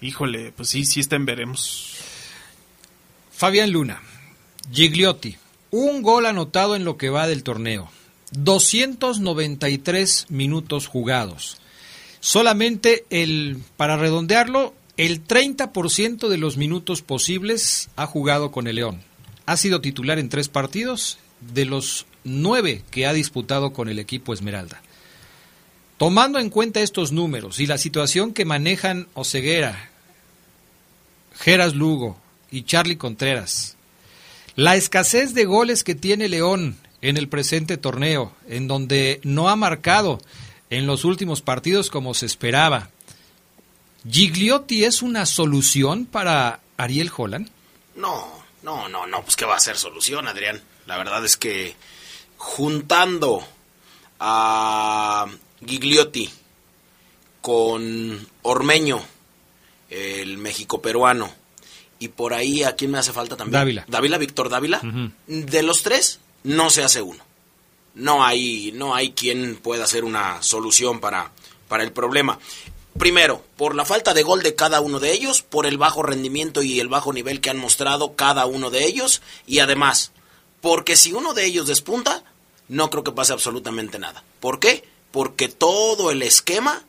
híjole, 0.00 0.52
pues 0.52 0.68
sí, 0.68 0.84
sí 0.84 1.00
está 1.00 1.16
en 1.16 1.26
veremos. 1.26 1.98
Fabián 3.32 3.70
Luna, 3.70 4.00
Gigliotti, 4.72 5.36
un 5.70 6.02
gol 6.02 6.26
anotado 6.26 6.76
en 6.76 6.84
lo 6.84 6.96
que 6.96 7.10
va 7.10 7.26
del 7.26 7.42
torneo. 7.42 7.90
293 8.32 10.26
minutos 10.30 10.86
jugados. 10.86 11.60
Solamente 12.26 13.04
el, 13.10 13.58
para 13.76 13.96
redondearlo, 13.96 14.74
el 14.96 15.24
30% 15.24 16.26
de 16.26 16.38
los 16.38 16.56
minutos 16.56 17.00
posibles 17.00 17.88
ha 17.94 18.06
jugado 18.06 18.50
con 18.50 18.66
el 18.66 18.74
León. 18.74 19.00
Ha 19.46 19.56
sido 19.56 19.80
titular 19.80 20.18
en 20.18 20.28
tres 20.28 20.48
partidos 20.48 21.18
de 21.40 21.66
los 21.66 22.04
nueve 22.24 22.82
que 22.90 23.06
ha 23.06 23.12
disputado 23.12 23.72
con 23.72 23.88
el 23.88 24.00
equipo 24.00 24.34
Esmeralda. 24.34 24.82
Tomando 25.98 26.40
en 26.40 26.50
cuenta 26.50 26.80
estos 26.80 27.12
números 27.12 27.60
y 27.60 27.66
la 27.66 27.78
situación 27.78 28.32
que 28.32 28.44
manejan 28.44 29.06
Oceguera, 29.14 29.90
Geras 31.32 31.76
Lugo 31.76 32.20
y 32.50 32.64
Charlie 32.64 32.96
Contreras, 32.96 33.76
la 34.56 34.74
escasez 34.74 35.32
de 35.32 35.44
goles 35.44 35.84
que 35.84 35.94
tiene 35.94 36.28
León 36.28 36.76
en 37.02 37.18
el 37.18 37.28
presente 37.28 37.76
torneo, 37.76 38.32
en 38.48 38.66
donde 38.66 39.20
no 39.22 39.48
ha 39.48 39.54
marcado 39.54 40.18
en 40.76 40.86
los 40.86 41.04
últimos 41.04 41.40
partidos 41.40 41.88
como 41.88 42.12
se 42.12 42.26
esperaba. 42.26 42.90
¿Gigliotti 44.08 44.84
es 44.84 45.00
una 45.00 45.24
solución 45.24 46.04
para 46.04 46.60
Ariel 46.76 47.10
Holland? 47.16 47.48
No, 47.94 48.42
no, 48.62 48.86
no, 48.88 49.06
no, 49.06 49.22
pues 49.22 49.36
qué 49.36 49.46
va 49.46 49.56
a 49.56 49.60
ser 49.60 49.78
solución, 49.78 50.28
Adrián. 50.28 50.62
La 50.84 50.98
verdad 50.98 51.24
es 51.24 51.38
que 51.38 51.74
juntando 52.36 53.42
a 54.20 55.26
Gigliotti 55.66 56.30
con 57.40 58.28
Ormeño, 58.42 59.02
el 59.88 60.36
México 60.36 60.82
peruano, 60.82 61.32
y 61.98 62.08
por 62.08 62.34
ahí 62.34 62.64
a 62.64 62.76
quién 62.76 62.90
me 62.90 62.98
hace 62.98 63.14
falta 63.14 63.36
también. 63.36 63.60
Dávila. 63.60 63.84
Dávila, 63.88 64.18
Víctor 64.18 64.50
Dávila. 64.50 64.82
De 65.26 65.62
los 65.62 65.82
tres, 65.82 66.20
no 66.44 66.68
se 66.68 66.84
hace 66.84 67.00
uno. 67.00 67.24
No 67.96 68.24
hay, 68.24 68.70
no 68.72 68.94
hay 68.94 69.12
quien 69.12 69.56
pueda 69.56 69.84
hacer 69.84 70.04
una 70.04 70.42
solución 70.42 71.00
para, 71.00 71.32
para 71.66 71.82
el 71.82 71.92
problema. 71.92 72.38
Primero, 72.98 73.42
por 73.56 73.74
la 73.74 73.84
falta 73.84 74.14
de 74.14 74.22
gol 74.22 74.42
de 74.42 74.54
cada 74.54 74.80
uno 74.80 75.00
de 75.00 75.12
ellos, 75.12 75.42
por 75.42 75.66
el 75.66 75.76
bajo 75.76 76.02
rendimiento 76.02 76.62
y 76.62 76.78
el 76.78 76.88
bajo 76.88 77.12
nivel 77.12 77.40
que 77.40 77.50
han 77.50 77.58
mostrado 77.58 78.14
cada 78.14 78.46
uno 78.46 78.70
de 78.70 78.84
ellos, 78.84 79.20
y 79.46 79.58
además, 79.58 80.12
porque 80.60 80.96
si 80.96 81.12
uno 81.12 81.34
de 81.34 81.44
ellos 81.44 81.66
despunta, 81.66 82.22
no 82.68 82.90
creo 82.90 83.04
que 83.04 83.12
pase 83.12 83.32
absolutamente 83.32 83.98
nada. 83.98 84.24
¿Por 84.40 84.60
qué? 84.60 84.84
Porque 85.10 85.48
todo 85.48 86.10
el 86.10 86.22
esquema 86.22 86.84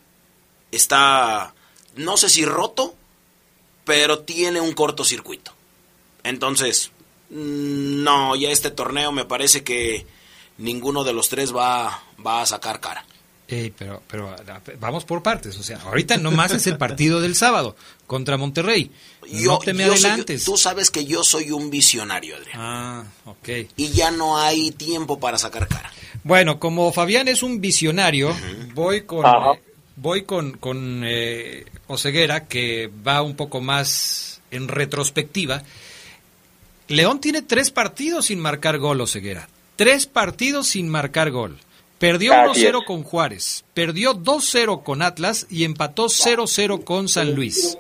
está, 0.72 1.54
no 1.96 2.18
sé 2.18 2.30
si 2.30 2.46
roto, 2.46 2.96
pero 3.86 4.20
tiene 4.20 4.62
un 4.62 4.74
cortocircuito. 4.74 5.54
Entonces, 6.24 6.92
mm, 7.30 8.04
no, 8.04 8.36
ya 8.36 8.50
este 8.50 8.72
torneo 8.72 9.12
me 9.12 9.26
parece 9.26 9.64
que 9.64 10.06
ninguno 10.58 11.04
de 11.04 11.14
los 11.14 11.30
tres 11.30 11.56
va, 11.56 12.04
va 12.26 12.42
a 12.42 12.46
sacar 12.46 12.80
cara. 12.80 13.06
Pero, 13.48 14.04
pero 14.08 14.36
vamos 14.78 15.06
por 15.06 15.24
partes. 15.24 15.58
O 15.58 15.64
sea, 15.64 15.78
ahorita 15.78 16.18
nomás 16.18 16.52
es 16.52 16.68
el 16.68 16.78
partido 16.78 17.22
del 17.22 17.34
sábado 17.34 17.78
contra 18.06 18.36
Monterrey. 18.36 18.92
no 19.32 19.60
te 19.60 19.74
me 19.74 19.86
yo 19.86 19.96
soy- 19.96 20.10
adelantes. 20.10 20.44
tú 20.44 20.58
sabes 20.58 20.92
que 20.92 21.06
yo 21.06 21.24
soy 21.24 21.52
un 21.52 21.70
visionario, 21.70 22.36
Adrián. 22.36 22.58
Ah, 22.60 23.04
ok. 23.24 23.50
Y 23.78 23.90
ya 23.94 24.12
no 24.12 24.38
hay 24.38 24.72
tiempo 24.72 25.18
para 25.22 25.38
sacar 25.38 25.68
cara. 25.70 25.90
Bueno, 26.26 26.60
como 26.60 26.92
Fabián 26.92 27.30
es 27.30 27.42
un 27.42 27.62
visionario, 27.62 28.36
voy 28.74 29.04
con 29.06 29.26
Ajá. 29.26 29.54
voy 29.96 30.24
con, 30.24 30.58
con 30.58 31.04
eh, 31.06 31.64
Oseguera, 31.88 32.48
que 32.48 32.92
va 33.08 33.22
un 33.22 33.38
poco 33.38 33.62
más 33.62 34.42
en 34.52 34.68
retrospectiva. 34.68 35.64
León 36.90 37.22
tiene 37.22 37.42
tres 37.44 37.72
partidos 37.72 38.26
sin 38.26 38.40
marcar 38.42 38.78
gol, 38.78 39.00
Oseguera. 39.00 39.48
Tres 39.78 40.08
partidos 40.08 40.68
sin 40.68 40.90
marcar 40.90 41.32
gol. 41.32 41.58
Perdió 42.00 42.34
Así 42.34 42.66
1-0 42.66 42.80
es. 42.80 42.86
con 42.86 43.04
Juárez, 43.04 43.66
perdió 43.74 44.14
2-0 44.14 44.84
con 44.84 45.02
Atlas 45.02 45.48
y 45.50 45.64
empató 45.64 46.08
0-0 46.08 46.84
con 46.84 47.08
San 47.08 47.34
Luis. 47.34 47.78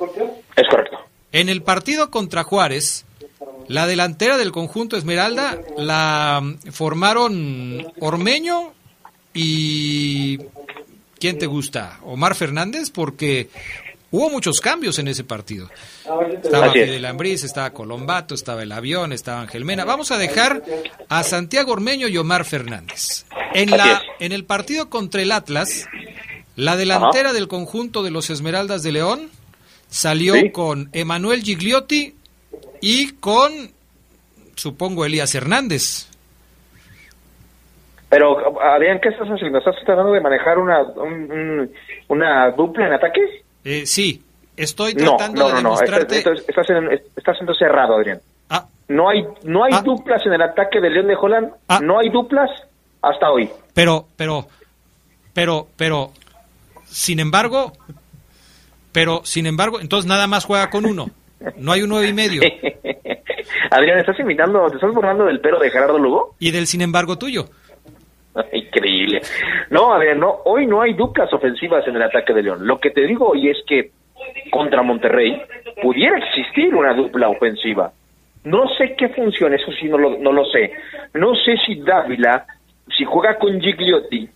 Es 0.55 0.67
correcto. 0.69 0.97
En 1.31 1.49
el 1.49 1.61
partido 1.61 2.09
contra 2.09 2.43
Juárez, 2.43 3.05
la 3.67 3.85
delantera 3.85 4.37
del 4.37 4.51
conjunto 4.51 4.95
Esmeralda 4.95 5.59
la 5.77 6.39
mm, 6.41 6.71
formaron 6.71 7.85
Ormeño 7.99 8.73
y... 9.33 10.39
¿Quién 11.19 11.39
te 11.39 11.47
gusta? 11.47 11.99
Omar 12.03 12.35
Fernández, 12.35 12.91
porque 12.91 13.49
hubo 14.11 14.29
muchos 14.29 14.61
cambios 14.61 14.99
en 14.99 15.07
ese 15.07 15.23
partido. 15.23 15.69
Estaba. 16.43 16.71
Fidel 16.71 17.05
Ambriz, 17.05 17.43
estaba 17.43 17.71
Colombato, 17.71 18.35
estaba 18.35 18.63
el 18.63 18.71
avión, 18.71 19.11
estaba 19.13 19.41
Ángel 19.41 19.65
Mena. 19.65 19.85
Vamos 19.85 20.11
a 20.11 20.17
dejar 20.17 20.63
a 21.09 21.23
Santiago 21.23 21.71
Ormeño 21.73 22.07
y 22.07 22.17
Omar 22.17 22.45
Fernández. 22.45 23.25
En, 23.53 23.69
la, 23.71 24.01
en 24.19 24.31
el 24.31 24.45
partido 24.45 24.89
contra 24.89 25.21
el 25.21 25.31
Atlas, 25.31 25.85
la 26.55 26.75
delantera 26.77 27.33
del 27.33 27.47
conjunto 27.47 28.03
de 28.03 28.11
los 28.11 28.29
Esmeraldas 28.29 28.83
de 28.83 28.91
León 28.91 29.29
salió 29.89 30.33
Sí. 30.35 30.51
con 30.51 30.89
Emanuel 30.93 31.41
Gigliotti 31.43 32.13
y 32.81 33.13
con, 33.13 33.51
supongo, 34.55 35.05
Elías 35.05 35.33
Hernández. 35.35 36.07
Pero, 38.09 38.61
Adrián, 38.61 38.99
¿qué 39.01 39.09
estás 39.09 39.27
haciendo? 39.27 39.57
¿Estás 39.59 39.75
tratando 39.85 40.13
de 40.13 40.21
manejar 40.21 40.57
una, 40.59 40.81
un- 40.83 41.29
un- 41.31 41.71
una 42.07 42.51
dupla 42.51 42.87
en 42.87 42.93
ataque? 42.93 43.19
Eh, 43.63 43.85
sí, 43.85 44.23
estoy 44.55 44.93
tratando 44.93 45.41
no, 45.41 45.47
de 45.47 45.53
no, 45.53 45.57
demostrarte... 45.57 46.17
estás, 46.17 46.39
estás 46.47 46.69
en- 46.69 47.01
estás 47.15 47.35
siendo 47.37 47.53
cerrado, 47.53 47.95
Adrián. 47.95 48.19
Ah. 48.49 48.65
No 48.87 49.09
hay, 49.09 49.25
no 49.43 49.63
hay 49.63 49.73
duplas 49.83 50.25
en 50.25 50.33
el 50.33 50.41
ataque 50.41 50.79
de 50.79 50.89
León 50.89 51.07
de 51.07 51.15
Holland. 51.15 51.51
No 51.81 51.99
hay 51.99 52.09
duplas 52.09 52.49
hasta 53.01 53.29
hoy. 53.29 53.49
Pero, 53.73 54.07
pero, 54.15 54.47
pero, 55.33 55.67
pero, 55.75 56.11
sin 56.85 57.19
embargo, 57.19 57.73
pero, 58.91 59.21
sin 59.25 59.45
embargo, 59.45 59.79
entonces 59.79 60.07
nada 60.07 60.27
más 60.27 60.45
juega 60.45 60.69
con 60.69 60.85
uno. 60.85 61.09
No 61.57 61.71
hay 61.71 61.83
un 61.83 61.89
nueve 61.89 62.07
y 62.07 62.13
medio. 62.13 62.41
Adrián, 63.71 63.99
¿estás 63.99 64.19
imitando, 64.19 64.67
te 64.69 64.75
estás 64.75 64.93
burlando 64.93 65.25
del 65.25 65.39
pelo 65.39 65.59
de 65.59 65.69
Gerardo 65.69 65.97
Lugo? 65.99 66.35
Y 66.39 66.51
del 66.51 66.65
sin 66.67 66.81
embargo 66.81 67.17
tuyo. 67.17 67.49
Increíble. 68.51 69.21
No, 69.69 69.93
a 69.93 69.97
ver, 69.97 70.17
no, 70.17 70.41
hoy 70.45 70.65
no 70.65 70.81
hay 70.81 70.93
duplas 70.93 71.31
ofensivas 71.33 71.87
en 71.87 71.95
el 71.95 72.03
ataque 72.03 72.33
de 72.33 72.43
León. 72.43 72.65
Lo 72.65 72.79
que 72.79 72.91
te 72.91 73.01
digo 73.01 73.29
hoy 73.29 73.49
es 73.49 73.57
que 73.67 73.91
contra 74.51 74.81
Monterrey 74.81 75.41
pudiera 75.81 76.17
existir 76.17 76.73
una 76.73 76.93
dupla 76.93 77.29
ofensiva. 77.29 77.91
No 78.43 78.67
sé 78.77 78.95
qué 78.97 79.09
funciona, 79.09 79.55
eso 79.55 79.71
sí 79.73 79.87
no 79.87 79.97
lo, 79.97 80.17
no 80.17 80.31
lo 80.31 80.45
sé. 80.45 80.71
No 81.13 81.35
sé 81.35 81.57
si 81.65 81.81
Dávila, 81.81 82.45
si 82.97 83.03
juega 83.03 83.37
con 83.37 83.59
Gigliotti, 83.59 84.29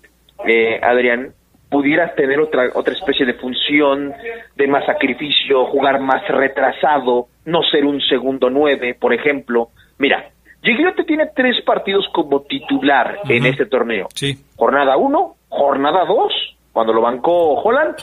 eh, 0.46 0.80
Adrián, 0.82 1.34
pudiera 1.70 2.14
tener 2.16 2.40
otra, 2.40 2.70
otra 2.74 2.94
especie 2.94 3.26
de 3.26 3.36
función 3.36 4.14
de 4.58 4.68
más 4.68 4.86
sacrificio, 4.86 5.66
jugar 5.68 6.02
más 6.02 6.28
retrasado, 6.28 7.28
no 7.46 7.64
ser 7.64 7.86
un 7.86 8.02
segundo 8.02 8.50
nueve, 8.50 8.96
por 9.00 9.14
ejemplo. 9.14 9.70
Mira, 9.98 10.31
Gigliotti 10.64 11.06
tiene 11.06 11.28
tres 11.36 11.62
partidos 11.66 12.08
como 12.14 12.42
titular 12.42 13.20
en 13.28 13.46
este 13.46 13.66
torneo. 13.66 14.08
Sí. 14.14 14.38
Jornada 14.56 14.96
1, 14.98 15.36
jornada 15.50 16.06
2, 16.06 16.34
cuando 16.72 16.94
lo 16.94 17.02
bancó 17.02 17.56
Holland, 17.56 17.96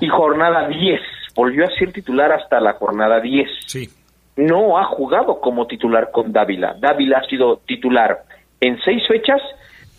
y 0.00 0.08
jornada 0.08 0.66
10. 0.68 1.00
Volvió 1.34 1.64
a 1.64 1.78
ser 1.78 1.92
titular 1.92 2.32
hasta 2.32 2.58
la 2.60 2.74
jornada 2.74 3.20
10. 3.20 3.48
Sí. 3.66 3.88
No 4.36 4.78
ha 4.78 4.84
jugado 4.84 5.40
como 5.40 5.66
titular 5.66 6.10
con 6.10 6.32
Dávila. 6.32 6.74
Dávila 6.78 7.18
ha 7.18 7.28
sido 7.28 7.58
titular 7.66 8.22
en 8.60 8.78
seis 8.82 9.02
fechas, 9.06 9.42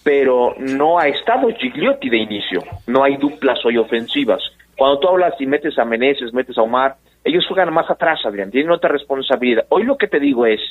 pero 0.03 0.55
no 0.57 0.99
ha 0.99 1.07
estado 1.07 1.49
Gigliotti 1.49 2.09
de 2.09 2.17
inicio. 2.17 2.63
No 2.87 3.03
hay 3.03 3.17
duplas 3.17 3.63
hoy 3.63 3.77
ofensivas. 3.77 4.41
Cuando 4.75 4.99
tú 4.99 5.07
hablas 5.09 5.33
y 5.39 5.45
metes 5.45 5.77
a 5.77 5.85
Meneses, 5.85 6.33
metes 6.33 6.57
a 6.57 6.61
Omar, 6.61 6.95
ellos 7.23 7.45
juegan 7.47 7.73
más 7.73 7.89
atrás, 7.89 8.19
Adrián, 8.25 8.51
tienen 8.51 8.71
otra 8.71 8.89
responsabilidad. 8.89 9.65
Hoy 9.69 9.83
lo 9.83 9.97
que 9.97 10.07
te 10.07 10.19
digo 10.19 10.45
es 10.45 10.61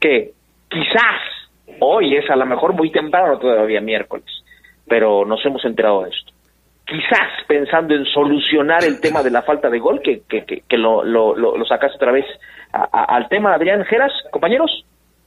que 0.00 0.32
quizás 0.68 1.20
hoy 1.80 2.16
es 2.16 2.28
a 2.30 2.36
lo 2.36 2.46
mejor 2.46 2.72
muy 2.74 2.90
temprano 2.90 3.38
todavía 3.38 3.80
miércoles, 3.80 4.26
pero 4.88 5.24
nos 5.24 5.44
hemos 5.44 5.64
enterado 5.64 6.02
de 6.04 6.10
esto. 6.10 6.32
Quizás 6.86 7.28
pensando 7.48 7.94
en 7.94 8.04
solucionar 8.06 8.84
el 8.84 9.00
tema 9.00 9.22
de 9.22 9.30
la 9.30 9.42
falta 9.42 9.68
de 9.68 9.78
gol, 9.80 10.00
que, 10.02 10.22
que, 10.28 10.44
que, 10.44 10.60
que 10.68 10.78
lo, 10.78 11.02
lo, 11.04 11.34
lo, 11.34 11.56
lo 11.56 11.64
sacaste 11.64 11.96
otra 11.96 12.12
vez 12.12 12.24
a- 12.72 12.88
a- 12.92 13.16
al 13.16 13.28
tema, 13.28 13.54
Adrián 13.54 13.84
Geras, 13.84 14.12
compañeros, 14.30 14.84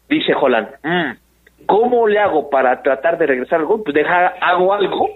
dice 0.08 0.34
Holland, 0.34 0.70
"Mm, 0.84 1.66
¿cómo 1.66 2.08
le 2.08 2.20
hago 2.20 2.50
para 2.50 2.82
tratar 2.82 3.18
de 3.18 3.28
regresar 3.28 3.60
al 3.60 3.66
gol? 3.66 3.82
Pues 3.84 3.94
deja, 3.94 4.28
hago 4.42 4.74
algo 4.74 5.10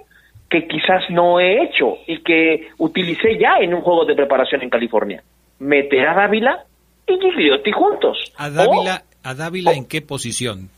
que 0.49 0.67
quizás 0.67 1.03
no 1.09 1.39
he 1.39 1.63
hecho 1.63 1.95
y 2.07 2.21
que 2.21 2.67
utilicé 2.77 3.37
ya 3.39 3.55
en 3.61 3.73
un 3.73 3.81
juego 3.81 4.03
de 4.05 4.13
preparación 4.15 4.61
en 4.61 4.69
California. 4.69 5.23
Meter 5.59 6.07
a 6.09 6.13
Dávila 6.13 6.63
y 7.07 7.17
Gigliotti 7.19 7.71
juntos. 7.71 8.33
¿A 8.37 8.49
Dávila, 8.49 9.01
¿a 9.23 9.33
Dávila 9.33 9.73
en 9.73 9.85
qué 9.87 10.01
posición? 10.01 10.69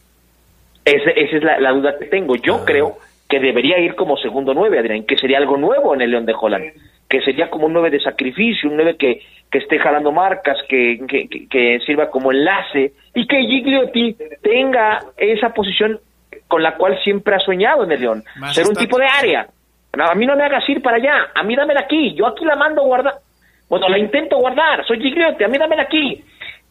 Esa, 0.85 1.09
esa 1.11 1.37
es 1.37 1.43
la, 1.43 1.59
la 1.59 1.71
duda 1.71 1.95
que 1.99 2.05
tengo. 2.05 2.35
Yo 2.35 2.57
Ah. 2.57 2.63
creo 2.65 2.97
que 3.27 3.39
debería 3.39 3.79
ir 3.79 3.95
como 3.95 4.17
segundo 4.17 4.53
nueve, 4.53 4.77
Adrián, 4.79 5.03
que 5.03 5.17
sería 5.17 5.37
algo 5.39 5.57
nuevo 5.57 5.93
en 5.95 6.01
el 6.01 6.11
León 6.11 6.25
de 6.27 6.35
Holland, 6.39 6.65
que 7.09 7.21
sería 7.21 7.49
como 7.49 7.65
un 7.65 7.73
nueve 7.73 7.89
de 7.89 7.99
sacrificio, 7.99 8.69
un 8.69 8.75
nueve 8.75 8.95
que, 8.97 9.21
que 9.51 9.57
esté 9.57 9.79
jalando 9.79 10.11
marcas, 10.11 10.57
que, 10.69 10.99
que, 11.49 11.79
sirva 11.85 12.09
como 12.11 12.31
enlace 12.31 12.93
y 13.15 13.25
que 13.25 13.37
Gigliotti 13.41 14.15
tenga 14.43 14.99
esa 15.17 15.49
posición 15.49 15.99
con 16.47 16.61
la 16.61 16.75
cual 16.75 16.99
siempre 17.03 17.35
ha 17.35 17.39
soñado 17.39 17.83
en 17.83 17.91
el 17.91 18.01
León, 18.01 18.23
Más 18.37 18.53
ser 18.53 18.67
un 18.67 18.75
tipo 18.75 18.99
de 18.99 19.07
área. 19.07 19.47
No, 19.97 20.05
a 20.05 20.13
mí 20.13 20.25
no 20.27 20.35
me 20.35 20.43
hagas 20.43 20.67
ir 20.69 20.81
para 20.83 20.97
allá, 20.97 21.31
a 21.33 21.41
mí 21.43 21.55
dámela 21.55 21.79
aquí, 21.81 22.13
yo 22.13 22.27
aquí 22.27 22.45
la 22.45 22.55
mando 22.55 22.83
guardar. 22.83 23.15
Bueno, 23.69 23.89
la 23.89 23.97
intento 23.97 24.37
guardar, 24.37 24.85
soy 24.85 24.99
Gigliotti, 25.01 25.43
a 25.43 25.47
mí 25.47 25.57
dámela 25.57 25.83
aquí. 25.83 26.23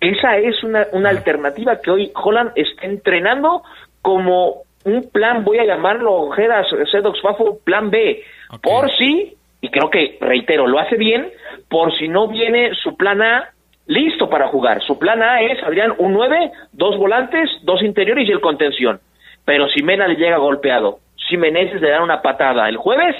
Esa 0.04 0.36
es 0.36 0.62
una, 0.62 0.86
una 0.92 1.08
alternativa 1.08 1.80
que 1.80 1.90
hoy 1.90 2.12
Holland 2.14 2.52
está 2.56 2.84
entrenando 2.84 3.62
como 4.02 4.64
un 4.84 5.08
plan, 5.10 5.44
voy 5.44 5.58
a 5.58 5.64
llamarlo, 5.64 6.28
Geras, 6.32 6.66
Sedox 6.92 7.22
Fafo, 7.22 7.58
plan 7.64 7.88
B, 7.88 8.22
por 8.62 8.94
si, 8.98 9.34
y 9.62 9.70
creo 9.70 9.88
que, 9.88 10.18
reitero, 10.20 10.66
lo 10.66 10.78
hace 10.78 10.96
bien, 10.96 11.30
por 11.70 11.96
si 11.96 12.08
no 12.08 12.28
viene 12.28 12.74
su 12.74 12.98
plan 12.98 13.22
A 13.22 13.48
listo 13.86 14.28
para 14.28 14.48
jugar. 14.48 14.82
Su 14.82 14.98
plan 14.98 15.22
A 15.22 15.40
es, 15.40 15.62
Adrián, 15.62 15.94
un 15.96 16.12
9, 16.12 16.52
dos 16.72 16.98
volantes, 16.98 17.48
dos 17.62 17.82
interiores 17.82 18.28
y 18.28 18.32
el 18.32 18.42
contención. 18.42 19.00
Pero 19.46 19.68
si 19.68 19.82
Mena 19.82 20.06
le 20.06 20.16
llega 20.16 20.36
golpeado, 20.36 20.98
si 21.28 21.38
Meneses 21.38 21.80
le 21.80 21.88
dan 21.88 22.02
una 22.02 22.20
patada 22.20 22.68
el 22.68 22.76
jueves, 22.76 23.16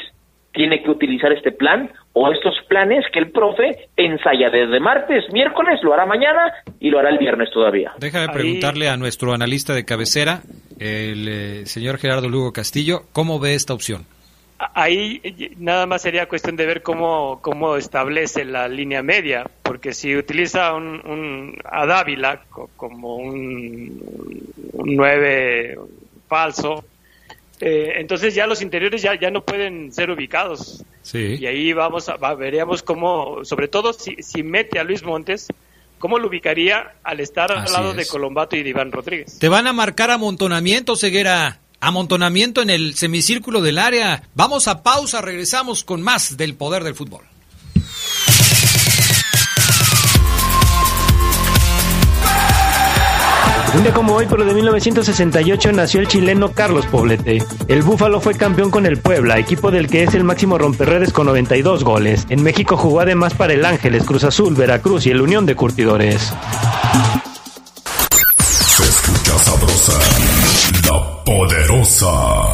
tiene 0.53 0.83
que 0.83 0.91
utilizar 0.91 1.33
este 1.33 1.51
plan 1.51 1.91
o 2.17 2.31
estos 2.33 2.55
planes 2.69 3.05
que 3.13 3.19
el 3.19 3.31
profe 3.31 3.89
ensaya 3.97 4.49
desde 4.51 4.81
martes, 4.81 5.25
miércoles, 5.33 5.81
lo 5.83 5.93
hará 5.93 6.07
mañana 6.07 6.53
y 6.81 6.89
lo 6.91 6.99
hará 7.01 7.11
el 7.11 7.19
viernes 7.19 7.51
todavía. 7.53 7.93
Déjame 7.99 8.33
preguntarle 8.33 8.89
a 8.89 8.97
nuestro 8.97 9.35
analista 9.35 9.75
de 9.75 9.85
cabecera, 9.85 10.41
el 10.79 11.29
eh, 11.29 11.67
señor 11.67 11.99
Gerardo 11.99 12.29
Lugo 12.29 12.53
Castillo, 12.53 13.03
¿cómo 13.13 13.39
ve 13.41 13.55
esta 13.55 13.75
opción? 13.75 14.07
Ahí 14.75 15.21
eh, 15.25 15.51
nada 15.59 15.87
más 15.87 16.03
sería 16.03 16.27
cuestión 16.29 16.55
de 16.57 16.65
ver 16.67 16.83
cómo, 16.83 17.41
cómo 17.43 17.77
establece 17.77 18.45
la 18.45 18.69
línea 18.69 19.03
media, 19.03 19.45
porque 19.63 19.93
si 19.93 20.17
utiliza 20.17 20.73
un, 20.75 21.01
un- 21.07 21.59
a 21.65 21.85
Dávila 21.85 22.43
co- 22.49 22.71
como 22.77 23.17
un, 23.17 24.01
un 24.73 24.95
9 24.97 25.77
falso, 26.29 26.85
eh, 27.67 27.95
entonces 27.97 28.35
ya 28.35 28.47
los 28.47 28.61
interiores 28.61 29.01
ya, 29.01 29.19
ya 29.19 29.31
no 29.31 29.43
pueden 29.43 29.91
ser 29.93 30.11
ubicados. 30.11 30.85
Sí. 31.03 31.37
Y 31.41 31.47
ahí 31.47 31.73
vamos 31.73 32.09
a, 32.11 32.17
va- 32.17 32.35
veríamos 32.35 32.83
cómo, 32.83 33.45
sobre 33.45 33.69
todo 33.69 33.93
si, 33.95 34.17
si 34.23 34.43
mete 34.43 34.79
a 34.79 34.85
Luis 34.85 35.03
Montes, 35.03 35.49
cómo 35.99 36.19
lo 36.19 36.29
ubicaría 36.29 36.97
al 37.03 37.21
estar 37.21 37.51
al 37.51 37.73
lado 37.73 37.91
es. 37.93 37.97
de 37.97 38.07
Colombato 38.07 38.55
y 38.57 38.63
de 38.63 38.69
Iván 38.71 38.93
Rodríguez. 38.93 39.39
Te 39.39 39.49
van 39.49 39.67
a 39.67 39.73
marcar 39.73 40.11
amontonamiento, 40.11 40.95
Ceguera. 40.97 41.61
Amontonamiento 41.81 42.63
en 42.63 42.71
el 42.71 42.95
semicírculo 42.95 43.61
del 43.61 43.79
área. 43.79 44.23
Vamos 44.35 44.69
a 44.69 44.83
pausa, 44.83 45.21
regresamos 45.21 45.85
con 45.85 46.01
más 46.03 46.37
del 46.39 46.55
poder 46.55 46.83
del 46.83 46.95
fútbol. 46.95 47.25
Un 53.75 53.83
día 53.83 53.93
como 53.93 54.15
hoy, 54.15 54.27
pero 54.31 54.45
de 54.45 54.55
1968, 54.55 55.73
nació 55.73 56.01
el 56.01 56.07
chileno 56.07 56.53
Carlos 56.53 56.87
Poblete. 56.87 57.43
El 57.67 57.83
Búfalo 57.83 58.21
fue 58.21 58.35
campeón 58.35 58.71
con 58.71 58.87
el 58.87 58.99
Puebla, 58.99 59.37
equipo 59.39 59.73
del 59.73 59.89
que 59.89 60.05
es 60.05 60.15
el 60.15 60.23
máximo 60.23 60.59
romperredes 60.59 61.13
con 61.13 61.27
92 61.27 61.83
goles. 61.83 62.25
En 62.29 62.43
México 62.45 62.77
jugó 62.77 63.01
además 63.01 63.35
para 63.35 63.53
el 63.53 63.65
Ángeles, 63.65 64.05
Cruz 64.05 64.23
Azul, 64.23 64.55
Veracruz 64.55 65.07
y 65.07 65.11
el 65.11 65.21
Unión 65.21 65.45
de 65.45 65.57
Curtidores. 65.57 66.33
Se 68.39 68.83
escucha 68.85 69.39
sabrosa, 69.39 69.99
la 70.89 71.25
poderosa. 71.25 72.54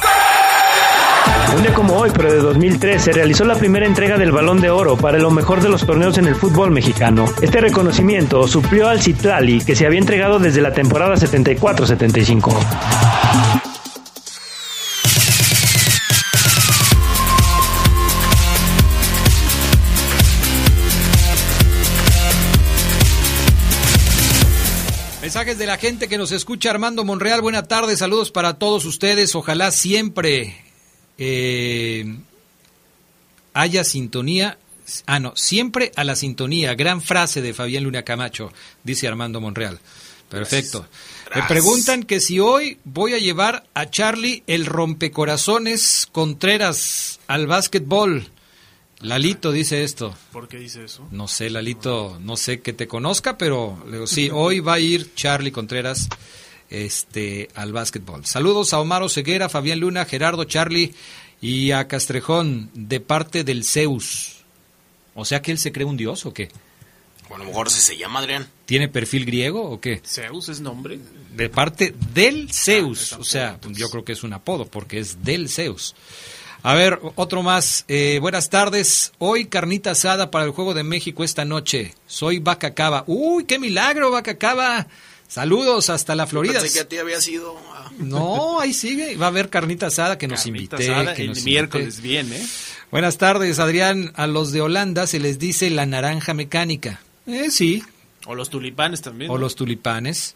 Un 1.53 1.63
día 1.63 1.73
como 1.73 1.95
hoy, 1.97 2.09
pero 2.15 2.31
de 2.31 2.39
2003, 2.39 3.01
se 3.01 3.11
realizó 3.11 3.43
la 3.43 3.55
primera 3.55 3.85
entrega 3.85 4.17
del 4.17 4.31
Balón 4.31 4.61
de 4.61 4.69
Oro 4.69 4.95
para 4.95 5.17
lo 5.17 5.31
mejor 5.31 5.61
de 5.61 5.67
los 5.67 5.85
torneos 5.85 6.17
en 6.17 6.27
el 6.27 6.35
fútbol 6.35 6.71
mexicano. 6.71 7.25
Este 7.41 7.59
reconocimiento 7.59 8.47
suplió 8.47 8.87
al 8.87 9.01
Citlali, 9.01 9.59
que 9.59 9.75
se 9.75 9.85
había 9.85 9.99
entregado 9.99 10.39
desde 10.39 10.61
la 10.61 10.73
temporada 10.73 11.15
74-75. 11.15 12.55
Mensajes 25.21 25.57
de 25.57 25.65
la 25.65 25.77
gente 25.77 26.07
que 26.07 26.17
nos 26.17 26.31
escucha, 26.31 26.71
Armando 26.71 27.03
Monreal, 27.03 27.41
buena 27.41 27.63
tarde, 27.63 27.97
saludos 27.97 28.31
para 28.31 28.53
todos 28.53 28.85
ustedes, 28.85 29.35
ojalá 29.35 29.71
siempre 29.71 30.70
eh, 31.23 32.17
haya 33.53 33.83
sintonía, 33.83 34.57
ah 35.05 35.19
no, 35.19 35.33
siempre 35.35 35.91
a 35.95 36.03
la 36.03 36.15
sintonía, 36.15 36.73
gran 36.73 36.99
frase 36.99 37.43
de 37.43 37.53
Fabián 37.53 37.83
Luna 37.83 38.01
Camacho, 38.01 38.51
dice 38.83 39.07
Armando 39.07 39.39
Monreal. 39.39 39.79
Perfecto. 40.29 40.87
Me 41.35 41.43
preguntan 41.43 42.03
que 42.03 42.21
si 42.21 42.39
hoy 42.39 42.79
voy 42.85 43.13
a 43.13 43.19
llevar 43.19 43.67
a 43.75 43.87
Charlie 43.89 44.41
el 44.47 44.65
rompecorazones 44.65 46.07
Contreras 46.11 47.19
al 47.27 47.45
básquetbol. 47.45 48.27
Lalito 49.01 49.51
dice 49.51 49.83
esto. 49.83 50.15
¿Por 50.31 50.47
qué 50.47 50.57
dice 50.57 50.85
eso? 50.85 51.07
No 51.11 51.27
sé, 51.27 51.51
Lalito, 51.51 52.17
no 52.21 52.35
sé 52.35 52.61
que 52.61 52.73
te 52.73 52.87
conozca, 52.87 53.37
pero 53.37 53.77
le 53.85 53.93
digo, 53.93 54.07
sí, 54.07 54.29
hoy 54.31 54.59
va 54.59 54.75
a 54.75 54.79
ir 54.79 55.13
Charlie 55.13 55.51
Contreras 55.51 56.07
este, 56.71 57.49
al 57.53 57.73
básquetbol. 57.73 58.25
Saludos 58.25 58.73
a 58.73 58.79
Omar 58.79 59.07
Ceguera, 59.09 59.49
Fabián 59.49 59.79
Luna, 59.79 60.05
Gerardo, 60.05 60.45
Charlie 60.45 60.93
y 61.41 61.71
a 61.71 61.87
Castrejón 61.87 62.69
de 62.73 62.99
parte 62.99 63.43
del 63.43 63.63
Zeus. 63.63 64.37
O 65.13 65.25
sea 65.25 65.41
que 65.41 65.51
él 65.51 65.59
se 65.59 65.71
cree 65.71 65.85
un 65.85 65.97
dios 65.97 66.25
o 66.25 66.33
qué? 66.33 66.49
O 67.29 67.35
a 67.35 67.37
lo 67.37 67.45
mejor 67.45 67.69
se 67.69 67.97
llama 67.97 68.19
Adrián. 68.19 68.47
¿Tiene 68.65 68.87
perfil 68.87 69.25
griego 69.25 69.69
o 69.69 69.79
qué? 69.79 70.01
Zeus 70.05 70.49
es 70.49 70.61
nombre. 70.61 70.99
De 71.35 71.49
parte 71.49 71.93
del 72.13 72.51
Zeus. 72.51 73.13
O 73.13 73.23
sea, 73.23 73.59
yo 73.69 73.89
creo 73.89 74.03
que 74.03 74.13
es 74.13 74.23
un 74.23 74.33
apodo 74.33 74.65
porque 74.65 74.99
es 74.99 75.23
del 75.23 75.49
Zeus. 75.49 75.95
A 76.63 76.75
ver, 76.75 76.99
otro 77.15 77.41
más. 77.41 77.85
Eh, 77.87 78.19
buenas 78.21 78.49
tardes. 78.49 79.13
Hoy 79.17 79.45
carnita 79.45 79.91
asada 79.91 80.29
para 80.29 80.45
el 80.45 80.51
Juego 80.51 80.73
de 80.73 80.83
México 80.83 81.23
esta 81.23 81.43
noche. 81.43 81.95
Soy 82.05 82.39
Bacacaba. 82.39 83.03
Uy, 83.07 83.45
qué 83.45 83.57
milagro, 83.57 84.11
Bacacaba. 84.11 84.87
Saludos 85.31 85.89
hasta 85.89 86.13
la 86.13 86.27
Florida. 86.27 86.59
Pensé 86.59 86.73
que 86.73 86.79
a 86.81 86.89
ti 86.89 86.97
había 86.97 87.21
sido. 87.21 87.57
ah, 87.73 87.89
No, 87.99 88.59
ahí 88.59 88.73
sigue. 88.73 89.15
Va 89.15 89.27
a 89.27 89.29
haber 89.29 89.49
carnita 89.49 89.87
asada 89.87 90.17
que 90.17 90.27
nos 90.27 90.43
Carnita 90.43 90.75
invité. 90.75 90.91
asada 90.91 91.13
que 91.13 91.21
el 91.21 91.29
nos 91.29 91.43
miércoles, 91.45 91.97
invité. 91.99 92.07
bien, 92.09 92.33
¿eh? 92.33 92.45
Buenas 92.91 93.17
tardes, 93.17 93.59
Adrián. 93.59 94.11
A 94.15 94.27
los 94.27 94.51
de 94.51 94.59
Holanda 94.59 95.07
se 95.07 95.21
les 95.21 95.39
dice 95.39 95.69
la 95.69 95.85
naranja 95.85 96.33
mecánica. 96.33 96.99
Eh, 97.27 97.49
sí. 97.49 97.81
O 98.25 98.35
los 98.35 98.49
tulipanes 98.49 99.01
también. 99.01 99.31
O 99.31 99.37
los 99.37 99.55
tulipanes. 99.55 100.35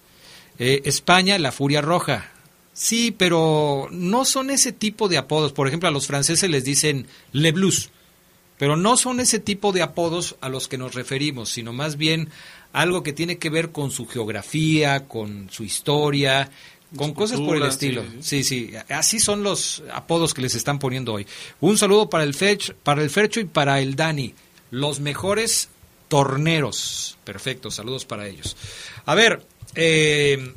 Eh, 0.59 0.81
España, 0.85 1.37
la 1.39 1.51
furia 1.51 1.81
roja. 1.81 2.31
Sí, 2.71 3.11
pero 3.11 3.89
no 3.91 4.23
son 4.23 4.49
ese 4.49 4.71
tipo 4.71 5.09
de 5.09 5.17
apodos. 5.17 5.51
Por 5.51 5.67
ejemplo, 5.67 5.89
a 5.89 5.91
los 5.91 6.07
franceses 6.07 6.49
les 6.49 6.63
dicen 6.63 7.05
Le 7.33 7.51
Blues. 7.51 7.89
Pero 8.57 8.77
no 8.77 8.95
son 8.95 9.19
ese 9.19 9.39
tipo 9.39 9.73
de 9.73 9.81
apodos 9.81 10.37
a 10.39 10.47
los 10.47 10.69
que 10.69 10.77
nos 10.77 10.95
referimos, 10.95 11.49
sino 11.49 11.73
más 11.73 11.97
bien 11.97 12.29
algo 12.75 13.03
que 13.03 13.13
tiene 13.13 13.37
que 13.37 13.49
ver 13.49 13.71
con 13.71 13.89
su 13.89 14.05
geografía, 14.05 15.07
con 15.07 15.49
su 15.49 15.63
historia, 15.63 16.51
con 16.97 17.13
cosas 17.13 17.39
por 17.39 17.55
el 17.55 17.63
estilo. 17.63 18.03
sí, 18.19 18.43
Sí, 18.43 18.43
sí, 18.43 18.73
así 18.89 19.19
son 19.19 19.43
los 19.43 19.81
apodos 19.93 20.33
que 20.33 20.41
les 20.41 20.55
están 20.55 20.77
poniendo 20.77 21.13
hoy. 21.13 21.25
Un 21.61 21.77
saludo 21.77 22.09
para 22.09 22.25
el 22.25 22.33
Fech, 22.33 22.73
para 22.75 23.01
el 23.01 23.09
Fercho 23.09 23.39
y 23.39 23.45
para 23.45 23.79
el 23.79 23.95
Dani, 23.95 24.33
los 24.71 24.99
mejores 24.99 25.69
torneros. 26.09 27.17
Perfecto, 27.23 27.71
saludos 27.71 28.03
para 28.03 28.27
ellos. 28.27 28.57
A 29.05 29.15
ver, 29.15 29.41
eh, 29.75 30.53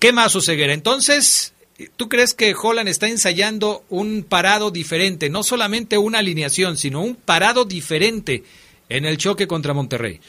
¿qué 0.00 0.12
más, 0.12 0.34
Oseguera? 0.34 0.72
Entonces, 0.72 1.52
¿tú 1.96 2.08
crees 2.08 2.34
que 2.34 2.56
Holland 2.60 2.88
está 2.88 3.06
ensayando 3.06 3.84
un 3.88 4.24
parado 4.24 4.72
diferente? 4.72 5.30
No 5.30 5.44
solamente 5.44 5.96
una 5.96 6.18
alineación, 6.18 6.76
sino 6.76 7.02
un 7.02 7.14
parado 7.14 7.64
diferente 7.64 8.42
en 8.88 9.04
el 9.04 9.16
choque 9.16 9.46
contra 9.46 9.74
Monterrey. 9.74 10.20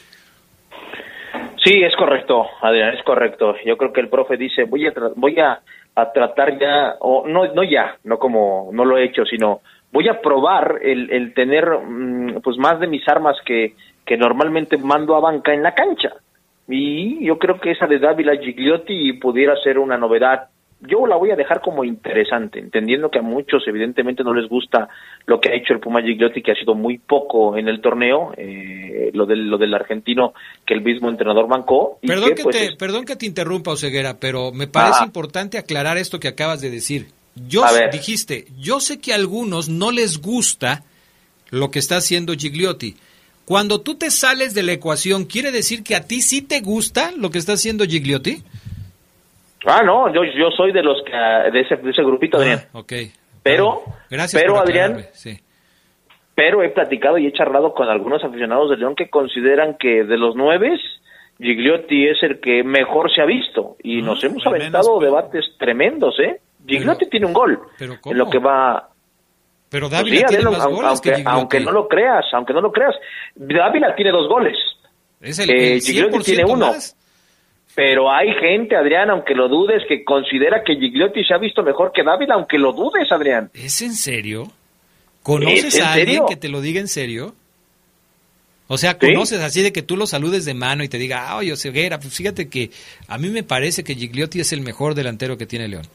Sí, 1.68 1.82
es 1.82 1.94
correcto, 1.96 2.46
Adrián, 2.62 2.94
es 2.94 3.02
correcto. 3.02 3.54
Yo 3.66 3.76
creo 3.76 3.92
que 3.92 4.00
el 4.00 4.08
profe 4.08 4.38
dice, 4.38 4.64
voy 4.64 4.86
a, 4.86 4.94
tra- 4.94 5.12
voy 5.14 5.38
a, 5.38 5.60
a 5.96 6.12
tratar 6.12 6.58
ya, 6.58 6.94
o 7.00 7.28
no, 7.28 7.52
no 7.52 7.62
ya, 7.62 7.94
no 8.04 8.18
como 8.18 8.70
no 8.72 8.86
lo 8.86 8.96
he 8.96 9.04
hecho, 9.04 9.26
sino 9.26 9.60
voy 9.92 10.08
a 10.08 10.18
probar 10.22 10.78
el, 10.80 11.10
el 11.10 11.34
tener 11.34 11.68
mm, 11.68 12.40
pues 12.42 12.56
más 12.56 12.80
de 12.80 12.86
mis 12.86 13.06
armas 13.06 13.36
que, 13.44 13.74
que 14.06 14.16
normalmente 14.16 14.78
mando 14.78 15.14
a 15.14 15.20
banca 15.20 15.52
en 15.52 15.62
la 15.62 15.74
cancha. 15.74 16.14
Y 16.68 17.22
yo 17.26 17.38
creo 17.38 17.60
que 17.60 17.72
esa 17.72 17.86
de 17.86 17.98
Dávila 17.98 18.36
Gigliotti 18.36 19.12
pudiera 19.14 19.54
ser 19.56 19.78
una 19.78 19.98
novedad. 19.98 20.48
Yo 20.80 21.06
la 21.08 21.16
voy 21.16 21.32
a 21.32 21.36
dejar 21.36 21.60
como 21.60 21.82
interesante, 21.84 22.60
entendiendo 22.60 23.10
que 23.10 23.18
a 23.18 23.22
muchos 23.22 23.64
evidentemente 23.66 24.22
no 24.22 24.32
les 24.32 24.48
gusta 24.48 24.88
lo 25.26 25.40
que 25.40 25.48
ha 25.50 25.54
hecho 25.56 25.72
el 25.72 25.80
Puma 25.80 26.00
Gigliotti, 26.02 26.40
que 26.40 26.52
ha 26.52 26.54
sido 26.54 26.74
muy 26.76 26.98
poco 26.98 27.56
en 27.56 27.66
el 27.66 27.80
torneo, 27.80 28.32
eh, 28.36 29.10
lo, 29.12 29.26
del, 29.26 29.48
lo 29.50 29.58
del 29.58 29.74
argentino 29.74 30.34
que 30.64 30.74
el 30.74 30.82
mismo 30.82 31.08
entrenador 31.10 31.48
bancó. 31.48 31.98
y 32.00 32.06
Perdón 32.06 32.28
que, 32.30 32.34
que, 32.36 32.42
pues, 32.44 32.56
te, 32.56 32.64
es- 32.66 32.76
perdón 32.76 33.04
que 33.04 33.16
te 33.16 33.26
interrumpa, 33.26 33.72
Oseguera, 33.72 34.18
pero 34.20 34.52
me 34.52 34.68
parece 34.68 35.00
Ah. 35.02 35.06
importante 35.06 35.58
aclarar 35.58 35.98
esto 35.98 36.20
que 36.20 36.28
acabas 36.28 36.60
de 36.60 36.70
decir. 36.70 37.08
Yo 37.48 37.64
dijiste, 37.92 38.46
yo 38.58 38.78
sé 38.80 39.00
que 39.00 39.12
a 39.12 39.16
algunos 39.16 39.68
no 39.68 39.90
les 39.92 40.20
gusta 40.20 40.84
lo 41.50 41.70
que 41.70 41.78
está 41.80 41.96
haciendo 41.96 42.34
Gigliotti. 42.34 42.96
Cuando 43.44 43.80
tú 43.80 43.94
te 43.94 44.10
sales 44.10 44.54
de 44.54 44.62
la 44.62 44.72
ecuación, 44.72 45.24
¿quiere 45.24 45.50
decir 45.50 45.82
que 45.82 45.94
a 45.96 46.02
ti 46.04 46.20
sí 46.20 46.42
te 46.42 46.60
gusta 46.60 47.12
lo 47.16 47.30
que 47.30 47.38
está 47.38 47.54
haciendo 47.54 47.84
Gigliotti? 47.84 48.42
Ah, 49.66 49.82
no, 49.84 50.12
yo, 50.12 50.22
yo 50.24 50.50
soy 50.56 50.72
de 50.72 50.82
los 50.82 51.02
que, 51.04 51.12
de 51.12 51.60
ese, 51.60 51.76
de 51.76 51.90
ese 51.90 52.02
grupito, 52.02 52.38
Adrián. 52.38 52.60
Ok. 52.72 52.92
Pero, 53.42 53.82
Gracias 54.10 54.40
pero 54.42 54.58
Adrián, 54.58 55.06
sí. 55.12 55.38
pero 56.34 56.62
he 56.62 56.68
platicado 56.70 57.18
y 57.18 57.26
he 57.26 57.32
charlado 57.32 57.72
con 57.72 57.88
algunos 57.88 58.22
aficionados 58.22 58.70
de 58.70 58.76
León 58.76 58.94
que 58.94 59.08
consideran 59.08 59.76
que 59.78 60.04
de 60.04 60.16
los 60.18 60.36
nueve, 60.36 60.78
Gigliotti 61.38 62.08
es 62.08 62.22
el 62.22 62.40
que 62.40 62.62
mejor 62.62 63.12
se 63.14 63.22
ha 63.22 63.24
visto. 63.24 63.76
Y 63.82 64.02
nos 64.02 64.22
hemos 64.24 64.44
menos, 64.44 64.46
aventado 64.60 64.98
debates 65.00 65.44
tremendos, 65.58 66.18
¿eh? 66.20 66.40
Gigliotti 66.66 67.08
tiene 67.08 67.26
un 67.26 67.32
gol 67.32 67.58
¿Pero 67.78 67.94
en 68.04 68.18
lo 68.18 68.28
que 68.28 68.38
va... 68.38 68.90
Pero 69.70 69.88
Pues 69.88 69.92
Dávila 70.00 70.28
sí, 70.28 70.36
tiene 70.36 70.50
más 70.50 70.66
goles 70.66 70.84
aunque, 70.90 71.10
que 71.10 71.16
Gigliotti. 71.16 71.38
aunque 71.40 71.60
no 71.60 71.72
lo 71.72 71.88
creas, 71.88 72.24
aunque 72.32 72.52
no 72.52 72.60
lo 72.60 72.72
creas. 72.72 72.94
Dávila 73.34 73.94
tiene 73.94 74.10
dos 74.10 74.28
goles. 74.28 74.56
Es 75.20 75.38
el, 75.38 75.50
Eh, 75.50 75.74
el 75.74 75.80
Gigliotti 75.80 76.16
100% 76.18 76.24
tiene 76.24 76.44
uno. 76.44 76.66
más. 76.68 76.96
Pero 77.78 78.10
hay 78.10 78.34
gente, 78.40 78.74
Adrián, 78.74 79.08
aunque 79.08 79.36
lo 79.36 79.48
dudes, 79.48 79.84
que 79.88 80.02
considera 80.02 80.64
que 80.64 80.74
Gigliotti 80.74 81.22
se 81.22 81.32
ha 81.32 81.38
visto 81.38 81.62
mejor 81.62 81.92
que 81.92 82.02
Dávila, 82.02 82.34
aunque 82.34 82.58
lo 82.58 82.72
dudes, 82.72 83.06
Adrián. 83.12 83.52
¿Es 83.54 83.82
en 83.82 83.94
serio? 83.94 84.50
¿Conoces 85.22 85.66
¿Es 85.66 85.76
en 85.76 85.82
a 85.84 85.92
alguien 85.92 86.08
serio? 86.08 86.26
que 86.26 86.34
te 86.34 86.48
lo 86.48 86.60
diga 86.60 86.80
en 86.80 86.88
serio? 86.88 87.36
O 88.66 88.78
sea, 88.78 88.98
¿Sí? 89.00 89.06
¿conoces 89.06 89.40
así 89.42 89.62
de 89.62 89.72
que 89.72 89.82
tú 89.82 89.96
lo 89.96 90.08
saludes 90.08 90.44
de 90.44 90.54
mano 90.54 90.82
y 90.82 90.88
te 90.88 90.98
diga, 90.98 91.28
ah, 91.28 91.36
oye, 91.36 91.56
Ceguera, 91.56 92.00
pues 92.00 92.12
fíjate 92.12 92.48
que 92.48 92.72
a 93.06 93.16
mí 93.16 93.28
me 93.28 93.44
parece 93.44 93.84
que 93.84 93.94
Gigliotti 93.94 94.40
es 94.40 94.52
el 94.52 94.62
mejor 94.62 94.96
delantero 94.96 95.38
que 95.38 95.46
tiene 95.46 95.68
León. 95.68 95.86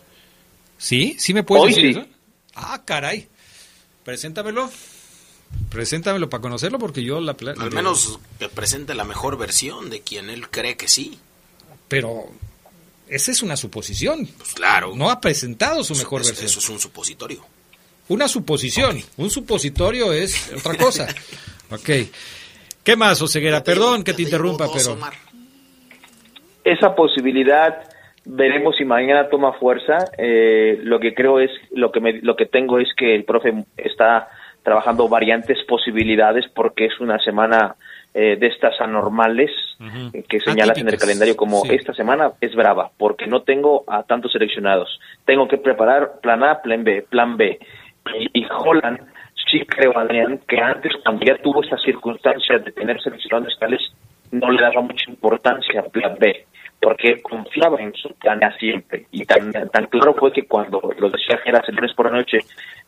¿Sí? 0.77 1.17
¿Sí 1.19 1.33
me 1.33 1.43
puedes 1.43 1.65
Hoy 1.65 1.73
decir 1.73 1.95
sí. 1.95 1.99
eso? 1.99 2.07
Ah, 2.55 2.81
caray. 2.85 3.27
Preséntamelo. 4.05 4.71
Preséntamelo 5.69 6.29
para 6.29 6.39
conocerlo 6.39 6.79
porque 6.79 7.03
yo 7.03 7.19
la... 7.19 7.35
Al 7.59 7.71
menos 7.71 8.21
que 8.39 8.47
presente 8.47 8.95
la 8.95 9.03
mejor 9.03 9.37
versión 9.37 9.89
de 9.89 9.99
quien 9.99 10.29
él 10.29 10.49
cree 10.49 10.77
que 10.77 10.87
sí. 10.87 11.19
Pero 12.01 12.25
esa 13.07 13.31
es 13.31 13.41
una 13.43 13.55
suposición. 13.55 14.27
Pues 14.37 14.53
claro. 14.53 14.93
No 14.95 15.09
ha 15.09 15.19
presentado 15.21 15.83
su 15.83 15.95
mejor 15.95 16.21
Eso- 16.21 16.29
versión. 16.31 16.47
Eso 16.47 16.59
es 16.59 16.69
un 16.69 16.79
supositorio. 16.79 17.41
Una 18.09 18.27
suposición. 18.27 19.01
Un 19.17 19.29
supositorio 19.29 20.11
es 20.13 20.51
otra 20.53 20.75
cosa. 20.75 21.07
ok. 21.71 21.89
¿Qué 22.83 22.95
más, 22.97 23.21
Oseguera? 23.21 23.63
Perdón 23.63 24.03
que 24.03 24.13
te 24.13 24.23
interrumpa, 24.23 24.67
pero... 24.73 24.97
Esa 26.63 26.95
posibilidad 26.95 27.89
veremos 28.25 28.75
si 28.77 28.85
mañana 28.85 29.29
toma 29.29 29.53
fuerza. 29.53 29.97
Eh, 30.17 30.79
lo 30.83 30.99
que 30.99 31.13
creo 31.13 31.39
es, 31.39 31.51
lo 31.71 31.91
que, 31.91 31.99
me- 31.99 32.21
lo 32.21 32.35
que 32.35 32.45
tengo 32.45 32.79
es 32.79 32.87
que 32.95 33.15
el 33.15 33.25
profe 33.25 33.53
está 33.77 34.29
trabajando 34.63 35.09
variantes 35.09 35.57
posibilidades 35.67 36.45
porque 36.55 36.85
es 36.85 36.97
una 37.01 37.19
semana 37.19 37.75
eh, 38.13 38.37
de 38.39 38.47
estas 38.47 38.79
anormales 38.79 39.51
que 40.29 40.39
señalas 40.39 40.77
en 40.77 40.87
el 40.87 40.97
calendario 40.97 41.35
como 41.35 41.61
sí. 41.61 41.73
esta 41.73 41.93
semana 41.93 42.31
es 42.39 42.55
brava 42.55 42.91
porque 42.97 43.27
no 43.27 43.41
tengo 43.41 43.83
a 43.87 44.03
tantos 44.03 44.31
seleccionados. 44.31 44.99
Tengo 45.25 45.47
que 45.47 45.57
preparar 45.57 46.19
plan 46.21 46.43
A, 46.43 46.61
plan 46.61 46.83
B, 46.83 47.05
plan 47.09 47.35
B. 47.37 47.59
Y, 48.19 48.41
y 48.41 48.45
Holland, 48.49 48.99
sí 49.49 49.65
creo, 49.65 49.97
Adrián, 49.97 50.39
que 50.47 50.59
antes 50.59 50.93
cuando 51.03 51.25
ya 51.25 51.37
tuvo 51.37 51.63
esas 51.63 51.81
circunstancias 51.81 52.63
de 52.63 52.71
tener 52.71 53.01
seleccionados 53.01 53.57
tales, 53.59 53.81
no 54.31 54.51
le 54.51 54.61
daba 54.61 54.81
mucha 54.81 55.09
importancia 55.09 55.81
al 55.81 55.91
plan 55.91 56.15
B 56.19 56.45
porque 56.83 57.21
confiaba 57.21 57.81
en 57.81 57.93
su 57.93 58.09
plan 58.15 58.43
A 58.43 58.55
siempre. 58.57 59.05
Y 59.11 59.25
tan, 59.25 59.51
tan 59.51 59.85
claro 59.87 60.13
fue 60.13 60.31
que 60.31 60.45
cuando 60.45 60.81
lo 60.97 61.09
decía 61.09 61.37
Geras 61.37 61.67
el 61.69 61.75
lunes 61.75 61.93
por 61.93 62.11
la 62.11 62.17
noche, 62.17 62.39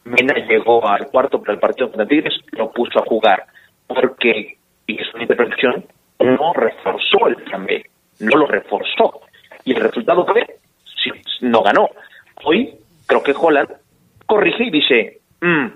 Mena 0.03 0.35
llegó 0.47 0.85
al 0.87 1.07
cuarto 1.07 1.39
para 1.39 1.53
el 1.53 1.59
partido 1.59 1.87
contra 1.87 2.05
Tigres, 2.05 2.33
lo 2.51 2.71
puso 2.71 2.99
a 2.99 3.05
jugar, 3.05 3.45
porque, 3.87 4.57
y 4.97 5.01
es 5.01 5.13
una 5.13 5.23
interpretación, 5.23 5.85
no 6.19 6.53
reforzó 6.53 7.27
el 7.27 7.35
plan 7.37 7.65
B, 7.65 7.85
no 8.19 8.37
lo 8.37 8.47
reforzó. 8.47 9.21
Y 9.63 9.73
el 9.73 9.81
resultado 9.81 10.25
fue, 10.25 10.45
sí, 11.03 11.11
no 11.41 11.61
ganó. 11.61 11.89
Hoy 12.43 12.75
creo 13.07 13.23
que 13.23 13.33
Holland 13.37 13.69
corrige 14.25 14.65
y 14.65 14.71
dice, 14.71 15.19
"Mm, 15.41 15.67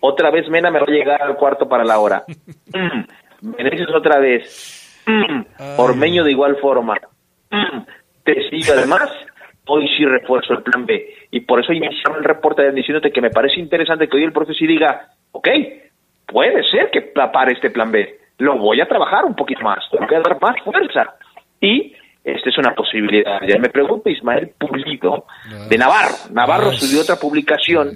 otra 0.00 0.30
vez 0.30 0.48
Mena 0.48 0.70
me 0.70 0.80
va 0.80 0.86
a 0.86 0.90
llegar 0.90 1.22
al 1.22 1.36
cuarto 1.36 1.68
para 1.68 1.84
la 1.84 1.98
hora. 1.98 2.24
Mm, 2.72 3.54
otra 3.94 4.18
vez. 4.18 5.02
Mm, 5.06 5.42
Ormeño 5.78 6.24
de 6.24 6.32
igual 6.32 6.56
forma. 6.56 6.94
Mm, 7.50 7.80
Tecillo 8.24 8.74
además, 8.74 9.08
hoy 9.66 9.88
sí 9.96 10.04
refuerzo 10.04 10.54
el 10.54 10.62
plan 10.62 10.84
B. 10.84 11.14
Y 11.30 11.40
por 11.40 11.60
eso 11.60 11.72
iniciamos 11.72 12.18
el 12.18 12.24
reporte 12.24 12.70
diciéndote 12.72 13.12
que 13.12 13.20
me 13.20 13.30
parece 13.30 13.60
interesante 13.60 14.08
que 14.08 14.16
hoy 14.16 14.24
el 14.24 14.32
profe 14.32 14.54
sí 14.54 14.66
diga, 14.66 15.08
ok, 15.32 15.48
puede 16.26 16.62
ser 16.70 16.90
que 16.90 17.02
pare 17.02 17.52
este 17.52 17.70
plan 17.70 17.92
B. 17.92 18.18
Lo 18.38 18.56
voy 18.58 18.80
a 18.80 18.86
trabajar 18.86 19.24
un 19.24 19.34
poquito 19.34 19.62
más, 19.62 19.78
tengo 19.90 20.06
que 20.06 20.14
dar 20.16 20.40
más 20.40 20.56
fuerza. 20.62 21.14
Y 21.60 21.94
esta 22.24 22.50
es 22.50 22.58
una 22.58 22.74
posibilidad. 22.74 23.40
Ya 23.46 23.58
me 23.58 23.68
pregunta 23.68 24.10
Ismael 24.10 24.50
Pulido 24.58 25.24
de 25.68 25.78
Navarro. 25.78 26.14
Navarro 26.32 26.72
subió 26.72 27.00
otra 27.02 27.16
publicación 27.16 27.92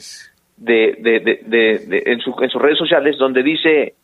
de, 0.56 0.96
de, 1.00 1.20
de, 1.20 1.40
de- 1.44 1.78
de- 1.86 2.02
en, 2.06 2.20
su- 2.20 2.36
en 2.40 2.48
sus 2.50 2.60
redes 2.62 2.78
sociales 2.78 3.16
donde 3.18 3.42
dice 3.42 3.94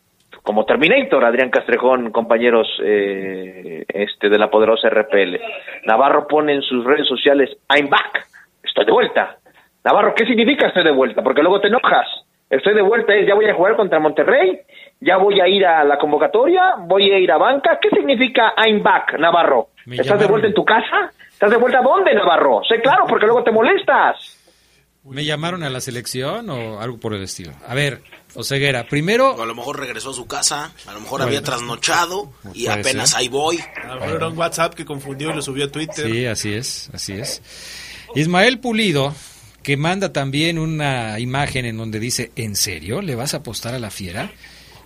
como 0.43 0.65
Terminator, 0.65 1.23
Adrián 1.25 1.49
Castrejón, 1.49 2.11
compañeros 2.11 2.67
eh, 2.83 3.83
este 3.89 4.29
de 4.29 4.37
la 4.37 4.49
poderosa 4.49 4.89
RPL. 4.89 5.39
Navarro 5.85 6.27
pone 6.27 6.53
en 6.53 6.61
sus 6.61 6.83
redes 6.85 7.07
sociales, 7.07 7.49
I'm 7.69 7.89
back, 7.89 8.27
estoy 8.63 8.85
de 8.85 8.91
vuelta. 8.91 9.37
Navarro, 9.83 10.13
¿qué 10.15 10.25
significa 10.25 10.67
estoy 10.67 10.83
de 10.83 10.91
vuelta? 10.91 11.21
Porque 11.23 11.41
luego 11.41 11.59
te 11.61 11.67
enojas. 11.67 12.07
Estoy 12.49 12.75
de 12.75 12.81
vuelta 12.81 13.13
es, 13.13 13.27
ya 13.27 13.35
voy 13.35 13.45
a 13.45 13.53
jugar 13.53 13.75
contra 13.75 13.99
Monterrey, 13.99 14.59
ya 14.99 15.17
voy 15.17 15.39
a 15.39 15.47
ir 15.47 15.65
a 15.65 15.83
la 15.83 15.97
convocatoria, 15.97 16.75
voy 16.79 17.11
a 17.11 17.19
ir 17.19 17.31
a 17.31 17.37
banca. 17.37 17.79
¿Qué 17.81 17.89
significa 17.89 18.53
I'm 18.57 18.81
back, 18.83 19.17
Navarro? 19.19 19.69
Me 19.85 19.95
¿Estás 19.97 20.19
de 20.19 20.27
vuelta 20.27 20.47
en 20.47 20.53
tu 20.53 20.65
casa? 20.65 21.11
¿Estás 21.31 21.51
de 21.51 21.57
vuelta 21.57 21.79
a 21.79 21.83
dónde, 21.83 22.13
Navarro? 22.15 22.61
Sé 22.67 22.81
claro, 22.81 23.05
porque 23.07 23.25
luego 23.25 23.43
te 23.43 23.51
molestas. 23.51 24.33
¿Me 25.03 25.23
llamaron 25.23 25.63
a 25.63 25.69
la 25.69 25.79
selección 25.79 26.49
o 26.49 26.81
algo 26.81 26.99
por 26.99 27.13
el 27.13 27.23
estilo? 27.23 27.53
A 27.65 27.73
ver, 27.73 28.01
Oseguera, 28.35 28.83
primero... 28.83 29.35
O 29.35 29.41
a 29.41 29.45
lo 29.45 29.55
mejor 29.55 29.79
regresó 29.79 30.09
a 30.09 30.13
su 30.13 30.27
casa, 30.27 30.73
a 30.85 30.91
lo 30.91 30.99
mejor 30.99 31.19
Bueno. 31.21 31.27
había 31.27 31.41
trasnochado 31.41 32.33
y 32.53 32.67
apenas 32.67 33.11
ser. 33.11 33.19
ahí 33.19 33.29
voy. 33.29 33.57
A 33.85 33.93
lo 33.95 34.01
mejor 34.01 34.15
era 34.17 34.27
un 34.27 34.37
WhatsApp 34.37 34.73
que 34.73 34.83
confundió 34.83 35.29
y 35.31 35.33
lo 35.35 35.41
subió 35.41 35.65
a 35.65 35.71
Twitter. 35.71 36.05
Sí, 36.11 36.25
así 36.25 36.53
es, 36.53 36.89
así 36.93 37.13
es. 37.13 37.41
Ismael 38.15 38.59
Pulido, 38.59 39.13
que 39.63 39.77
manda 39.77 40.11
también 40.11 40.59
una 40.59 41.17
imagen 41.19 41.65
en 41.65 41.77
donde 41.77 41.99
dice, 42.01 42.31
¿en 42.35 42.57
serio? 42.57 43.01
¿Le 43.01 43.15
vas 43.15 43.33
a 43.33 43.37
apostar 43.37 43.73
a 43.75 43.79
la 43.79 43.89
fiera? 43.91 44.29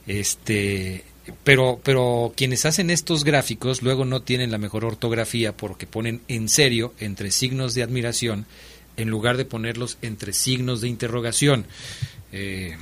Este, 0.07 1.03
pero, 1.43 1.79
pero 1.83 2.33
quienes 2.35 2.65
hacen 2.65 2.89
estos 2.89 3.23
gráficos 3.23 3.81
luego 3.81 4.05
no 4.05 4.21
tienen 4.21 4.51
la 4.51 4.57
mejor 4.57 4.85
ortografía 4.85 5.55
porque 5.55 5.87
ponen 5.87 6.21
en 6.27 6.49
serio 6.49 6.93
entre 6.99 7.31
signos 7.31 7.73
de 7.73 7.83
admiración 7.83 8.45
en 8.97 9.09
lugar 9.09 9.37
de 9.37 9.45
ponerlos 9.45 9.97
entre 10.01 10.33
signos 10.33 10.81
de 10.81 10.87
interrogación. 10.89 11.65
Eh, 12.31 12.75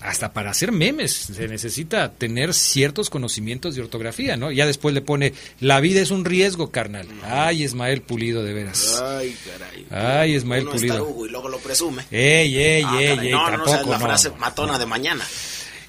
hasta 0.00 0.32
para 0.32 0.50
hacer 0.50 0.72
memes 0.72 1.12
se 1.12 1.46
necesita 1.46 2.10
tener 2.12 2.54
ciertos 2.54 3.10
conocimientos 3.10 3.74
de 3.74 3.82
ortografía, 3.82 4.38
¿no? 4.38 4.50
Ya 4.50 4.64
después 4.64 4.94
le 4.94 5.02
pone, 5.02 5.34
la 5.60 5.78
vida 5.80 6.00
es 6.00 6.10
un 6.10 6.24
riesgo, 6.24 6.70
carnal. 6.70 7.06
Ay, 7.22 7.64
Ismael 7.64 8.00
Pulido, 8.00 8.42
de 8.42 8.54
veras. 8.54 8.98
Ay, 9.04 9.36
caray. 9.44 9.86
Ay, 9.90 10.36
Ismael 10.36 10.64
Pulido. 10.64 11.26
y 11.26 11.28
luego 11.28 11.50
lo 11.50 11.58
presume. 11.58 12.06
Ey, 12.10 12.56
ey, 12.56 12.82
Ah, 12.86 12.98
ey, 12.98 13.08
caray, 13.16 13.26
ey, 13.26 13.32
no, 13.34 13.50
no, 13.58 13.66
la 13.90 13.98
no. 13.98 14.04
frase 14.06 14.30
matona 14.38 14.78
de 14.78 14.86
mañana. 14.86 15.22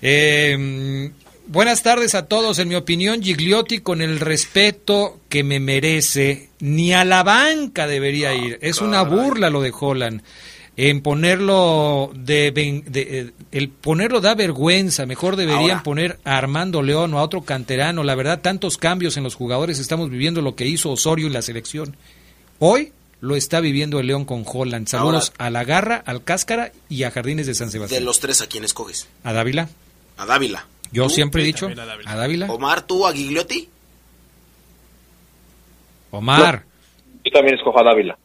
Eh, 0.02 1.12
buenas 1.47 1.84
tardes 1.84 2.16
a 2.16 2.26
todos. 2.26 2.60
En 2.60 2.68
mi 2.68 2.76
opinión, 2.76 3.22
Gigliotti, 3.22 3.80
con 3.80 4.02
el 4.02 4.20
respeto 4.20 5.20
que 5.30 5.43
me 5.43 5.60
merece, 5.60 6.49
ni 6.60 6.93
a 6.93 7.06
la 7.06 7.24
banca 7.24 7.88
debería 7.88 8.34
ir. 8.34 8.58
Es 8.62 8.82
una 8.82 9.02
burla 9.04 9.49
lo 9.49 9.62
de 9.62 9.74
Holland. 9.78 10.22
En 10.78 11.02
ponerlo 11.02 12.12
de, 12.16 12.52
de- 12.52 12.84
eh, 12.95 13.32
el 13.52 13.70
ponerlo 13.70 14.22
da 14.22 14.34
vergüenza. 14.36 15.06
Mejor 15.06 15.36
deberían 15.36 15.62
Ahora. 15.72 15.84
poner 15.84 16.20
a 16.24 16.38
Armando 16.38 16.82
León 16.82 17.14
o 17.14 17.20
a 17.20 17.24
otro 17.24 17.41
canterano. 17.41 18.04
La 18.04 18.16
verdad, 18.16 18.39
tantos 18.41 18.78
cambios 18.78 19.18
en 19.18 19.24
los 19.24 19.36
jugadores. 19.36 19.80
Estamos 19.80 20.10
viviendo 20.10 20.41
lo 20.41 20.56
que 20.56 20.66
hizo 20.66 20.89
Osorio 20.89 21.28
en 21.28 21.34
la 21.34 21.41
selección. 21.41 21.97
Hoy 22.60 22.93
lo 23.20 23.36
está 23.36 23.60
viviendo 23.60 23.99
el 23.99 24.08
León 24.08 24.24
con 24.26 24.43
Holland. 24.47 24.88
Saludos 24.88 25.34
a 25.38 25.49
la 25.52 25.66
Garra, 25.66 26.02
al 26.06 26.24
Cáscara 26.24 26.72
y 26.89 27.04
a 27.04 27.12
Jardines 27.12 27.45
de 27.47 27.54
San 27.54 27.68
De 27.68 27.74
Sebastián. 27.74 28.06
los 28.06 28.20
tres, 28.20 28.41
¿a 28.41 28.47
quién 28.47 28.64
escoges? 28.64 29.08
A 29.24 29.34
Dávila. 29.34 29.70
A 30.22 30.26
Dávila. 30.28 30.65
Yo 30.91 31.03
¿Tú? 31.05 31.09
siempre 31.09 31.41
he 31.41 31.45
dicho 31.45 31.67
a 31.67 31.72
a 32.11 32.15
Dávila. 32.15 32.45
Omar, 32.51 32.84
¿tú 32.84 33.07
a 33.07 33.13
Gigliotti? 33.13 33.67
Omar, 36.11 36.63
Yo 37.24 37.32
también 37.32 37.55
escojo 37.57 37.80
a 37.80 37.84
Dávila. 37.84 38.17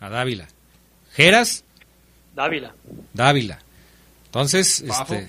a 0.00 0.08
Dávila. 0.08 0.46
Geras, 1.14 1.64
Dávila. 2.34 2.72
Dávila. 3.12 3.58
Entonces, 4.26 4.80
este. 4.82 5.28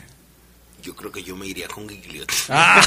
Yo 0.83 0.95
creo 0.95 1.11
que 1.11 1.23
yo 1.23 1.35
me 1.35 1.47
iría 1.47 1.67
con 1.67 1.87
Gigliotti. 1.89 2.33
Ah. 2.49 2.81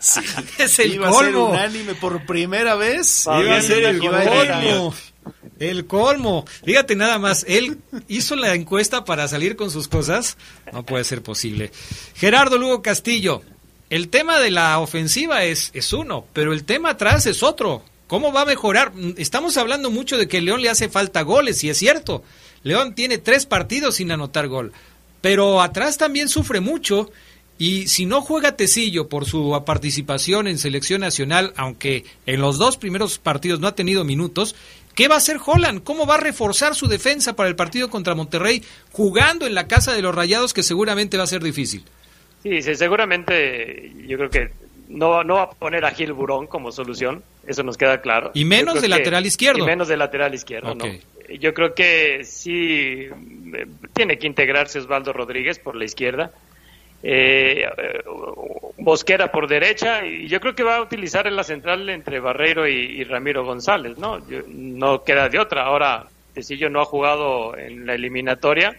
sí. 0.00 0.20
Es 0.58 0.78
el 0.80 0.94
Iba 0.94 1.08
a 1.08 1.12
ser 1.12 1.32
colmo. 1.32 1.50
unánime 1.50 1.94
por 1.94 2.24
primera 2.26 2.74
vez. 2.74 3.24
Iba 3.26 3.56
a 3.56 3.60
ser 3.62 3.84
el 3.84 3.98
colmo. 4.00 4.94
El 5.58 5.86
colmo. 5.86 6.44
Fíjate 6.64 6.94
nada 6.94 7.18
más, 7.18 7.44
él 7.48 7.78
hizo 8.06 8.36
la 8.36 8.54
encuesta 8.54 9.04
para 9.04 9.26
salir 9.28 9.56
con 9.56 9.70
sus 9.70 9.88
cosas. 9.88 10.36
No 10.72 10.84
puede 10.84 11.04
ser 11.04 11.22
posible. 11.22 11.72
Gerardo 12.14 12.58
Lugo 12.58 12.82
Castillo, 12.82 13.42
el 13.90 14.08
tema 14.08 14.38
de 14.38 14.50
la 14.50 14.78
ofensiva 14.78 15.44
es, 15.44 15.70
es 15.74 15.92
uno, 15.92 16.26
pero 16.32 16.52
el 16.52 16.64
tema 16.64 16.90
atrás 16.90 17.26
es 17.26 17.42
otro. 17.42 17.82
¿Cómo 18.06 18.32
va 18.32 18.42
a 18.42 18.46
mejorar? 18.46 18.92
Estamos 19.16 19.56
hablando 19.56 19.90
mucho 19.90 20.16
de 20.16 20.28
que 20.28 20.40
León 20.40 20.62
le 20.62 20.70
hace 20.70 20.88
falta 20.88 21.22
goles, 21.22 21.62
y 21.64 21.68
es 21.68 21.78
cierto. 21.78 22.22
León 22.62 22.94
tiene 22.94 23.18
tres 23.18 23.44
partidos 23.44 23.96
sin 23.96 24.10
anotar 24.10 24.48
gol, 24.48 24.72
pero 25.20 25.60
atrás 25.60 25.98
también 25.98 26.28
sufre 26.28 26.60
mucho. 26.60 27.10
Y 27.60 27.88
si 27.88 28.06
no 28.06 28.22
juega 28.22 28.56
Tecillo 28.56 29.08
por 29.08 29.26
su 29.26 29.60
participación 29.66 30.46
en 30.46 30.58
selección 30.58 31.00
nacional, 31.00 31.52
aunque 31.56 32.04
en 32.24 32.40
los 32.40 32.56
dos 32.56 32.76
primeros 32.76 33.18
partidos 33.18 33.58
no 33.58 33.66
ha 33.66 33.74
tenido 33.74 34.04
minutos, 34.04 34.54
¿qué 34.98 35.06
va 35.06 35.14
a 35.14 35.18
hacer 35.18 35.38
Holland? 35.46 35.84
¿Cómo 35.84 36.06
va 36.08 36.16
a 36.16 36.20
reforzar 36.20 36.74
su 36.74 36.88
defensa 36.88 37.36
para 37.36 37.48
el 37.48 37.54
partido 37.54 37.88
contra 37.88 38.16
Monterrey 38.16 38.64
jugando 38.90 39.46
en 39.46 39.54
la 39.54 39.68
casa 39.68 39.94
de 39.94 40.02
los 40.02 40.12
Rayados 40.12 40.52
que 40.52 40.64
seguramente 40.64 41.16
va 41.16 41.22
a 41.22 41.28
ser 41.28 41.40
difícil? 41.40 41.84
Sí, 42.42 42.60
sí, 42.62 42.74
seguramente 42.74 43.92
yo 44.08 44.18
creo 44.18 44.28
que 44.28 44.50
no, 44.88 45.22
no 45.22 45.34
va 45.36 45.42
a 45.44 45.50
poner 45.50 45.84
a 45.84 45.92
Gil 45.92 46.12
Burón 46.14 46.48
como 46.48 46.72
solución, 46.72 47.22
eso 47.46 47.62
nos 47.62 47.76
queda 47.76 48.00
claro. 48.00 48.32
Y 48.34 48.44
menos 48.44 48.74
de 48.74 48.80
que- 48.80 48.88
lateral 48.88 49.24
izquierdo. 49.24 49.62
Y 49.62 49.66
menos 49.66 49.86
de 49.86 49.96
lateral 49.96 50.34
izquierdo. 50.34 50.74
¿no? 50.74 50.84
Yo 51.38 51.54
creo 51.54 51.74
que 51.74 52.24
sí 52.24 53.06
eh, 53.54 53.66
tiene 53.94 54.18
que 54.18 54.26
integrarse 54.26 54.80
Osvaldo 54.80 55.12
Rodríguez 55.12 55.60
por 55.60 55.76
la 55.76 55.84
izquierda. 55.84 56.32
Eh, 57.02 57.64
Bosquera 58.78 59.30
por 59.30 59.48
derecha 59.48 60.04
y 60.06 60.28
yo 60.28 60.40
creo 60.40 60.54
que 60.54 60.62
va 60.62 60.76
a 60.76 60.82
utilizar 60.82 61.26
en 61.26 61.36
la 61.36 61.44
central 61.44 61.88
entre 61.90 62.20
Barreiro 62.20 62.66
y, 62.68 62.74
y 62.74 63.04
Ramiro 63.04 63.44
González, 63.44 63.98
¿no? 63.98 64.18
Yo- 64.28 64.42
no 64.48 65.02
queda 65.04 65.28
de 65.28 65.38
otra. 65.38 65.64
Ahora, 65.64 66.06
Tecillo 66.34 66.70
no 66.70 66.80
ha 66.80 66.84
jugado 66.84 67.56
en 67.56 67.86
la 67.86 67.94
eliminatoria. 67.94 68.76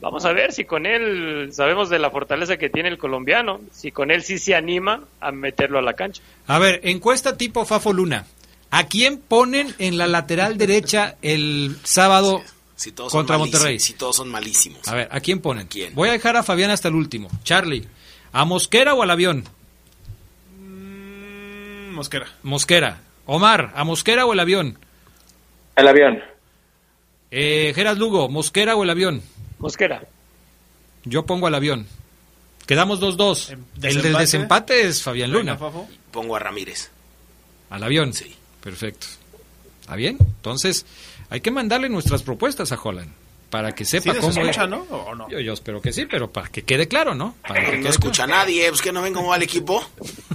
Vamos 0.00 0.24
a 0.24 0.32
ver 0.32 0.52
si 0.52 0.64
con 0.64 0.86
él 0.86 1.50
sabemos 1.52 1.90
de 1.90 1.98
la 1.98 2.10
fortaleza 2.10 2.56
que 2.56 2.70
tiene 2.70 2.88
el 2.88 2.96
colombiano, 2.98 3.60
si 3.72 3.90
con 3.92 4.10
él 4.10 4.22
sí 4.22 4.38
se 4.38 4.54
anima 4.54 5.04
a 5.20 5.30
meterlo 5.32 5.78
a 5.78 5.82
la 5.82 5.92
cancha. 5.94 6.22
A 6.46 6.58
ver, 6.58 6.80
encuesta 6.84 7.36
tipo 7.36 7.64
Fafo 7.66 7.92
Luna. 7.92 8.24
¿A 8.70 8.86
quién 8.86 9.18
ponen 9.18 9.74
en 9.78 9.98
la 9.98 10.06
lateral 10.06 10.56
derecha 10.56 11.16
el 11.22 11.76
sábado 11.82 12.40
Si 12.80 12.92
todos 12.92 13.12
contra 13.12 13.34
son 13.36 13.40
Monterrey? 13.42 13.78
Si 13.78 13.92
todos 13.92 14.16
son 14.16 14.30
malísimos. 14.30 14.88
A 14.88 14.94
ver, 14.94 15.08
¿a 15.12 15.20
quién 15.20 15.40
ponen? 15.40 15.68
Voy 15.92 16.08
a 16.08 16.12
dejar 16.12 16.38
a 16.38 16.42
Fabián 16.42 16.70
hasta 16.70 16.88
el 16.88 16.94
último. 16.94 17.28
Charlie, 17.44 17.86
¿a 18.32 18.46
Mosquera 18.46 18.94
o 18.94 19.02
al 19.02 19.10
avión? 19.10 19.44
Mm, 20.58 21.90
Mosquera. 21.92 22.26
Mosquera. 22.42 23.02
Omar, 23.26 23.74
¿a 23.76 23.84
Mosquera 23.84 24.24
o 24.24 24.32
el 24.32 24.40
avión? 24.40 24.78
El 25.76 25.88
avión. 25.88 26.22
Eh, 27.30 27.72
Geras 27.74 27.98
Lugo, 27.98 28.30
¿Mosquera 28.30 28.74
o 28.76 28.82
el 28.82 28.88
avión? 28.88 29.20
Mosquera. 29.58 30.02
Yo 31.04 31.26
pongo 31.26 31.48
al 31.48 31.56
avión. 31.56 31.86
Quedamos 32.66 32.98
2-2. 32.98 33.50
El 33.50 33.58
del 33.74 33.94
¿desempate? 33.94 34.18
desempate 34.22 34.82
es 34.86 35.02
Fabián 35.02 35.32
Luna. 35.32 35.58
Pongo 36.10 36.34
a 36.34 36.38
Ramírez. 36.38 36.90
Al 37.68 37.82
avión. 37.84 38.14
Sí. 38.14 38.34
Perfecto. 38.62 39.06
¿Está 39.82 39.96
bien? 39.96 40.16
Entonces, 40.18 40.86
hay 41.30 41.40
que 41.40 41.50
mandarle 41.50 41.88
nuestras 41.88 42.22
propuestas 42.22 42.72
a 42.72 42.78
Holland 42.82 43.10
para 43.50 43.72
que 43.72 43.84
sepa 43.84 44.12
Sí, 44.12 44.18
cómo 44.20 44.32
se 44.32 44.40
escucha, 44.40 44.64
es. 44.64 44.70
¿no? 44.70 44.82
¿O 44.90 45.14
no? 45.14 45.28
Yo, 45.28 45.40
yo 45.40 45.52
espero 45.52 45.80
que 45.80 45.92
sí, 45.92 46.06
pero 46.06 46.30
para 46.30 46.48
que 46.48 46.62
quede 46.62 46.86
claro, 46.88 47.14
¿no? 47.14 47.34
Para 47.46 47.60
que 47.64 47.72
No 47.72 47.78
quede 47.82 47.88
escucha 47.88 48.24
a 48.24 48.26
nadie, 48.28 48.68
pues 48.68 48.82
que 48.82 48.92
no 48.92 49.02
ven 49.02 49.12
cómo 49.14 49.28
va 49.30 49.36
el 49.36 49.42
equipo. 49.42 49.82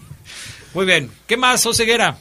Muy 0.74 0.86
bien. 0.86 1.10
¿Qué 1.28 1.38
más, 1.38 1.66
Oseguera? 1.66 2.16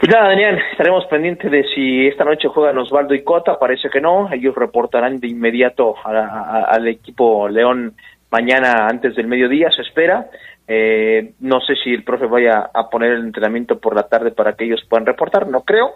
Pues 0.00 0.10
nada, 0.10 0.28
Daniel, 0.30 0.58
estaremos 0.72 1.04
pendientes 1.06 1.50
de 1.50 1.62
si 1.74 2.06
esta 2.06 2.24
noche 2.24 2.48
juegan 2.48 2.78
Osvaldo 2.78 3.14
y 3.14 3.22
Cota, 3.22 3.58
parece 3.58 3.90
que 3.90 4.00
no, 4.00 4.32
ellos 4.32 4.54
reportarán 4.54 5.20
de 5.20 5.28
inmediato 5.28 5.94
a- 6.02 6.10
a- 6.10 6.64
al 6.70 6.88
equipo 6.88 7.48
León 7.48 7.94
mañana 8.30 8.86
antes 8.88 9.14
del 9.14 9.26
mediodía, 9.26 9.70
se 9.70 9.82
espera. 9.82 10.30
Eh, 10.66 11.32
no 11.40 11.60
sé 11.60 11.74
si 11.82 11.90
el 11.92 12.02
profe 12.02 12.26
vaya 12.26 12.70
a 12.72 12.88
poner 12.88 13.12
el 13.12 13.24
entrenamiento 13.26 13.78
por 13.78 13.94
la 13.94 14.04
tarde 14.04 14.30
para 14.30 14.54
que 14.54 14.64
ellos 14.64 14.80
puedan 14.88 15.04
reportar, 15.04 15.46
no 15.48 15.62
creo, 15.64 15.90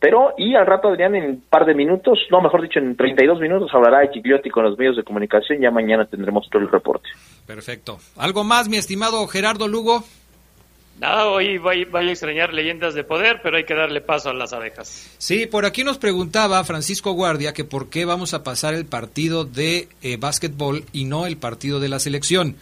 pero 0.00 0.34
y 0.38 0.54
al 0.54 0.66
rato 0.66 0.88
Adrián 0.88 1.14
en 1.16 1.24
un 1.24 1.40
par 1.48 1.66
de 1.66 1.74
minutos, 1.74 2.18
no, 2.30 2.40
mejor 2.40 2.62
dicho, 2.62 2.78
en 2.78 2.96
32 2.96 3.40
minutos 3.40 3.70
hablará 3.72 4.00
de 4.00 4.08
Gigliotti 4.08 4.48
con 4.50 4.64
los 4.64 4.78
medios 4.78 4.96
de 4.96 5.02
comunicación, 5.02 5.60
ya 5.60 5.70
mañana 5.70 6.04
tendremos 6.04 6.48
todo 6.50 6.62
el 6.62 6.70
reporte. 6.70 7.08
Perfecto. 7.46 7.98
¿Algo 8.16 8.44
más, 8.44 8.68
mi 8.68 8.76
estimado 8.76 9.26
Gerardo 9.26 9.66
Lugo? 9.66 10.04
Nada, 11.00 11.28
hoy 11.28 11.58
voy, 11.58 11.84
voy 11.84 12.08
a 12.08 12.10
extrañar 12.10 12.52
leyendas 12.52 12.94
de 12.94 13.04
poder, 13.04 13.40
pero 13.42 13.56
hay 13.56 13.64
que 13.64 13.74
darle 13.74 14.00
paso 14.00 14.30
a 14.30 14.34
las 14.34 14.52
abejas. 14.52 15.14
Sí, 15.18 15.46
por 15.46 15.64
aquí 15.64 15.84
nos 15.84 15.98
preguntaba 15.98 16.62
Francisco 16.64 17.12
Guardia 17.12 17.52
que 17.52 17.64
por 17.64 17.88
qué 17.88 18.04
vamos 18.04 18.34
a 18.34 18.42
pasar 18.42 18.74
el 18.74 18.84
partido 18.84 19.44
de 19.44 19.88
eh, 20.02 20.16
básquetbol 20.16 20.84
y 20.92 21.04
no 21.04 21.26
el 21.26 21.36
partido 21.36 21.78
de 21.78 21.88
la 21.88 22.00
selección. 22.00 22.56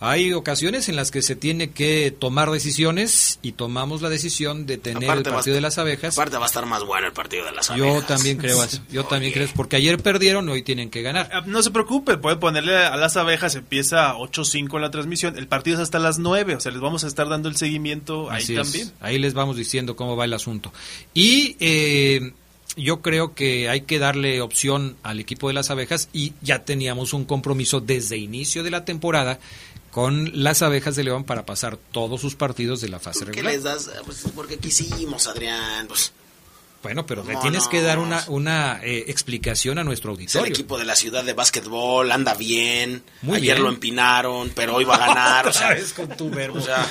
Hay 0.00 0.32
ocasiones 0.32 0.88
en 0.88 0.94
las 0.94 1.10
que 1.10 1.22
se 1.22 1.34
tiene 1.34 1.70
que 1.70 2.14
tomar 2.16 2.50
decisiones 2.52 3.40
y 3.42 3.52
tomamos 3.52 4.00
la 4.00 4.08
decisión 4.08 4.64
de 4.64 4.78
tener 4.78 5.04
Aparte 5.10 5.28
el 5.28 5.32
va 5.32 5.38
partido 5.38 5.54
de 5.56 5.60
las 5.60 5.76
abejas. 5.78 6.16
Aparte 6.16 6.36
va 6.36 6.44
a 6.44 6.46
estar 6.46 6.66
más 6.66 6.84
bueno 6.84 7.08
el 7.08 7.12
partido 7.12 7.44
de 7.46 7.52
las 7.52 7.68
Yo 7.74 7.84
abejas. 7.90 8.06
también 8.06 8.36
creo 8.36 8.62
eso. 8.62 8.80
Yo 8.92 9.04
también 9.08 9.32
creo 9.32 9.46
eso, 9.46 9.54
porque 9.56 9.74
ayer 9.74 9.98
perdieron, 10.00 10.48
hoy 10.48 10.62
tienen 10.62 10.88
que 10.90 11.02
ganar. 11.02 11.28
Ah, 11.32 11.42
No 11.46 11.62
se 11.62 11.72
preocupe, 11.72 12.16
puede 12.16 12.36
ponerle 12.36 12.76
a 12.76 12.96
las 12.96 13.16
abejas, 13.16 13.56
empieza 13.56 14.10
a 14.10 14.14
8.05 14.16 14.76
en 14.76 14.82
la 14.82 14.90
transmisión, 14.92 15.36
el 15.36 15.48
partido 15.48 15.78
es 15.78 15.82
hasta 15.82 15.98
las 15.98 16.18
9, 16.20 16.54
o 16.54 16.60
sea, 16.60 16.70
les 16.70 16.80
vamos 16.80 17.02
a 17.02 17.08
estar 17.08 17.28
dando 17.28 17.48
el 17.48 17.56
seguimiento 17.56 18.30
ahí 18.30 18.42
Así 18.44 18.54
es. 18.56 18.62
también. 18.62 18.92
Ahí 19.00 19.18
les 19.18 19.34
vamos 19.34 19.56
diciendo 19.56 19.96
cómo 19.96 20.14
va 20.16 20.26
el 20.26 20.32
asunto. 20.32 20.72
Y 21.12 21.56
eh, 21.58 22.32
yo 22.76 23.00
creo 23.02 23.34
que 23.34 23.68
hay 23.68 23.80
que 23.80 23.98
darle 23.98 24.40
opción 24.40 24.96
al 25.02 25.18
equipo 25.18 25.48
de 25.48 25.54
las 25.54 25.70
abejas 25.70 26.08
y 26.12 26.34
ya 26.42 26.60
teníamos 26.64 27.12
un 27.12 27.24
compromiso 27.24 27.80
desde 27.80 28.16
inicio 28.18 28.62
de 28.62 28.70
la 28.70 28.84
temporada 28.84 29.40
con 29.90 30.30
las 30.44 30.62
abejas 30.62 30.96
de 30.96 31.04
León 31.04 31.24
para 31.24 31.44
pasar 31.46 31.76
todos 31.92 32.20
sus 32.20 32.34
partidos 32.34 32.80
de 32.80 32.88
la 32.88 32.98
fase 33.00 33.20
¿Qué 33.20 33.26
regular. 33.26 33.52
les 33.54 33.62
das? 33.62 33.90
Pues 34.04 34.24
porque 34.34 34.58
quisimos, 34.58 35.26
Adrián. 35.26 35.86
Pues 35.88 36.12
Bueno, 36.82 37.06
pero 37.06 37.24
le 37.24 37.32
No, 37.34 37.40
tienes 37.40 37.64
no. 37.64 37.70
que 37.70 37.82
dar 37.82 37.98
una, 37.98 38.22
una 38.28 38.80
eh, 38.84 39.04
explicación 39.08 39.78
a 39.78 39.84
nuestro 39.84 40.12
Es 40.12 40.18
el 40.18 40.20
auditorio. 40.22 40.52
equipo 40.54 40.78
de 40.78 40.84
la 40.84 40.94
ciudad 40.94 41.24
de 41.24 41.32
básquetbol, 41.32 42.12
anda 42.12 42.34
bien. 42.34 43.02
Muy 43.22 43.38
Ayer 43.38 43.54
bien. 43.56 43.62
lo 43.64 43.68
empinaron, 43.70 44.52
pero 44.54 44.76
hoy 44.76 44.84
va 44.84 44.94
a 44.96 45.06
ganar. 45.08 45.48
o 45.48 45.52
sea, 45.54 45.70
vez 45.70 45.92
con 45.92 46.08
tu 46.16 46.30
verbo. 46.30 46.58
o 46.58 46.62
sea, 46.62 46.86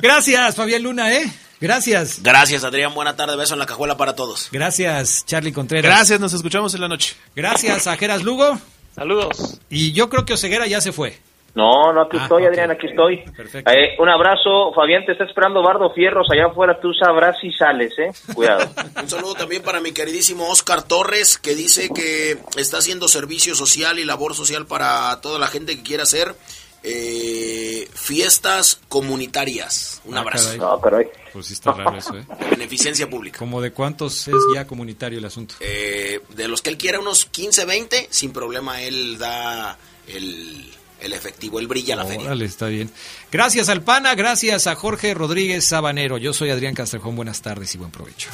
Gracias, 0.00 0.56
Fabián 0.56 0.82
Luna, 0.82 1.14
¿eh? 1.14 1.32
Gracias. 1.60 2.22
gracias, 2.22 2.64
Adrián. 2.64 2.94
Buena 2.94 3.16
tarde. 3.16 3.36
Beso 3.36 3.52
en 3.54 3.58
la 3.60 3.66
cajuela 3.66 3.96
para 3.96 4.14
todos. 4.16 4.48
Gracias, 4.50 5.24
Charlie 5.26 5.52
Contreras. 5.52 5.90
Gracias, 5.90 6.18
nos 6.20 6.32
escuchamos 6.32 6.74
en 6.74 6.80
la 6.80 6.88
noche. 6.88 7.14
Gracias 7.36 7.86
a 7.86 7.96
Geras 7.96 8.22
Lugo. 8.22 8.58
Saludos. 8.94 9.58
Y 9.70 9.92
yo 9.92 10.08
creo 10.10 10.24
que 10.26 10.32
Oseguera 10.34 10.66
ya 10.66 10.80
se 10.80 10.92
fue. 10.92 11.18
No, 11.54 11.92
no, 11.92 12.02
aquí 12.02 12.16
Ah, 12.18 12.22
estoy. 12.22 12.44
Adrián, 12.46 12.70
aquí 12.70 12.86
estoy. 12.86 13.18
Perfecto. 13.36 13.70
Eh, 13.72 13.96
un 13.98 14.08
abrazo, 14.08 14.72
Fabián, 14.74 15.04
te 15.04 15.12
está 15.12 15.24
esperando 15.24 15.62
Bardo 15.62 15.90
Fierros 15.92 16.28
allá 16.32 16.46
afuera, 16.46 16.78
tú 16.80 16.92
sabrás 16.94 17.36
si 17.40 17.50
sales, 17.52 17.92
¿eh? 17.98 18.12
Cuidado. 18.34 18.68
Un 19.02 19.08
saludo 19.10 19.34
también 19.34 19.62
para 19.62 19.80
mi 19.80 19.92
queridísimo 19.92 20.48
Oscar 20.48 20.82
Torres, 20.84 21.38
que 21.38 21.54
dice 21.56 21.90
que 21.94 22.38
está 22.56 22.78
haciendo 22.78 23.08
servicio 23.08 23.54
social 23.56 23.98
y 23.98 24.04
labor 24.04 24.34
social 24.34 24.66
para 24.66 25.20
toda 25.20 25.38
la 25.40 25.48
gente 25.48 25.76
que 25.76 25.82
quiera 25.82 26.04
hacer 26.04 26.34
eh, 26.82 27.88
fiestas 27.94 28.80
comunitarias. 28.88 30.00
Un 30.04 30.16
Ah, 30.16 30.20
abrazo. 30.20 30.44
caray. 30.46 30.58
No, 30.60 30.80
caray. 30.80 31.06
Pues 31.32 31.46
sí 31.46 31.52
está 31.54 31.72
raro 31.72 31.96
eso, 31.96 32.16
¿eh? 32.16 32.24
Beneficencia 32.50 33.08
pública. 33.10 33.38
¿Como 33.38 33.60
de 33.60 33.72
cuántos 33.72 34.26
es 34.28 34.34
ya 34.54 34.66
comunitario 34.66 35.18
el 35.18 35.24
asunto? 35.24 35.54
Eh, 35.60 36.20
de 36.30 36.48
los 36.48 36.62
que 36.62 36.70
él 36.70 36.78
quiera, 36.78 36.98
unos 36.98 37.24
15, 37.26 37.64
20, 37.66 38.06
sin 38.10 38.32
problema 38.32 38.80
él 38.82 39.18
da 39.18 39.76
el, 40.08 40.64
el 41.00 41.12
efectivo, 41.12 41.58
él 41.58 41.66
brilla 41.66 41.96
la 41.96 42.04
feria. 42.04 42.26
Órale, 42.26 42.44
está 42.44 42.66
bien. 42.66 42.90
Gracias 43.30 43.68
al 43.68 43.82
PANA, 43.82 44.14
gracias 44.14 44.66
a 44.66 44.74
Jorge 44.74 45.14
Rodríguez 45.14 45.64
Sabanero. 45.64 46.18
Yo 46.18 46.32
soy 46.32 46.50
Adrián 46.50 46.74
Castrejón, 46.74 47.16
buenas 47.16 47.42
tardes 47.42 47.74
y 47.74 47.78
buen 47.78 47.90
provecho. 47.90 48.30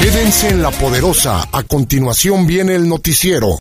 Quédense 0.00 0.48
en 0.48 0.62
la 0.62 0.70
poderosa. 0.70 1.48
A 1.50 1.62
continuación 1.62 2.46
viene 2.46 2.74
el 2.74 2.88
noticiero. 2.88 3.48